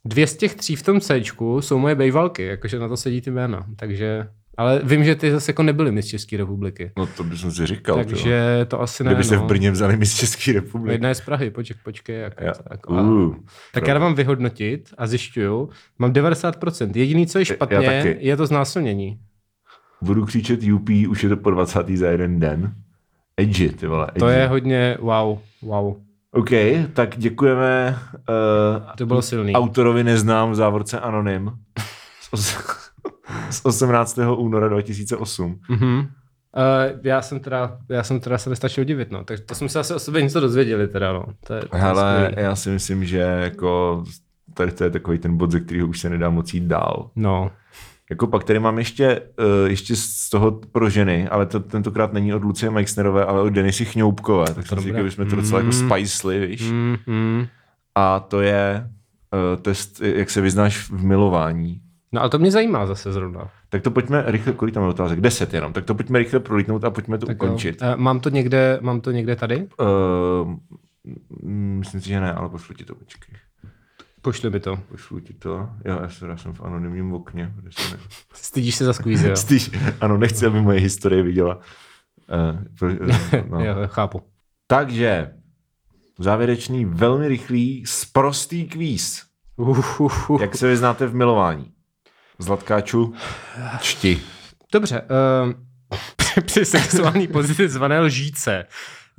dvě 0.05 0.27
z 0.27 0.37
těch 0.37 0.55
tří 0.55 0.75
v 0.75 0.83
tom 0.83 0.99
C 0.99 1.21
jsou 1.59 1.79
moje 1.79 1.95
bejvalky, 1.95 2.43
jakože 2.45 2.79
na 2.79 2.87
to 2.87 2.97
sedí 2.97 3.21
ty 3.21 3.31
jména. 3.31 3.65
Takže, 3.75 4.27
ale 4.57 4.81
vím, 4.83 5.03
že 5.03 5.15
ty 5.15 5.31
zase 5.31 5.49
jako 5.49 5.63
nebyly 5.63 5.91
mis 5.91 6.05
České 6.07 6.37
republiky. 6.37 6.91
No 6.97 7.07
to 7.07 7.23
bych 7.23 7.39
si 7.39 7.65
říkal. 7.65 7.95
Takže 7.95 8.65
to 8.67 8.81
asi 8.81 9.03
ne. 9.03 9.09
Kdybyste 9.09 9.35
no. 9.35 9.41
v 9.43 9.45
Brně 9.45 9.71
vzali 9.71 9.97
mis 9.97 10.15
České 10.15 10.53
republiky. 10.53 10.93
Jedna 10.93 11.09
je 11.09 11.15
z 11.15 11.21
Prahy, 11.21 11.51
počkej, 11.51 11.77
počkej. 11.83 12.19
Jako, 12.19 12.43
Ja. 12.43 12.53
tak, 12.69 12.79
a, 12.87 13.01
Uh, 13.01 13.35
tak 13.73 13.87
já 13.87 13.93
dávám 13.93 14.15
vyhodnotit 14.15 14.89
a 14.97 15.07
zjišťuju, 15.07 15.69
mám 15.99 16.11
90%. 16.13 16.91
Jediný, 16.95 17.27
co 17.27 17.39
je 17.39 17.45
špatně, 17.45 17.75
Já 17.75 17.91
je 18.19 18.37
to 18.37 18.45
znásilnění. 18.45 19.19
budu 20.01 20.25
křičet 20.25 20.59
UP, 20.63 20.89
už 21.09 21.23
je 21.23 21.29
to 21.29 21.37
po 21.37 21.51
20. 21.51 21.89
za 21.89 22.07
jeden 22.07 22.39
den. 22.39 22.73
Edgy, 23.39 23.69
ty 23.69 23.87
vole. 23.87 24.07
Edgy. 24.09 24.19
To 24.19 24.27
je 24.27 24.47
hodně 24.47 24.97
wow, 25.01 25.37
wow. 25.61 25.95
OK, 26.31 26.49
tak 26.93 27.17
děkujeme 27.17 27.99
uh, 28.13 28.91
To 28.97 29.05
bylo 29.05 29.21
silný. 29.21 29.53
autorovi 29.53 30.03
neznám 30.03 30.51
v 30.51 30.55
závorce 30.55 30.99
Anonym 30.99 31.51
z, 32.21 32.31
os- 32.33 32.89
z 33.49 33.65
18. 33.65 34.19
února 34.37 34.67
2008. 34.67 35.59
Mhm. 35.69 35.99
Uh, 35.99 36.99
já 37.03 37.21
jsem 37.21 37.39
teda, 37.39 37.77
já 37.89 38.03
jsem 38.03 38.19
teda 38.19 38.37
se 38.37 38.49
nestačil 38.49 38.83
divit, 38.83 39.11
no. 39.11 39.23
Tak 39.23 39.39
to 39.39 39.55
jsme 39.55 39.69
se 39.69 39.79
asi 39.79 39.93
o 39.93 39.99
sobě 39.99 40.21
něco 40.21 40.39
dozvěděli 40.39 40.87
teda, 40.87 41.13
no. 41.13 41.25
To 41.47 41.53
je, 41.53 41.61
to 41.61 41.77
Hele, 41.77 42.23
skvělý. 42.25 42.43
já 42.47 42.55
si 42.55 42.69
myslím, 42.69 43.05
že 43.05 43.17
jako 43.17 44.03
tady 44.53 44.71
to 44.71 44.83
je 44.83 44.89
takový 44.89 45.17
ten 45.19 45.37
bod, 45.37 45.51
ze 45.51 45.59
kterého 45.59 45.87
už 45.87 45.99
se 45.99 46.09
nedá 46.09 46.29
moc 46.29 46.53
jít 46.53 46.63
dál. 46.63 47.09
No. 47.15 47.51
Jako 48.09 48.27
pak 48.27 48.43
tady 48.43 48.59
mám 48.59 48.77
ještě, 48.77 49.21
uh, 49.39 49.69
ještě 49.69 49.95
z 49.95 50.29
toho 50.29 50.51
pro 50.51 50.89
ženy, 50.89 51.27
ale 51.29 51.45
to 51.45 51.59
tentokrát 51.59 52.13
není 52.13 52.33
od 52.33 52.43
Lucie 52.43 52.69
Meixnerové, 52.71 53.25
ale 53.25 53.41
od 53.41 53.49
Denisy 53.49 53.85
Chňoupkové, 53.85 54.45
tak 54.45 54.55
jsem 54.55 54.63
si 54.65 54.75
dobré. 54.75 54.83
říkal, 54.83 55.03
že 55.05 55.11
jsme 55.11 55.25
to 55.25 55.35
docela 55.35 55.59
jako 55.59 55.71
Mm. 55.71 55.89
spicely, 55.89 56.47
víš. 56.47 56.71
Mm, 56.71 56.97
mm. 57.07 57.45
A 57.95 58.19
to 58.19 58.41
je 58.41 58.89
uh, 59.55 59.61
test, 59.61 60.01
jak 60.01 60.29
se 60.29 60.41
vyznáš 60.41 60.77
v 60.89 61.03
milování. 61.05 61.81
No 62.11 62.21
ale 62.21 62.29
to 62.29 62.39
mě 62.39 62.51
zajímá 62.51 62.85
zase 62.85 63.11
zrovna. 63.13 63.49
Tak 63.69 63.81
to 63.81 63.91
pojďme 63.91 64.23
rychle, 64.27 64.53
kolik 64.53 64.73
tam 64.73 64.83
je 64.83 64.89
otázek? 64.89 65.21
Deset 65.21 65.53
jenom. 65.53 65.73
Tak 65.73 65.85
to 65.85 65.95
pojďme 65.95 66.19
rychle 66.19 66.39
prolítnout 66.39 66.83
a 66.83 66.89
pojďme 66.89 67.17
to 67.17 67.25
Tak 67.25 67.35
ukončit. 67.43 67.81
Jo. 67.81 67.87
Uh, 67.89 67.95
mám, 68.01 68.19
to 68.19 68.29
někde, 68.29 68.77
mám 68.81 69.01
to 69.01 69.11
někde 69.11 69.35
tady? 69.35 69.67
Uh, 69.79 70.53
myslím 71.49 72.01
si, 72.01 72.09
že 72.09 72.19
ne, 72.21 72.33
ale 72.33 72.49
pošlu 72.49 72.75
ti 72.75 72.85
to, 72.85 72.95
počkej. 72.95 73.35
Pošli 74.21 74.49
mi 74.49 74.59
to. 74.59 74.77
Pošlu 74.77 75.19
ti 75.19 75.33
to. 75.33 75.69
Já, 75.85 76.01
já, 76.01 76.09
jsem, 76.09 76.29
já 76.29 76.37
jsem 76.37 76.53
v 76.53 76.61
anonymním 76.61 77.13
okně. 77.13 77.53
kde 77.55 77.71
jsem 77.71 77.91
ne... 77.91 78.03
Stydíš 78.33 78.75
se 78.75 78.85
za 78.85 78.93
squeeze, 78.93 79.29
jo? 79.29 79.35
Stýš, 79.35 79.71
ano, 80.01 80.17
nechci, 80.17 80.45
aby 80.45 80.61
moje 80.61 80.79
historie 80.79 81.23
viděla. 81.23 81.55
Uh, 81.55 82.63
pro, 82.79 82.89
no. 83.49 83.65
jo, 83.65 83.75
chápu. 83.85 84.21
Takže, 84.67 85.33
závěrečný, 86.19 86.85
velmi 86.85 87.27
rychlý, 87.27 87.83
sprostý 87.85 88.65
kvíz. 88.65 89.23
Uh, 89.55 89.79
uh, 89.99 90.29
uh. 90.29 90.41
Jak 90.41 90.55
se 90.55 90.67
vyznáte 90.67 91.07
v 91.07 91.15
milování? 91.15 91.71
Zlatkáču, 92.39 93.13
čti. 93.79 94.21
Dobře. 94.73 95.01
Uh, 95.47 96.41
při 96.41 96.65
sexuální 96.65 97.27
pozici 97.27 97.69
zvané 97.69 97.99
lžíce. 97.99 98.65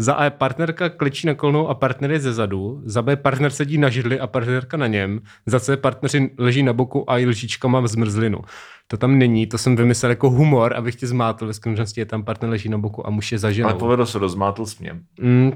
Za 0.01 0.15
A 0.15 0.31
partnerka 0.31 0.89
klečí 0.89 1.27
na 1.27 1.35
kolnou 1.35 1.69
a 1.69 1.75
partner 1.75 2.11
je 2.11 2.21
ze 2.21 2.33
zadu. 2.33 2.83
Za 2.85 3.03
B 3.03 3.17
partner 3.17 3.51
sedí 3.51 3.79
na 3.79 3.89
židli 3.89 4.21
a 4.21 4.27
partnerka 4.27 4.77
na 4.77 4.87
něm. 4.87 5.21
Za 5.47 5.61
C 5.61 5.77
partneři 5.77 6.31
leží 6.39 6.63
na 6.63 6.73
boku 6.73 7.11
a 7.11 7.19
i 7.19 7.27
lžička 7.27 7.69
má 7.69 7.87
zmrzlinu. 7.87 8.39
To 8.87 8.97
tam 8.97 9.19
není, 9.19 9.47
to 9.47 9.59
jsem 9.59 9.77
vymyslel 9.77 10.11
jako 10.11 10.31
humor, 10.31 10.75
abych 10.77 10.95
tě 10.97 11.07
zmátl. 11.07 11.47
Ve 11.47 11.53
skutečnosti 11.53 12.01
je 12.01 12.07
tam 12.07 12.23
partner 12.25 12.51
leží 12.51 12.69
na 12.69 12.79
boku 12.79 13.07
a 13.07 13.11
muž 13.11 13.33
je 13.33 13.39
za 13.39 13.51
ženou. 13.51 13.69
Ale 13.69 13.79
povedlo 13.79 14.07
se, 14.07 14.19
rozmátl 14.19 14.67
směm. 14.67 15.01
Mm, 15.21 15.47
uh, 15.47 15.53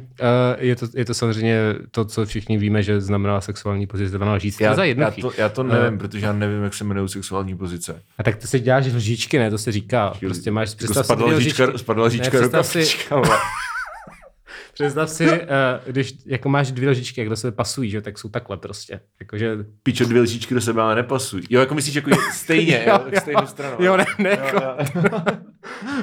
je, 0.59 0.77
to, 0.77 0.87
je 0.95 1.05
to 1.05 1.15
samozřejmě 1.15 1.59
to, 1.91 2.05
co 2.05 2.27
všichni 2.27 2.59
víme, 2.59 2.83
že 2.83 3.01
znamená 3.01 3.41
sexuální 3.41 3.87
pozice 3.87 4.11
zvaná 4.11 4.35
lžíce. 4.35 4.65
Já, 4.65 4.75
to 4.75 4.83
je 4.83 4.95
já, 4.99 5.11
to, 5.11 5.33
já 5.39 5.49
to 5.49 5.63
nevím, 5.63 5.95
Eh. 5.95 5.99
protože 5.99 6.27
já 6.27 6.33
nevím, 6.33 6.63
jak 6.63 6.75
se 6.75 6.85
jmenují 6.85 7.09
sexuální 7.09 7.57
pozice. 7.57 8.03
A 8.19 8.23
tak 8.23 8.37
to 8.37 8.47
si 8.47 8.61
děláš 8.61 8.87
lžičky, 8.87 9.39
ne? 9.39 9.51
To 9.51 9.59
se 9.59 9.73
říká. 9.73 10.13
Prostě 10.21 10.51
máš, 10.51 10.77
Jako 10.81 10.95
spadla 11.05 11.27
lžička, 11.27 11.79
spadla 11.79 12.07
lžička 12.07 12.41
Ne, 12.41 12.65
si-. 12.65 12.99
Představ 14.75 15.11
si, 15.11 15.27
uh, 15.27 15.37
když 15.87 16.15
jako 16.27 16.49
máš 16.49 16.73
dvě 16.73 16.91
lžičky, 16.91 17.21
jak 17.21 17.29
do 17.29 17.37
sebe 17.37 17.57
pasují, 17.57 17.91
že, 17.91 18.01
tak 18.01 18.19
jsou 18.19 18.29
takhle 18.29 18.57
prostě. 18.57 19.01
Jakože, 19.21 19.57
Pičo, 19.83 20.05
dvě 20.05 20.23
lžičky 20.23 20.55
do 20.55 20.61
sebe 20.61 20.83
ale 20.83 20.95
nepasují. 20.95 21.45
Jo, 21.51 21.61
jako 21.61 21.75
myslíš, 21.75 21.95
jako 21.95 22.11
stejně, 22.33 22.85
jo, 22.89 23.01
jo, 23.13 23.21
stejnou 23.21 23.47
stranou. 23.47 23.77
Jo, 23.79 23.97
ne, 23.97 24.05
ne, 24.19 24.31
Jo, 24.31 24.37
jako, 24.45 24.63
jo. 24.99 25.23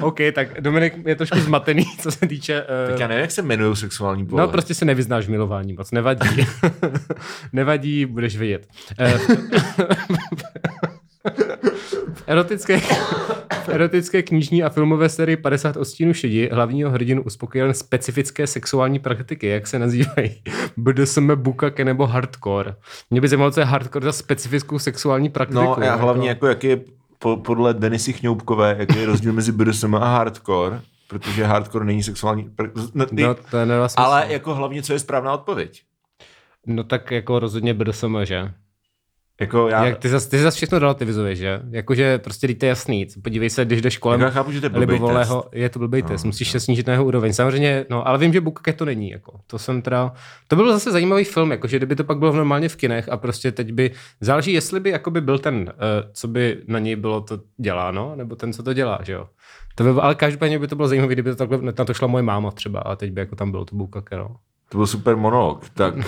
OK, 0.00 0.18
tak 0.34 0.60
Dominik 0.60 0.94
je 1.06 1.16
trošku 1.16 1.40
zmatený, 1.40 1.84
co 2.00 2.10
se 2.10 2.26
týče... 2.26 2.64
Tak 2.86 2.94
Uh, 2.94 3.00
já 3.00 3.08
nevím, 3.08 3.20
jak 3.20 3.30
se 3.30 3.40
jmenují 3.40 3.76
sexuální 3.76 4.26
pohled. 4.26 4.46
No, 4.46 4.52
prostě 4.52 4.74
se 4.74 4.84
nevyznáš 4.84 5.28
milování 5.28 5.72
moc, 5.72 5.90
nevadí. 5.90 6.46
nevadí, 7.52 8.06
budeš 8.06 8.36
vědět. 8.36 8.66
V 12.14 12.22
erotické, 12.26 12.78
v 13.64 13.68
erotické 13.68 14.22
knižní 14.22 14.62
a 14.62 14.68
filmové 14.68 15.08
sérii 15.08 15.36
50 15.36 15.76
odstínů 15.76 16.14
šedi 16.14 16.48
hlavního 16.52 16.90
hrdinu 16.90 17.22
uspokojil 17.22 17.74
specifické 17.74 18.46
sexuální 18.46 18.98
praktiky, 18.98 19.46
jak 19.46 19.66
se 19.66 19.78
nazývají. 19.78 20.42
BDSM, 20.76 21.30
bukake 21.34 21.84
nebo 21.84 22.06
hardcore. 22.06 22.74
Mě 23.10 23.20
by 23.20 23.28
zajímalo, 23.28 23.50
co 23.50 23.60
je 23.60 23.66
hardcore 23.66 24.04
za 24.04 24.12
specifickou 24.12 24.78
sexuální 24.78 25.28
praktiku. 25.28 25.60
No, 25.62 25.76
já 25.80 25.94
hlavně 25.94 26.28
jako, 26.28 26.46
jaký 26.46 26.66
je 26.66 26.80
po, 27.18 27.36
podle 27.36 27.74
Denisy 27.74 28.12
Chňoupkové, 28.12 28.76
jaký 28.78 28.98
je 28.98 29.06
rozdíl 29.06 29.32
mezi 29.32 29.52
BDSM 29.52 29.94
a 29.94 29.98
hardcore, 29.98 30.80
protože 31.08 31.44
hardcore 31.44 31.84
není 31.84 32.02
sexuální... 32.02 32.50
pr- 32.56 32.90
No, 32.94 33.06
ty, 33.06 33.22
No, 33.22 33.34
to 33.34 33.56
je 33.56 33.66
ale 33.96 34.26
jako 34.28 34.54
hlavně, 34.54 34.82
co 34.82 34.92
je 34.92 34.98
správná 34.98 35.32
odpověď? 35.32 35.82
No 36.66 36.84
tak 36.84 37.10
jako 37.10 37.38
rozhodně 37.38 37.74
BDSM, 37.74 38.16
že? 38.22 38.52
Jako 39.40 39.68
já, 39.68 39.86
Jak 39.86 39.98
ty 39.98 40.08
zas, 40.08 40.26
ty 40.26 40.38
zas 40.38 40.54
všechno 40.54 40.78
relativizuješ, 40.78 41.38
že? 41.38 41.60
Jakože 41.70 42.18
prostě 42.18 42.46
teď 42.46 42.58
to 42.58 42.66
je 42.66 42.68
jasný. 42.68 43.06
Podívej 43.22 43.50
se, 43.50 43.64
když 43.64 43.82
jdeš 43.82 43.98
kolem 43.98 44.20
jako 44.20 44.28
já 44.28 44.34
chápu, 44.34 44.52
že 44.52 44.60
to 44.60 44.66
je 44.66 44.70
blbej 44.70 45.00
test. 45.00 45.32
je 45.52 45.68
to 45.68 45.78
blbý 45.78 46.02
test, 46.02 46.24
No, 46.24 46.28
musíš 46.28 46.50
se 46.50 46.60
snížit 46.60 46.86
na 46.86 46.92
jeho 46.92 47.04
úroveň. 47.04 47.32
Samozřejmě, 47.32 47.86
no, 47.90 48.08
ale 48.08 48.18
vím, 48.18 48.32
že 48.32 48.40
Bukake 48.40 48.72
to 48.72 48.84
není, 48.84 49.10
jako. 49.10 49.40
To 49.46 49.58
jsem 49.58 49.82
teda, 49.82 50.12
to 50.48 50.56
byl 50.56 50.72
zase 50.72 50.92
zajímavý 50.92 51.24
film, 51.24 51.50
jakože 51.50 51.76
kdyby 51.76 51.96
to 51.96 52.04
pak 52.04 52.18
bylo 52.18 52.32
normálně 52.32 52.68
v 52.68 52.76
kinech 52.76 53.08
a 53.08 53.16
prostě 53.16 53.52
teď 53.52 53.72
by, 53.72 53.90
záleží, 54.20 54.52
jestli 54.52 54.80
by 54.80 54.90
jakoby 54.90 55.20
byl 55.20 55.38
ten, 55.38 55.54
uh, 55.56 55.68
co 56.12 56.28
by 56.28 56.58
na 56.66 56.78
něj 56.78 56.96
bylo 56.96 57.20
to 57.20 57.38
děláno, 57.56 58.12
nebo 58.16 58.36
ten, 58.36 58.52
co 58.52 58.62
to 58.62 58.72
dělá, 58.72 58.98
že 59.02 59.12
jo. 59.12 59.28
To 59.74 59.84
by, 59.84 59.90
ale 60.00 60.14
každopádně 60.14 60.58
by 60.58 60.68
to 60.68 60.76
bylo 60.76 60.88
zajímavé, 60.88 61.12
kdyby 61.12 61.30
to 61.30 61.36
takhle, 61.36 61.58
na 61.62 61.84
to 61.84 61.94
šla 61.94 62.08
moje 62.08 62.22
máma 62.22 62.50
třeba 62.50 62.80
a 62.80 62.96
teď 62.96 63.12
by 63.12 63.20
jako 63.20 63.36
tam 63.36 63.50
bylo 63.50 63.64
to 63.64 63.76
Bukake, 63.76 64.16
no. 64.16 64.36
To 64.68 64.78
byl 64.78 64.86
super 64.86 65.16
monolog. 65.16 65.68
Tak. 65.68 65.94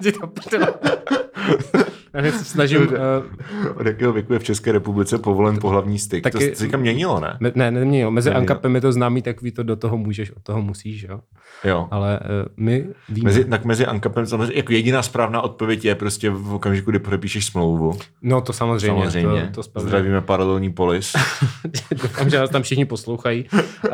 Já 2.14 2.32
se 2.32 2.44
snažím... 2.44 2.80
Uh, 2.82 3.76
Od 3.76 3.86
jakého 3.86 4.12
věku 4.12 4.32
je 4.32 4.38
v 4.38 4.44
České 4.44 4.72
republice 4.72 5.18
povolen 5.18 5.58
pohlavní 5.58 5.98
styk? 5.98 6.24
Taky- 6.24 6.50
to 6.50 6.56
se 6.56 6.62
teďka 6.62 6.76
měnilo, 6.76 7.20
ne? 7.20 7.36
me- 7.40 7.52
ne, 7.54 7.70
neměnilo. 7.70 8.10
Mezi 8.10 8.28
Neměnilo. 8.30 8.40
ankapem 8.40 8.74
je 8.74 8.80
to 8.80 8.92
známý, 8.92 9.22
tak 9.22 9.42
ví 9.42 9.52
to 9.52 9.62
do 9.62 9.76
toho 9.76 9.96
můžeš, 9.96 10.30
od 10.30 10.42
toho 10.42 10.62
musíš, 10.62 11.02
jo. 11.02 11.20
Jo. 11.64 11.88
Ale 11.90 12.20
uh, 12.20 12.26
my 12.56 12.86
víme. 13.08 13.24
Mezi, 13.24 13.44
tak 13.44 13.64
mezi 13.64 13.86
Ankapem 13.86 14.26
samozřejmě, 14.26 14.56
jako 14.56 14.72
jediná 14.72 15.02
správná 15.02 15.42
odpověď 15.42 15.84
je 15.84 15.94
prostě 15.94 16.30
v 16.30 16.54
okamžiku, 16.54 16.90
kdy 16.90 16.98
podepíšeš 16.98 17.46
smlouvu. 17.46 17.98
No 18.22 18.40
to 18.40 18.52
samozřejmě. 18.52 19.10
Samozřejmě. 19.10 19.50
To, 19.54 19.62
to. 19.62 19.80
Zdravíme 19.80 20.20
paralelní 20.20 20.72
polis. 20.72 21.12
Doufám, 22.02 22.30
že 22.30 22.38
nás 22.38 22.50
tam 22.50 22.62
všichni 22.62 22.84
poslouchají. 22.84 23.44
Uh, 23.52 23.90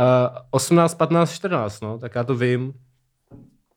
18, 0.50 0.94
15, 0.94 1.33
14, 1.33 1.81
no, 1.81 1.98
tak 1.98 2.14
já 2.14 2.24
to 2.24 2.35
vím. 2.35 2.72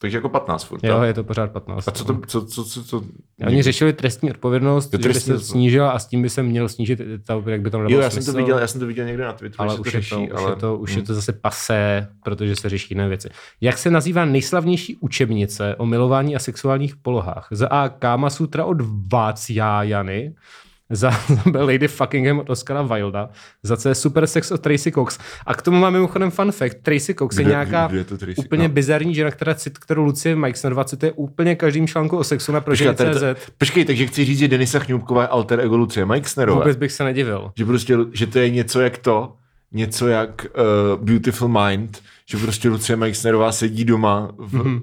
Takže 0.01 0.17
jako 0.17 0.29
15 0.29 0.63
furt. 0.63 0.83
Jo, 0.83 0.97
tak? 0.97 1.07
je 1.07 1.13
to 1.13 1.23
pořád 1.23 1.51
15. 1.51 1.87
A 1.87 1.91
co 1.91 2.05
to, 2.05 2.19
co, 2.27 2.45
co, 2.45 2.63
co, 2.63 2.83
co 2.83 3.03
Oni 3.47 3.63
řešili 3.63 3.93
trestní 3.93 4.31
odpovědnost, 4.31 4.85
Jo, 4.85 4.91
že 4.91 4.97
by 4.97 5.03
trestní 5.03 5.33
se 5.33 5.39
snížila 5.39 5.91
a 5.91 5.99
s 5.99 6.07
tím 6.07 6.21
by 6.21 6.29
se 6.29 6.43
měl 6.43 6.69
snížit, 6.69 7.01
ta, 7.25 7.43
jak 7.45 7.61
by 7.61 7.71
tam 7.71 7.81
Jo, 7.81 7.87
nebyl 7.87 8.01
já 8.01 8.09
jsem 8.09 8.19
to 8.19 8.23
smysl. 8.23 8.37
viděl, 8.37 8.57
já 8.59 8.67
jsem 8.67 8.79
to 8.79 8.87
viděl 8.87 9.05
někde 9.05 9.23
na 9.23 9.33
Twitteru, 9.33 9.61
ale 9.61 9.75
že 9.75 9.79
už, 9.81 9.87
to 9.87 9.91
řeší, 9.91 10.21
je 10.21 10.27
to, 10.27 10.33
už, 10.35 10.41
ale... 10.41 10.51
je 10.51 10.55
to, 10.55 10.77
už 10.77 10.95
hm. 10.95 10.99
je 10.99 11.03
to 11.03 11.13
zase 11.13 11.33
pasé, 11.33 12.07
protože 12.23 12.55
se 12.55 12.69
řeší 12.69 12.87
jiné 12.89 13.07
věci. 13.07 13.29
Jak 13.61 13.77
se 13.77 13.91
nazývá 13.91 14.25
nejslavnější 14.25 14.95
učebnice 14.95 15.75
o 15.75 15.85
milování 15.85 16.35
a 16.35 16.39
sexuálních 16.39 16.95
polohách? 16.95 17.47
Za 17.51 17.67
A. 17.67 17.89
Kama 17.89 18.29
Sutra 18.29 18.65
od 18.65 18.77
Váciájany, 19.13 20.35
za 20.89 21.11
za. 21.51 21.63
Lady 21.63 21.87
Fuckingham 21.87 22.39
od 22.39 22.49
Oscara 22.49 22.81
Wilda, 22.81 23.29
za 23.63 23.77
C. 23.77 23.95
Super 23.95 24.27
Sex 24.27 24.51
od 24.51 24.61
Tracy 24.61 24.91
Cox. 24.91 25.19
A 25.45 25.53
k 25.53 25.61
tomu 25.61 25.79
mám 25.79 25.93
mimochodem 25.93 26.31
fun 26.31 26.51
fact. 26.51 26.77
Tracy 26.83 27.13
Cox 27.15 27.37
je 27.37 27.43
nějaká 27.45 27.87
kdo 27.87 27.97
je 27.97 28.03
to 28.03 28.17
Tracy? 28.17 28.41
úplně 28.45 28.67
No. 28.67 28.73
bizarní 28.73 29.15
žena, 29.15 29.31
která, 29.31 29.53
cit- 29.53 29.79
kterou 29.79 30.03
Lucie 30.03 30.35
Meixnerová 30.35 30.83
cituje 30.83 31.11
úplně 31.11 31.55
každým 31.55 31.87
článku 31.87 32.17
o 32.17 32.23
sexu 32.23 32.51
na 32.51 32.61
prožení.cz. 32.61 33.23
Počkej, 33.57 33.85
takže 33.85 34.07
chci 34.07 34.25
říct, 34.25 34.39
že 34.39 34.47
Denisa 34.47 34.79
Chňůbková 34.79 35.21
je 35.21 35.27
alter 35.27 35.59
ego 35.59 35.77
Lucie 35.77 36.05
Meixnerové. 36.05 36.59
Vůbec 36.59 36.77
bych 36.77 36.91
se 36.91 37.03
nedivil. 37.03 37.51
Že 37.55 37.65
prostě, 37.65 37.97
že 38.13 38.27
to 38.27 38.39
je 38.39 38.49
něco 38.49 38.81
jak 38.81 38.97
to, 38.97 39.33
něco 39.71 40.07
jak 40.07 40.45
uh, 40.95 41.05
Beautiful 41.05 41.47
Mind, 41.47 42.01
že 42.29 42.37
prostě 42.37 42.69
Lucie 42.69 42.95
Meixnerová 42.95 43.51
sedí 43.51 43.85
doma 43.85 44.31
v, 44.37 44.53
Mhm. 44.53 44.63
mm-hmm. 44.63 44.81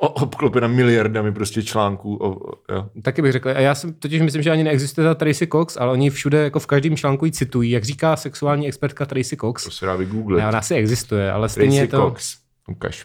Obklopena 0.00 0.68
miliardami 0.68 1.32
prostě 1.32 1.62
článků. 1.62 2.16
O, 2.16 2.30
o, 2.30 2.54
jo. 2.72 2.88
Taky 3.02 3.22
bych 3.22 3.32
řekl. 3.32 3.48
A 3.48 3.60
já 3.60 3.74
si 3.74 3.92
totiž 3.92 4.22
myslím, 4.22 4.42
že 4.42 4.50
ani 4.50 4.64
neexistuje 4.64 5.04
ta 5.04 5.14
Tracy 5.14 5.46
Cox, 5.46 5.76
ale 5.76 5.92
oni 5.92 6.10
všude, 6.10 6.42
jako 6.42 6.60
v 6.60 6.66
každém 6.66 6.96
článku 6.96 7.24
ji 7.24 7.32
citují. 7.32 7.70
Jak 7.70 7.84
říká 7.84 8.16
sexuální 8.16 8.68
expertka 8.68 9.06
Tracy 9.06 9.36
To 9.36 9.46
Cox. 9.46 9.78
se 9.78 9.86
dá 9.86 9.96
vygooglit. 9.96 10.44
Ona 10.44 10.58
asi 10.58 10.74
existuje, 10.74 11.32
ale 11.32 11.48
stejně 11.48 11.80
Tracy 11.80 11.96
je 11.96 12.00
to... 12.00 12.10
Cox. 12.10 12.36
Ukaž. 12.68 13.04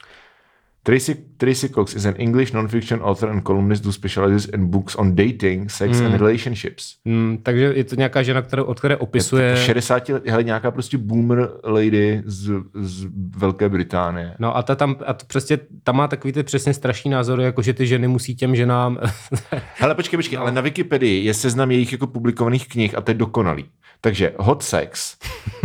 Tracy, 0.86 1.16
Tracy 1.38 1.70
Cox 1.70 1.96
is 1.96 2.06
an 2.06 2.14
English 2.18 2.52
non-fiction 2.54 3.02
author 3.02 3.30
and 3.30 3.44
columnist 3.44 3.86
who 3.86 3.92
specializes 3.92 4.50
in 4.54 4.68
books 4.70 4.96
on 4.96 5.16
dating, 5.16 5.72
sex 5.72 5.98
Hmm. 5.98 6.06
and 6.06 6.22
relationships. 6.22 6.96
Mm, 7.06 7.38
takže 7.44 7.74
je 7.76 7.84
to 7.84 7.96
nějaká 7.96 8.24
žena, 8.24 8.42
kterou, 8.42 8.64
od 8.64 8.80
které 8.80 8.98
opisuje... 8.98 9.58
60 9.58 10.10
let, 10.10 10.24
hele, 10.28 10.44
nějaká 10.44 10.72
prostě 10.72 10.98
boomer 10.98 11.50
lady 11.64 12.22
z, 12.26 12.52
z 12.82 13.08
Velké 13.38 13.70
Británie. 13.70 14.36
No 14.40 14.58
a 14.58 14.64
ta 14.64 14.76
tam, 14.76 14.96
a 15.06 15.14
to 15.14 15.26
prostě, 15.26 15.60
tam 15.84 15.96
má 15.96 16.08
takový 16.08 16.34
ty 16.34 16.44
přesně 16.44 16.74
strašný 16.74 17.12
názory, 17.12 17.44
jako 17.44 17.62
že 17.62 17.74
ty 17.74 17.88
ženy 17.88 18.08
musí 18.08 18.36
těm 18.36 18.56
ženám... 18.56 19.00
Hele, 19.76 19.96
počkej, 19.96 20.18
počkej, 20.18 20.36
no. 20.36 20.42
ale 20.42 20.52
na 20.52 20.62
Wikipedii 20.62 21.26
je 21.26 21.34
seznam 21.34 21.72
jejich 21.72 21.92
jako 21.92 22.08
publikovaných 22.08 22.68
knih 22.68 22.98
a 22.98 23.02
to 23.02 23.12
je 23.12 23.16
dokonalý. 23.16 23.66
Takže 24.02 24.34
hot 24.40 24.64
sex, 24.64 25.18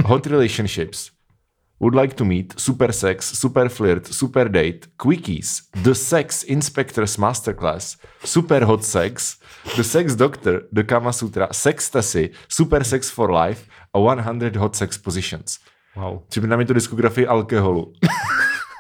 hot 0.05 0.27
relationships, 0.27 1.11
would 1.81 1.95
like 1.95 2.15
to 2.17 2.25
meet, 2.25 2.59
super 2.59 2.93
sex, 2.93 3.39
super 3.39 3.69
flirt, 3.69 4.07
super 4.07 4.49
date, 4.49 4.89
quickies, 4.99 5.63
the 5.85 5.95
sex 5.95 6.43
inspector's 6.45 7.17
masterclass, 7.17 7.97
super 8.25 8.65
hot 8.65 8.85
sex, 8.85 9.39
the 9.77 9.85
sex 9.85 10.17
doctor, 10.17 10.63
the 10.73 10.85
Kama 10.85 11.13
Sutra, 11.13 11.49
sextasy, 11.49 12.33
super 12.49 12.85
sex 12.85 13.11
for 13.11 13.33
life 13.33 13.69
a 13.95 14.01
100 14.01 14.57
hot 14.57 14.77
sex 14.77 14.99
positions. 14.99 15.59
wow. 15.97 16.19
Připomíná 16.29 16.57
mi 16.57 16.65
to 16.65 16.75
diskografii 16.75 17.27
alkoholu. 17.27 17.93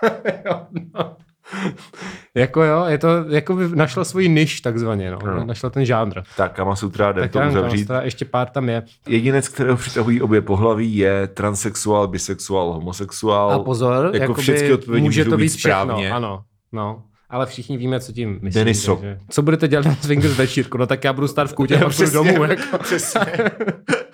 Jako 2.34 2.62
jo, 2.62 2.84
je 2.88 2.98
to, 2.98 3.08
jako 3.28 3.54
by 3.56 3.68
našla 3.68 4.04
svůj 4.04 4.28
niž 4.28 4.60
takzvaně, 4.60 5.10
no. 5.10 5.18
No. 5.26 5.44
Našla 5.44 5.70
ten 5.70 5.84
žánr. 5.84 6.20
Tak 6.36 6.52
Kama 6.52 6.76
Sutra 6.76 7.12
jde 7.12 7.20
Tak 7.22 7.30
to 7.32 7.40
uzavřít. 7.48 7.88
ještě 8.02 8.24
pár 8.24 8.48
tam 8.48 8.68
je. 8.68 8.82
Jedinec, 9.08 9.48
kterého 9.48 9.76
přitahují 9.76 10.22
obě 10.22 10.40
pohlaví, 10.40 10.96
je 10.96 11.26
transexuál, 11.26 12.08
bisexuál, 12.08 12.72
homosexuál. 12.72 13.50
A 13.52 13.58
pozor, 13.58 14.10
jako 14.14 14.34
všechny 14.34 14.72
odpovědi 14.72 15.04
může 15.04 15.24
to 15.24 15.36
být 15.36 15.44
být 15.44 15.48
všechno, 15.56 15.80
správně. 15.84 16.12
ano, 16.12 16.40
no. 16.72 17.02
Ale 17.30 17.46
všichni 17.46 17.76
víme, 17.76 18.00
co 18.00 18.12
tím 18.12 18.38
myslí. 18.42 18.60
Deniso. 18.60 18.94
takže- 18.96 19.18
Co 19.30 19.42
budete 19.42 19.68
dělat 19.68 19.86
na 19.86 19.94
swingers 19.94 20.36
večírku? 20.36 20.78
No 20.78 20.86
tak 20.86 21.04
já 21.04 21.12
budu 21.12 21.28
stát 21.28 21.50
v 21.50 21.54
koutě 21.54 21.76
a 21.76 21.90
půjdu 21.96 22.12
domů. 22.12 22.44
Jako. 22.44 22.78
přesně. 22.78 23.20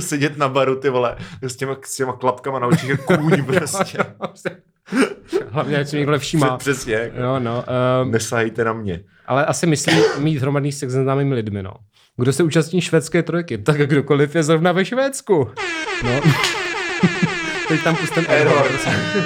Sedět 0.08 0.38
na 0.38 0.48
baru, 0.48 0.76
ty 0.76 0.88
vole, 0.88 1.16
s 1.42 1.56
těma, 1.56 1.76
s 1.84 1.96
těma 1.96 2.12
klapkama 2.12 2.58
na 2.58 2.66
očích 2.66 3.00
kůň 3.00 3.44
prostě. 3.44 3.98
Hlavně, 5.50 5.78
ať 5.78 5.88
si 5.88 5.96
někdo 5.96 6.18
všímá. 6.18 6.56
Přesně. 6.56 7.12
Jo, 7.14 7.38
no, 7.38 7.64
um, 8.04 8.10
Nesahejte 8.10 8.64
na 8.64 8.72
mě. 8.72 9.00
ale 9.26 9.46
asi 9.46 9.66
myslím 9.66 10.04
mít 10.18 10.38
hromadný 10.38 10.72
sex 10.72 10.92
s 10.92 10.96
neznámými 10.96 11.34
lidmi, 11.34 11.62
no. 11.62 11.72
Kdo 12.16 12.32
se 12.32 12.42
účastní 12.42 12.80
švédské 12.80 13.22
trojky? 13.22 13.58
Tak 13.58 13.76
kdokoliv 13.76 14.34
je 14.34 14.42
zrovna 14.42 14.72
ve 14.72 14.84
Švédsku. 14.84 15.48
No. 16.04 16.20
Teď 17.68 17.84
tam 17.84 17.96
pustím 17.96 18.24
error. 18.28 18.66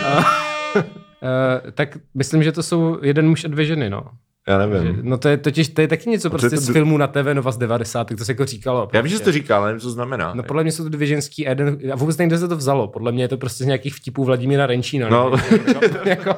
Uh, 0.00 1.70
tak 1.74 1.88
myslím, 2.14 2.42
že 2.42 2.52
to 2.52 2.62
jsou 2.62 2.98
jeden 3.02 3.28
muž 3.28 3.44
a 3.44 3.48
dvě 3.48 3.64
ženy, 3.64 3.90
no. 3.90 4.02
Já 4.48 4.58
nevím. 4.58 4.98
No 5.02 5.18
to 5.18 5.28
je 5.28 5.36
totiž, 5.36 5.68
to 5.68 5.80
je 5.80 5.88
taky 5.88 6.10
něco 6.10 6.30
prostě 6.30 6.50
to 6.50 6.56
z 6.56 6.72
filmů 6.72 6.98
na 6.98 7.06
TV 7.06 7.34
Nova 7.34 7.52
z 7.52 7.56
90. 7.58 8.08
To 8.18 8.24
se 8.24 8.32
jako 8.32 8.44
říkalo. 8.44 8.88
Já 8.92 9.00
vím, 9.00 9.08
že 9.10 9.16
jsi 9.16 9.22
prostě. 9.22 9.38
to 9.38 9.42
říkal, 9.42 9.58
ale 9.60 9.68
nevím, 9.68 9.80
co 9.80 9.86
to 9.86 9.92
znamená. 9.92 10.34
No 10.34 10.42
podle 10.42 10.62
mě 10.62 10.72
jsou 10.72 10.82
to 10.82 10.88
dvě 10.88 11.06
ženský 11.06 11.46
a 11.46 11.50
jeden, 11.50 11.78
a 11.92 11.96
vůbec 11.96 12.16
nevím, 12.16 12.28
kde 12.28 12.38
se 12.38 12.48
to 12.48 12.56
vzalo. 12.56 12.88
Podle 12.88 13.12
mě 13.12 13.24
je 13.24 13.28
to 13.28 13.36
prostě 13.36 13.64
z 13.64 13.66
nějakých 13.66 13.94
vtipů 13.94 14.24
Vladimíra 14.24 14.66
Renčína. 14.66 15.08
No. 15.08 15.30
No. 15.74 15.80
jako 16.04 16.34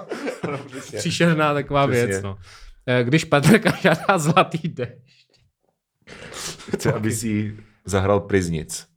příšerná 0.98 1.54
taková 1.54 1.86
Přesně. 1.86 2.06
věc, 2.06 2.22
no. 2.22 2.38
Eh, 2.86 3.04
Když 3.04 3.24
Patrka 3.24 3.72
žádá 3.80 4.18
zlatý 4.18 4.68
dešť. 4.68 4.92
Chci, 6.74 6.88
aby 6.92 7.12
si 7.12 7.56
zahrál 7.84 8.20
Priznic. 8.20 8.86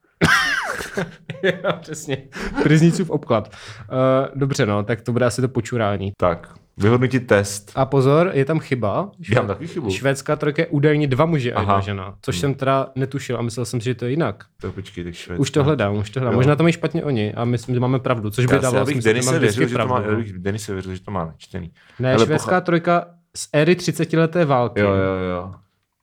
Jo, 1.44 1.74
přesně. 1.82 2.18
Priznicův 2.64 3.10
obklad. 3.10 3.54
Uh, 3.92 4.40
dobře, 4.40 4.66
no, 4.66 4.84
tak 4.84 5.02
to 5.02 5.12
bude 5.12 5.26
asi 5.26 5.42
to 5.42 5.48
počurání. 5.50 6.12
Tak, 6.18 6.56
vyhodnotit 6.80 7.28
test. 7.28 7.72
A 7.76 7.86
pozor, 7.86 8.32
je 8.34 8.46
tam 8.46 8.60
chyba. 8.60 9.12
Já 9.30 9.42
mám 9.42 9.48
taky 9.48 9.68
chybu. 9.68 9.90
Švédská 9.90 10.36
trojka 10.36 10.62
je 10.62 10.68
údajně 10.68 11.08
dva 11.08 11.26
muži 11.26 11.54
a 11.54 11.60
jedna 11.60 11.74
Aha. 11.74 11.82
žena, 11.82 12.16
což 12.22 12.40
jsem 12.40 12.54
teda 12.54 12.88
netušil 12.96 13.38
a 13.38 13.42
myslel 13.42 13.66
jsem 13.66 13.82
si, 13.82 13.86
že 13.86 13.96
to 13.96 14.06
je 14.06 14.12
jinak. 14.12 14.46
To 14.62 14.72
počkej, 14.72 15.04
tak 15.04 15.14
švédská. 15.14 15.42
Už 15.42 15.52
to 15.52 15.64
hledám, 15.64 15.96
už 15.96 16.10
to 16.10 16.20
hledám. 16.20 16.34
Jo. 16.34 16.38
Možná 16.38 16.56
to 16.56 16.64
mají 16.64 16.74
špatně 16.74 17.04
oni 17.04 17.34
a 17.34 17.46
myslím, 17.46 17.76
že 17.76 17.80
máme 17.80 18.00
pravdu, 18.00 18.30
což 18.30 18.46
by 18.46 18.56
Já, 18.56 18.62
dávalo 18.62 18.86
smysl, 18.86 19.02
že 19.02 19.14
Denise 19.14 19.40
věřil, 19.40 19.68
že 19.68 19.78
to 19.78 19.88
má, 19.88 20.00
no. 20.00 20.24
Denise 20.38 20.74
věřil, 20.74 20.96
že 20.96 21.02
to 21.02 21.12
má 21.12 21.26
načtený. 21.26 21.72
Ne, 22.00 22.14
Ale 22.14 22.26
švédská 22.26 22.62
trojka 22.62 23.06
z 23.36 23.50
éry 23.54 23.74
30-leté 23.74 24.46
války. 24.46 24.80
Jo, 24.80 24.90
jo, 24.90 25.30
jo. 25.32 25.54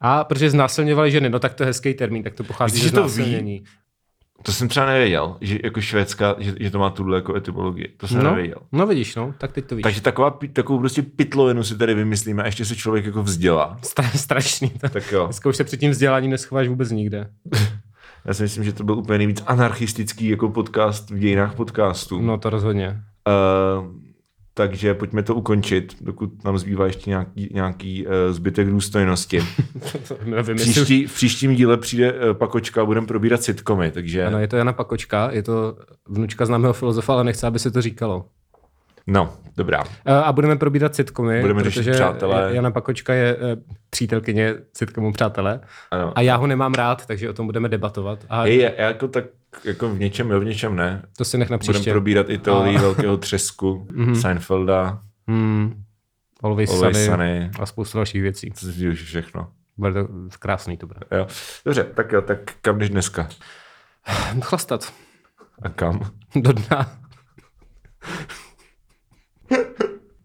A 0.00 0.24
protože 0.24 0.50
znásilňovali 0.50 1.10
ženy, 1.10 1.30
no 1.30 1.38
tak 1.38 1.54
to 1.54 1.62
je 1.62 1.66
hezký 1.66 1.94
termín, 1.94 2.22
tak 2.22 2.34
to 2.34 2.44
pochází 2.44 2.74
Myslíš, 2.74 2.82
ze 2.82 2.88
že 2.88 3.02
to 3.02 3.08
ví? 3.08 3.64
To 4.46 4.52
jsem 4.52 4.68
třeba 4.68 4.86
nevěděl, 4.86 5.36
že 5.40 5.58
jako 5.64 5.80
švédská, 5.80 6.34
že, 6.38 6.54
že 6.60 6.70
to 6.70 6.78
má 6.78 6.90
tuhle 6.90 7.16
jako 7.18 7.36
etymologii. 7.36 7.88
To 7.96 8.08
jsem 8.08 8.18
No, 8.22 8.30
nevěděl. 8.30 8.56
no 8.72 8.86
vidíš, 8.86 9.14
no, 9.16 9.34
tak 9.38 9.52
teď 9.52 9.64
to 9.66 9.76
víš. 9.76 9.82
Takže 9.82 10.00
taková, 10.00 10.38
takovou 10.52 10.78
prostě 10.78 11.02
pitlovinu 11.02 11.64
si 11.64 11.78
tady 11.78 11.94
vymyslíme 11.94 12.42
a 12.42 12.46
ještě 12.46 12.64
se 12.64 12.76
člověk 12.76 13.04
jako 13.06 13.22
vzdělá. 13.22 13.76
Stra- 13.82 14.16
strašný. 14.16 14.70
To. 14.70 14.88
Tak 14.88 15.12
jo. 15.12 15.24
Dneska 15.26 15.48
už 15.48 15.56
se 15.56 15.64
před 15.64 15.80
tím 15.80 15.90
vzděláním 15.90 16.30
neschováš 16.30 16.68
vůbec 16.68 16.90
nikde. 16.90 17.30
Já 18.24 18.34
si 18.34 18.42
myslím, 18.42 18.64
že 18.64 18.72
to 18.72 18.84
byl 18.84 18.94
úplně 18.98 19.18
nejvíc 19.18 19.42
anarchistický 19.46 20.28
jako 20.28 20.48
podcast 20.48 21.10
v 21.10 21.18
dějinách 21.18 21.54
podcastů. 21.54 22.20
No 22.22 22.38
to 22.38 22.50
rozhodně. 22.50 22.88
Uh, 23.78 23.86
takže 24.58 24.94
pojďme 24.94 25.22
to 25.22 25.34
ukončit, 25.34 25.96
dokud 26.00 26.44
nám 26.44 26.58
zbývá 26.58 26.86
ještě 26.86 27.10
nějaký, 27.10 27.48
nějaký 27.52 28.06
uh, 28.06 28.12
zbytek 28.30 28.70
důstojnosti. 28.70 29.40
Nevím. 30.24 30.56
Příští, 30.56 31.06
v 31.06 31.14
příštím 31.14 31.54
díle 31.54 31.76
přijde 31.76 32.12
uh, 32.12 32.32
Pakočka 32.32 32.82
a 32.82 32.84
budeme 32.84 33.06
probírat 33.06 33.42
sitcomy, 33.42 33.90
takže 33.90 34.26
Ano, 34.26 34.38
je 34.38 34.48
to 34.48 34.56
Jana 34.56 34.72
Pakočka, 34.72 35.30
je 35.32 35.42
to 35.42 35.76
vnučka 36.08 36.46
známého 36.46 36.72
filozofa, 36.72 37.12
ale 37.12 37.24
nechce, 37.24 37.46
aby 37.46 37.58
se 37.58 37.70
to 37.70 37.82
říkalo. 37.82 38.24
No, 39.06 39.32
dobrá. 39.56 39.84
A 40.24 40.32
budeme 40.32 40.56
probírat 40.56 40.94
sitcomy, 40.94 41.40
Budeme 41.40 41.62
protože 41.62 41.92
Přátelé. 41.92 42.50
Jana 42.54 42.70
Pakočka 42.70 43.14
je 43.14 43.36
eh, 43.40 43.56
přítelkyně 43.90 44.54
sitcomu 44.76 45.12
Přátelé. 45.12 45.60
Ano. 45.90 46.12
A 46.18 46.20
já 46.20 46.36
ho 46.36 46.46
nemám 46.46 46.74
rád, 46.74 47.06
takže 47.06 47.30
o 47.30 47.32
tom 47.32 47.46
budeme 47.46 47.68
debatovat. 47.68 48.18
A 48.28 48.42
Hej, 48.42 48.58
já 48.78 48.86
jako 48.86 49.08
tak 49.08 49.24
jako 49.64 49.88
v 49.88 49.98
něčem, 49.98 50.30
jo, 50.30 50.40
v 50.40 50.44
něčem 50.44 50.76
ne. 50.76 51.02
to 51.16 51.24
si 51.24 51.38
nech 51.38 51.50
na 51.50 51.56
Budeme 51.58 51.72
příště. 51.72 51.90
probírat 51.92 52.30
i 52.30 52.38
teorii 52.38 52.76
A- 52.76 52.80
velkého 52.80 53.16
třesku, 53.16 53.88
Seinfelda, 54.20 54.98
Hmm. 55.28 55.82
Always, 56.42 56.70
Always 56.70 56.96
Sunny 56.96 57.06
Sunny, 57.06 57.50
a 57.60 57.66
spoustu 57.66 57.98
dalších 57.98 58.22
věcí. 58.22 58.50
to 58.50 58.66
si 58.72 58.88
už 58.88 59.02
všechno. 59.02 59.48
Bude 59.76 59.92
to 59.92 60.08
krásný 60.38 60.76
to 60.76 60.86
bude. 60.86 61.00
Jo. 61.12 61.26
Dobře, 61.64 61.84
tak 61.84 62.12
jo, 62.12 62.22
tak 62.22 62.38
kam 62.62 62.78
jdeš 62.78 62.90
dneska? 62.90 63.28
Chlastat. 64.42 64.92
A 65.62 65.68
kam? 65.68 66.10
Do 66.34 66.52
dna. 66.52 66.98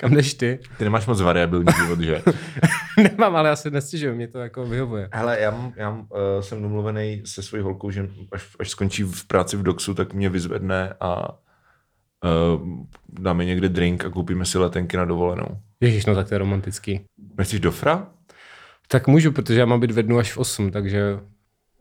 Kam 0.01 0.13
jdeš 0.13 0.33
ty? 0.33 0.59
Ty 0.77 0.83
nemáš 0.83 1.05
moc 1.07 1.21
variabilní 1.21 1.67
život, 1.77 1.99
že? 1.99 2.21
Nemám, 3.03 3.35
ale 3.35 3.49
asi 3.49 3.71
nestěžuju, 3.71 4.15
mě 4.15 4.27
to 4.27 4.39
jako 4.39 4.65
vyhovuje. 4.65 5.09
Hele, 5.11 5.39
já, 5.39 5.51
mám- 5.51 5.73
já 5.75 5.89
mám, 5.89 5.99
uh, 5.99 6.07
jsem 6.41 6.61
domluvený 6.61 7.21
se 7.25 7.43
svojí 7.43 7.63
holkou, 7.63 7.91
že 7.91 8.09
až, 8.31 8.47
až 8.59 8.69
skončí 8.69 9.03
v 9.03 9.25
práci 9.25 9.57
v 9.57 9.63
Doxu, 9.63 9.93
tak 9.93 10.13
mě 10.13 10.29
vyzvedne 10.29 10.93
a 10.99 11.29
uh, 11.29 12.67
dáme 13.09 13.45
někde 13.45 13.69
drink 13.69 14.05
a 14.05 14.09
koupíme 14.09 14.45
si 14.45 14.57
letenky 14.57 14.97
na 14.97 15.05
dovolenou. 15.05 15.47
Ježíš, 15.81 16.05
no 16.05 16.15
tak 16.15 16.27
to 16.27 16.33
je 16.35 16.37
romantický. 16.37 17.01
Nechceš 17.37 17.59
do 17.59 17.71
Fra? 17.71 18.07
Tak 18.87 19.07
můžu, 19.07 19.31
protože 19.31 19.59
já 19.59 19.65
mám 19.65 19.79
být 19.79 19.91
ve 19.91 20.03
dnu 20.03 20.17
až 20.19 20.33
v 20.33 20.37
8, 20.37 20.71
takže 20.71 21.19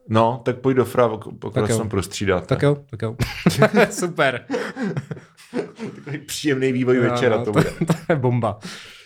No, 0.09 0.41
tak 0.45 0.57
pojď 0.59 0.77
do 0.77 0.85
Fra, 0.85 1.09
pokud 1.09 1.55
Tak 1.55 1.67
se 1.67 1.73
jo. 1.73 1.79
tam 1.79 1.89
prostřídáte. 1.89 2.47
tak 2.47 2.63
jo, 2.63 2.77
tak 2.91 3.03
jo. 3.03 3.17
Super. 3.91 4.45
Takový 5.95 6.19
příjemný 6.19 6.73
vývoj 6.73 6.97
Jo, 6.97 7.03
večera 7.03 7.37
no, 7.37 7.45
to 7.45 7.53
to, 7.53 7.59
bude. 7.59 7.71
to 7.87 8.13
je 8.13 8.17
bomba. 8.17 8.59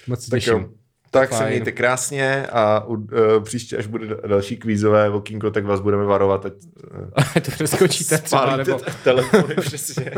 Moc 0.06 0.24
se 0.24 0.30
Tak 0.30 0.40
těším. 0.40 0.52
jo. 0.52 0.68
Tak 1.10 1.32
se 1.32 1.38
Fajn. 1.38 1.48
mějte 1.50 1.72
krásně 1.72 2.46
a 2.46 2.84
uh, 2.84 3.06
příště, 3.44 3.76
až 3.76 3.86
bude 3.86 4.06
další 4.26 4.56
kvízové 4.56 5.10
okýnko, 5.10 5.50
tak 5.50 5.64
vás 5.64 5.80
budeme 5.80 6.04
varovat, 6.04 6.46
ať 6.46 6.52
uh, 6.56 7.40
to 7.42 7.50
přeskočíte 7.50 8.18
třeba, 8.18 8.56
nebo... 8.56 8.80
telefony 9.04 9.54
přesně. 9.54 10.12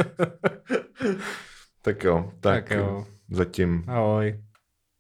tak 1.83 2.05
jo, 2.05 2.33
tak, 2.41 2.68
Tak 2.68 2.79
jo. 2.79 3.07
zatím 3.31 3.85
Ahoj. 3.87 4.39